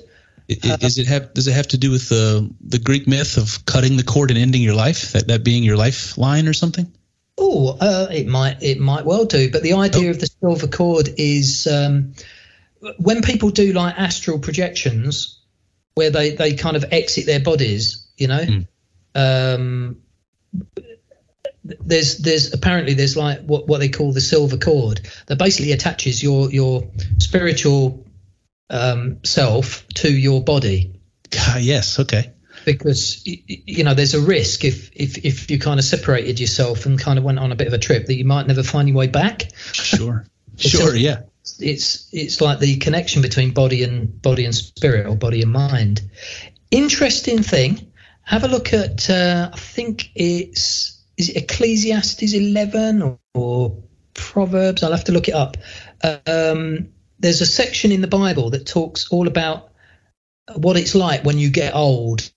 Is 0.47 0.97
it 0.97 1.07
have 1.07 1.33
does 1.33 1.47
it 1.47 1.53
have 1.53 1.69
to 1.69 1.77
do 1.77 1.91
with 1.91 2.09
the 2.09 2.49
the 2.59 2.79
Greek 2.79 3.07
myth 3.07 3.37
of 3.37 3.65
cutting 3.65 3.95
the 3.95 4.03
cord 4.03 4.31
and 4.31 4.37
ending 4.37 4.61
your 4.61 4.73
life? 4.73 5.13
That 5.13 5.27
that 5.27 5.43
being 5.43 5.63
your 5.63 5.77
lifeline 5.77 6.47
or 6.47 6.53
something? 6.53 6.91
Oh, 7.37 7.77
uh, 7.79 8.07
it 8.11 8.27
might 8.27 8.61
it 8.61 8.79
might 8.79 9.05
well 9.05 9.25
do. 9.25 9.49
But 9.49 9.63
the 9.63 9.73
idea 9.73 10.07
oh. 10.07 10.11
of 10.11 10.19
the 10.19 10.29
silver 10.41 10.67
cord 10.67 11.09
is 11.17 11.67
um, 11.67 12.13
when 12.97 13.21
people 13.21 13.49
do 13.49 13.71
like 13.71 13.97
astral 13.97 14.39
projections, 14.39 15.39
where 15.95 16.09
they 16.09 16.31
they 16.31 16.53
kind 16.55 16.75
of 16.75 16.85
exit 16.91 17.25
their 17.25 17.39
bodies. 17.39 18.05
You 18.17 18.27
know, 18.27 18.45
mm. 18.45 18.67
um, 19.15 20.01
there's 21.63 22.17
there's 22.17 22.53
apparently 22.53 22.93
there's 22.93 23.15
like 23.15 23.41
what 23.41 23.67
what 23.67 23.79
they 23.79 23.89
call 23.89 24.13
the 24.13 24.21
silver 24.21 24.57
cord 24.57 25.01
that 25.27 25.37
basically 25.37 25.71
attaches 25.71 26.21
your 26.21 26.51
your 26.51 26.89
spiritual 27.19 28.05
um, 28.71 29.23
self 29.23 29.87
to 29.95 30.11
your 30.11 30.43
body. 30.43 30.99
Uh, 31.37 31.59
yes. 31.59 31.99
Okay. 31.99 32.31
Because 32.65 33.21
you 33.25 33.83
know 33.83 33.93
there's 33.93 34.13
a 34.13 34.21
risk 34.21 34.63
if 34.65 34.91
if 34.93 35.23
if 35.25 35.49
you 35.49 35.59
kind 35.59 35.79
of 35.79 35.85
separated 35.85 36.39
yourself 36.39 36.85
and 36.85 36.99
kind 36.99 37.17
of 37.17 37.25
went 37.25 37.39
on 37.39 37.51
a 37.51 37.55
bit 37.55 37.67
of 37.67 37.73
a 37.73 37.79
trip 37.79 38.05
that 38.07 38.15
you 38.15 38.25
might 38.25 38.47
never 38.47 38.63
find 38.63 38.87
your 38.87 38.97
way 38.97 39.07
back. 39.07 39.49
Sure. 39.55 40.25
sure. 40.57 40.93
A, 40.93 40.97
yeah. 40.97 41.21
It's 41.59 42.07
it's 42.11 42.39
like 42.39 42.59
the 42.59 42.77
connection 42.77 43.21
between 43.21 43.51
body 43.51 43.83
and 43.83 44.21
body 44.21 44.45
and 44.45 44.53
spirit 44.53 45.07
or 45.07 45.15
body 45.15 45.41
and 45.41 45.51
mind. 45.51 46.01
Interesting 46.69 47.41
thing. 47.41 47.91
Have 48.23 48.43
a 48.43 48.47
look 48.47 48.73
at 48.73 49.09
uh, 49.09 49.49
I 49.51 49.57
think 49.57 50.11
it's 50.13 51.00
is 51.21 51.29
it 51.29 51.37
Ecclesiastes 51.37 52.33
11 52.33 53.01
or, 53.03 53.19
or 53.35 53.77
Proverbs? 54.15 54.81
I'll 54.81 54.91
have 54.91 55.03
to 55.05 55.11
look 55.11 55.27
it 55.27 55.35
up. 55.35 55.57
Um, 56.03 56.89
there's 57.19 57.41
a 57.41 57.45
section 57.45 57.91
in 57.91 58.01
the 58.01 58.07
Bible 58.07 58.49
that 58.49 58.65
talks 58.65 59.09
all 59.11 59.27
about 59.27 59.71
what 60.55 60.77
it's 60.77 60.95
like 60.95 61.23
when 61.23 61.37
you 61.37 61.51
get 61.51 61.75
old. 61.75 62.31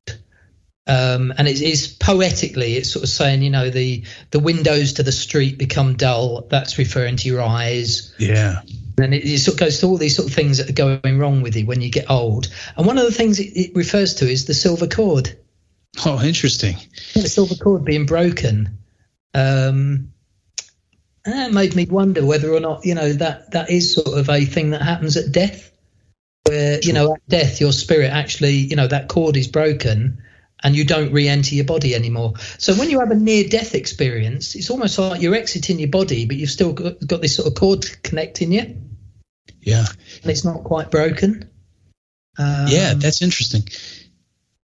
Um, 0.86 1.32
and 1.38 1.48
it 1.48 1.62
is 1.62 1.88
poetically, 1.88 2.74
it's 2.74 2.92
sort 2.92 3.04
of 3.04 3.08
saying, 3.08 3.40
you 3.40 3.48
know, 3.48 3.70
the 3.70 4.04
the 4.30 4.38
windows 4.38 4.94
to 4.94 5.02
the 5.02 5.12
street 5.12 5.56
become 5.56 5.96
dull. 5.96 6.46
That's 6.50 6.76
referring 6.76 7.16
to 7.16 7.28
your 7.28 7.40
eyes. 7.40 8.14
Yeah. 8.18 8.60
And 8.98 9.14
it, 9.14 9.24
it 9.24 9.38
sort 9.38 9.54
of 9.54 9.60
goes 9.60 9.80
to 9.80 9.86
all 9.86 9.96
these 9.96 10.14
sort 10.14 10.28
of 10.28 10.34
things 10.34 10.58
that 10.58 10.68
are 10.68 11.00
going 11.00 11.18
wrong 11.18 11.40
with 11.40 11.56
you 11.56 11.64
when 11.64 11.80
you 11.80 11.90
get 11.90 12.10
old. 12.10 12.48
And 12.76 12.86
one 12.86 12.98
of 12.98 13.04
the 13.04 13.12
things 13.12 13.40
it, 13.40 13.56
it 13.56 13.74
refers 13.74 14.16
to 14.16 14.30
is 14.30 14.44
the 14.44 14.52
silver 14.52 14.86
cord. 14.86 15.38
Oh, 16.04 16.22
interesting. 16.22 16.76
The 17.14 17.28
silver 17.28 17.54
cord 17.54 17.84
being 17.84 18.06
broken. 18.06 18.78
Um, 19.32 20.12
that 21.24 21.52
made 21.52 21.74
me 21.74 21.86
wonder 21.86 22.24
whether 22.24 22.52
or 22.52 22.60
not 22.60 22.84
you 22.84 22.94
know 22.94 23.12
that 23.12 23.52
that 23.52 23.70
is 23.70 23.94
sort 23.94 24.18
of 24.18 24.28
a 24.28 24.44
thing 24.44 24.70
that 24.70 24.82
happens 24.82 25.16
at 25.16 25.32
death 25.32 25.70
where 26.46 26.78
you 26.82 26.92
know 26.92 27.14
at 27.14 27.28
death 27.28 27.60
your 27.60 27.72
spirit 27.72 28.10
actually 28.10 28.52
you 28.52 28.76
know 28.76 28.86
that 28.86 29.08
cord 29.08 29.36
is 29.36 29.48
broken 29.48 30.22
and 30.62 30.76
you 30.76 30.84
don't 30.84 31.12
re-enter 31.12 31.54
your 31.54 31.64
body 31.64 31.94
anymore. 31.94 32.34
So 32.58 32.74
when 32.74 32.88
you 32.88 33.00
have 33.00 33.10
a 33.10 33.14
near 33.14 33.48
death 33.48 33.74
experience 33.74 34.54
it's 34.54 34.70
almost 34.70 34.98
like 34.98 35.20
you're 35.20 35.34
exiting 35.34 35.78
your 35.78 35.88
body 35.88 36.26
but 36.26 36.36
you've 36.36 36.50
still 36.50 36.72
got, 36.72 37.06
got 37.06 37.20
this 37.20 37.36
sort 37.36 37.48
of 37.48 37.54
cord 37.54 37.84
connecting 38.02 38.52
you. 38.52 38.76
Yeah. 39.60 39.86
And 40.22 40.30
it's 40.30 40.44
not 40.44 40.64
quite 40.64 40.90
broken. 40.90 41.50
Um, 42.38 42.66
yeah 42.68 42.94
that's 42.94 43.22
interesting 43.22 43.62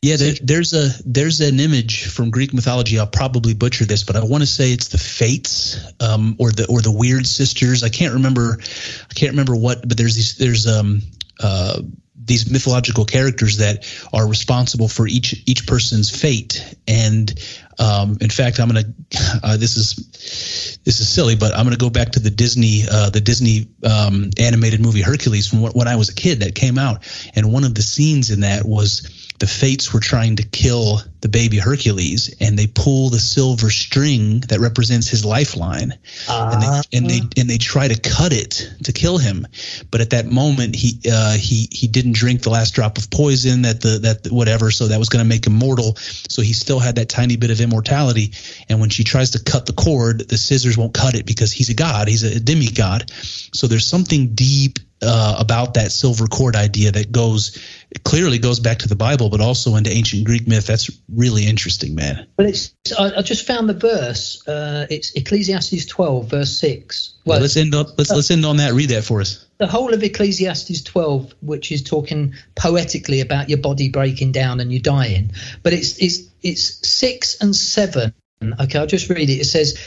yeah, 0.03 0.17
there, 0.17 0.35
there's 0.43 0.73
a 0.73 0.91
there's 1.07 1.41
an 1.41 1.61
image 1.61 2.09
from 2.09 2.31
Greek 2.31 2.53
mythology. 2.53 2.99
I'll 2.99 3.07
probably 3.07 3.55
butcher 3.55 3.85
this, 3.85 4.03
but 4.03 4.17
I 4.17 4.25
want 4.25 4.43
to 4.43 4.49
say 4.49 4.73
it's 4.73 4.89
the 4.89 4.99
Fates, 4.99 5.79
um, 6.01 6.35
or 6.41 6.51
the 6.51 6.67
or 6.69 6.83
the 6.83 6.91
Weird 6.91 7.25
Sisters. 7.25 7.85
I 7.85 7.89
can't 7.89 8.15
remember, 8.15 8.59
I 8.61 9.15
can't 9.15 9.31
remember 9.31 9.55
what, 9.55 9.87
but 9.87 9.97
there's 9.97 10.17
these 10.17 10.37
there's 10.37 10.67
um 10.67 11.03
uh 11.41 11.81
these 12.25 12.51
mythological 12.51 13.05
characters 13.05 13.59
that 13.59 13.87
are 14.13 14.29
responsible 14.29 14.89
for 14.89 15.07
each 15.07 15.41
each 15.47 15.69
person's 15.69 16.11
fate. 16.11 16.77
And 16.89 17.33
um, 17.79 18.19
in 18.21 18.31
fact, 18.31 18.59
I'm 18.59 18.69
gonna 18.69 18.85
uh, 19.43 19.57
this 19.57 19.77
is 19.77 20.79
this 20.85 20.99
is 20.99 21.09
silly, 21.09 21.37
but 21.37 21.55
I'm 21.55 21.65
gonna 21.65 21.77
go 21.77 21.91
back 21.91 22.11
to 22.13 22.21
the 22.21 22.31
Disney 22.31 22.83
uh, 22.91 23.11
the 23.11 23.21
Disney 23.21 23.69
um, 23.85 24.31
animated 24.37 24.81
movie 24.81 25.03
Hercules 25.03 25.47
from 25.47 25.63
when 25.63 25.87
I 25.87 25.95
was 25.95 26.09
a 26.09 26.15
kid 26.15 26.41
that 26.41 26.57
came 26.57 26.77
out, 26.77 27.05
and 27.37 27.53
one 27.53 27.63
of 27.63 27.77
the 27.77 27.83
scenes 27.83 28.31
in 28.31 28.41
that 28.41 28.65
was 28.65 29.22
the 29.43 29.49
fates 29.49 29.93
were 29.93 29.99
trying 29.99 30.37
to 30.37 30.45
kill 30.45 31.01
the 31.21 31.29
baby 31.29 31.59
Hercules, 31.59 32.33
and 32.39 32.57
they 32.57 32.69
pull 32.69 33.11
the 33.11 33.19
silver 33.19 33.71
string 33.71 34.39
that 34.43 34.61
represents 34.61 35.09
his 35.09 35.25
lifeline, 35.25 35.99
uh, 36.29 36.51
and, 36.53 36.63
they, 36.63 36.67
ah. 36.69 36.83
and 36.93 37.11
they 37.11 37.41
and 37.41 37.51
they 37.51 37.59
try 37.59 37.89
to 37.89 37.99
cut 37.99 38.33
it 38.33 38.71
to 38.85 38.93
kill 38.93 39.19
him. 39.19 39.45
But 39.91 40.01
at 40.01 40.11
that 40.11 40.27
moment, 40.27 40.77
he 40.77 41.01
uh, 41.11 41.33
he 41.33 41.67
he 41.73 41.89
didn't 41.89 42.15
drink 42.15 42.43
the 42.43 42.51
last 42.51 42.75
drop 42.77 42.99
of 42.99 43.11
poison 43.11 43.63
that 43.63 43.81
the 43.81 43.99
that 43.99 44.33
whatever, 44.33 44.71
so 44.71 44.87
that 44.87 45.01
was 45.01 45.09
going 45.09 45.25
to 45.25 45.29
make 45.29 45.45
him 45.45 45.55
mortal. 45.55 45.97
So 45.97 46.41
he 46.41 46.53
still 46.53 46.79
had 46.79 46.95
that 46.95 47.09
tiny 47.09 47.35
bit 47.35 47.51
of 47.51 47.61
immortality. 47.61 48.35
And 48.69 48.79
when 48.79 48.91
she 48.91 49.03
tries 49.03 49.31
to 49.31 49.43
cut 49.43 49.67
the 49.67 49.73
cord, 49.73 50.21
the 50.21 50.39
scissors 50.39 50.79
won't 50.79 50.95
cut 50.95 51.17
it 51.17 51.27
because 51.27 51.51
he's 51.51 51.69
a 51.69 51.75
god, 51.75 52.07
he's 52.07 52.23
a 52.23 52.39
demigod. 52.39 53.11
So 53.11 53.67
there's 53.67 53.87
something 53.87 54.37
deep 54.37 54.79
uh, 55.03 55.37
about 55.39 55.75
that 55.75 55.93
silver 55.93 56.27
cord 56.27 56.57
idea 56.57 56.93
that 56.93 57.11
goes 57.11 57.59
clearly 58.05 58.39
goes 58.39 58.61
back 58.61 58.79
to 58.79 58.89
the 58.89 58.97
Bible, 58.97 59.29
but 59.29 59.41
also 59.41 59.77
into 59.77 59.91
ancient 59.91 60.25
Greek 60.25 60.47
myth. 60.47 60.67
That's 60.67 60.91
really 61.13 61.47
interesting, 61.47 61.95
man. 61.95 62.27
But 62.37 62.47
it's 62.47 62.73
I, 62.99 63.19
I 63.19 63.23
just 63.23 63.47
found 63.47 63.69
the 63.69 63.75
verse. 63.75 64.47
Uh, 64.47 64.87
it's 64.91 65.13
Ecclesiastes 65.13 65.87
12, 65.87 66.31
verse 66.31 66.59
six. 66.59 67.15
Well, 67.25 67.35
well 67.35 67.43
let's 67.43 67.57
end 67.57 67.75
on 67.75 67.87
let's 67.99 68.11
uh, 68.11 68.17
let's 68.17 68.31
end 68.31 68.47
on 68.47 68.59
that. 68.59 68.73
Read 68.73 68.91
that 68.91 69.05
for 69.05 69.21
us. 69.21 69.45
The 69.59 69.67
whole 69.67 69.93
of 69.93 70.03
Ecclesiastes 70.03 70.83
12, 70.83 71.35
which 71.43 71.71
is 71.71 71.83
talking 71.83 72.35
poetically 72.55 73.21
about 73.21 73.49
your 73.49 73.59
body 73.59 73.89
breaking 73.89 74.33
down 74.33 74.61
and 74.61 74.73
you 74.73 74.81
dying, 74.81 75.33
but 75.63 75.73
it's 75.73 75.99
it's 75.99 76.23
it's 76.43 76.89
six 76.89 77.41
and 77.41 77.55
seven. 77.55 78.15
Okay, 78.61 78.79
I'll 78.79 78.87
just 78.87 79.09
read 79.09 79.31
it. 79.31 79.35
It 79.35 79.47
says, 79.47 79.79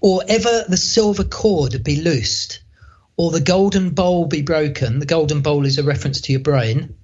"Or 0.00 0.22
ever 0.26 0.64
the 0.68 0.76
silver 0.76 1.24
cord 1.24 1.82
be 1.84 2.00
loosed." 2.00 2.60
Or 3.16 3.30
the 3.30 3.40
golden 3.40 3.90
bowl 3.90 4.26
be 4.26 4.42
broken. 4.42 4.98
The 4.98 5.06
golden 5.06 5.40
bowl 5.42 5.64
is 5.66 5.78
a 5.78 5.84
reference 5.84 6.22
to 6.22 6.32
your 6.32 6.40
brain. 6.40 6.94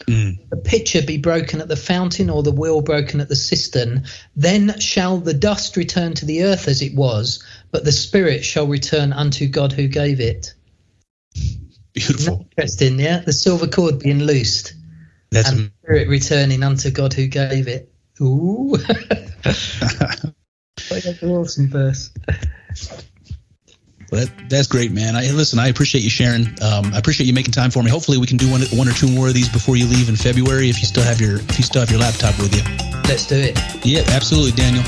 Mm. 0.00 0.48
The 0.50 0.56
pitcher 0.56 1.02
be 1.02 1.18
broken 1.18 1.60
at 1.60 1.68
the 1.68 1.76
fountain, 1.76 2.30
or 2.30 2.42
the 2.42 2.52
wheel 2.52 2.80
broken 2.80 3.20
at 3.20 3.28
the 3.28 3.36
cistern. 3.36 4.06
Then 4.34 4.80
shall 4.80 5.18
the 5.18 5.34
dust 5.34 5.76
return 5.76 6.14
to 6.14 6.26
the 6.26 6.44
earth 6.44 6.66
as 6.68 6.82
it 6.82 6.94
was, 6.94 7.44
but 7.70 7.84
the 7.84 7.92
spirit 7.92 8.44
shall 8.44 8.66
return 8.66 9.12
unto 9.12 9.46
God 9.48 9.72
who 9.72 9.88
gave 9.88 10.20
it. 10.20 10.54
Beautiful. 11.92 12.46
Interesting, 12.50 12.98
yeah. 12.98 13.18
The 13.20 13.32
silver 13.32 13.68
cord 13.68 13.98
being 13.98 14.20
loosed, 14.20 14.74
That's 15.30 15.50
and 15.50 15.58
the 15.58 15.72
spirit 15.82 16.08
returning 16.08 16.62
unto 16.62 16.90
God 16.90 17.12
who 17.12 17.26
gave 17.26 17.68
it. 17.68 17.92
Ooh. 18.20 18.76
That's 19.42 19.82
an 21.22 21.30
awesome 21.30 21.68
verse. 21.68 22.10
Well, 24.12 24.26
that, 24.26 24.50
that's 24.50 24.66
great, 24.66 24.92
man. 24.92 25.16
I 25.16 25.30
listen. 25.30 25.58
I 25.58 25.68
appreciate 25.68 26.04
you 26.04 26.10
sharing. 26.10 26.46
Um, 26.60 26.92
I 26.92 26.98
appreciate 26.98 27.26
you 27.26 27.32
making 27.32 27.52
time 27.52 27.70
for 27.70 27.82
me. 27.82 27.90
Hopefully, 27.90 28.18
we 28.18 28.26
can 28.26 28.36
do 28.36 28.50
one, 28.50 28.60
one 28.76 28.86
or 28.86 28.92
two 28.92 29.10
more 29.10 29.28
of 29.28 29.34
these 29.34 29.48
before 29.48 29.76
you 29.76 29.86
leave 29.86 30.10
in 30.10 30.16
February. 30.16 30.68
If 30.68 30.80
you 30.80 30.84
still 30.84 31.02
have 31.02 31.18
your 31.18 31.36
if 31.36 31.56
you 31.56 31.64
still 31.64 31.80
have 31.80 31.90
your 31.90 32.00
laptop 32.00 32.38
with 32.38 32.54
you. 32.54 32.62
Let's 33.08 33.26
do 33.26 33.36
it. 33.36 33.58
Yeah, 33.86 34.02
absolutely, 34.08 34.52
Daniel. 34.52 34.84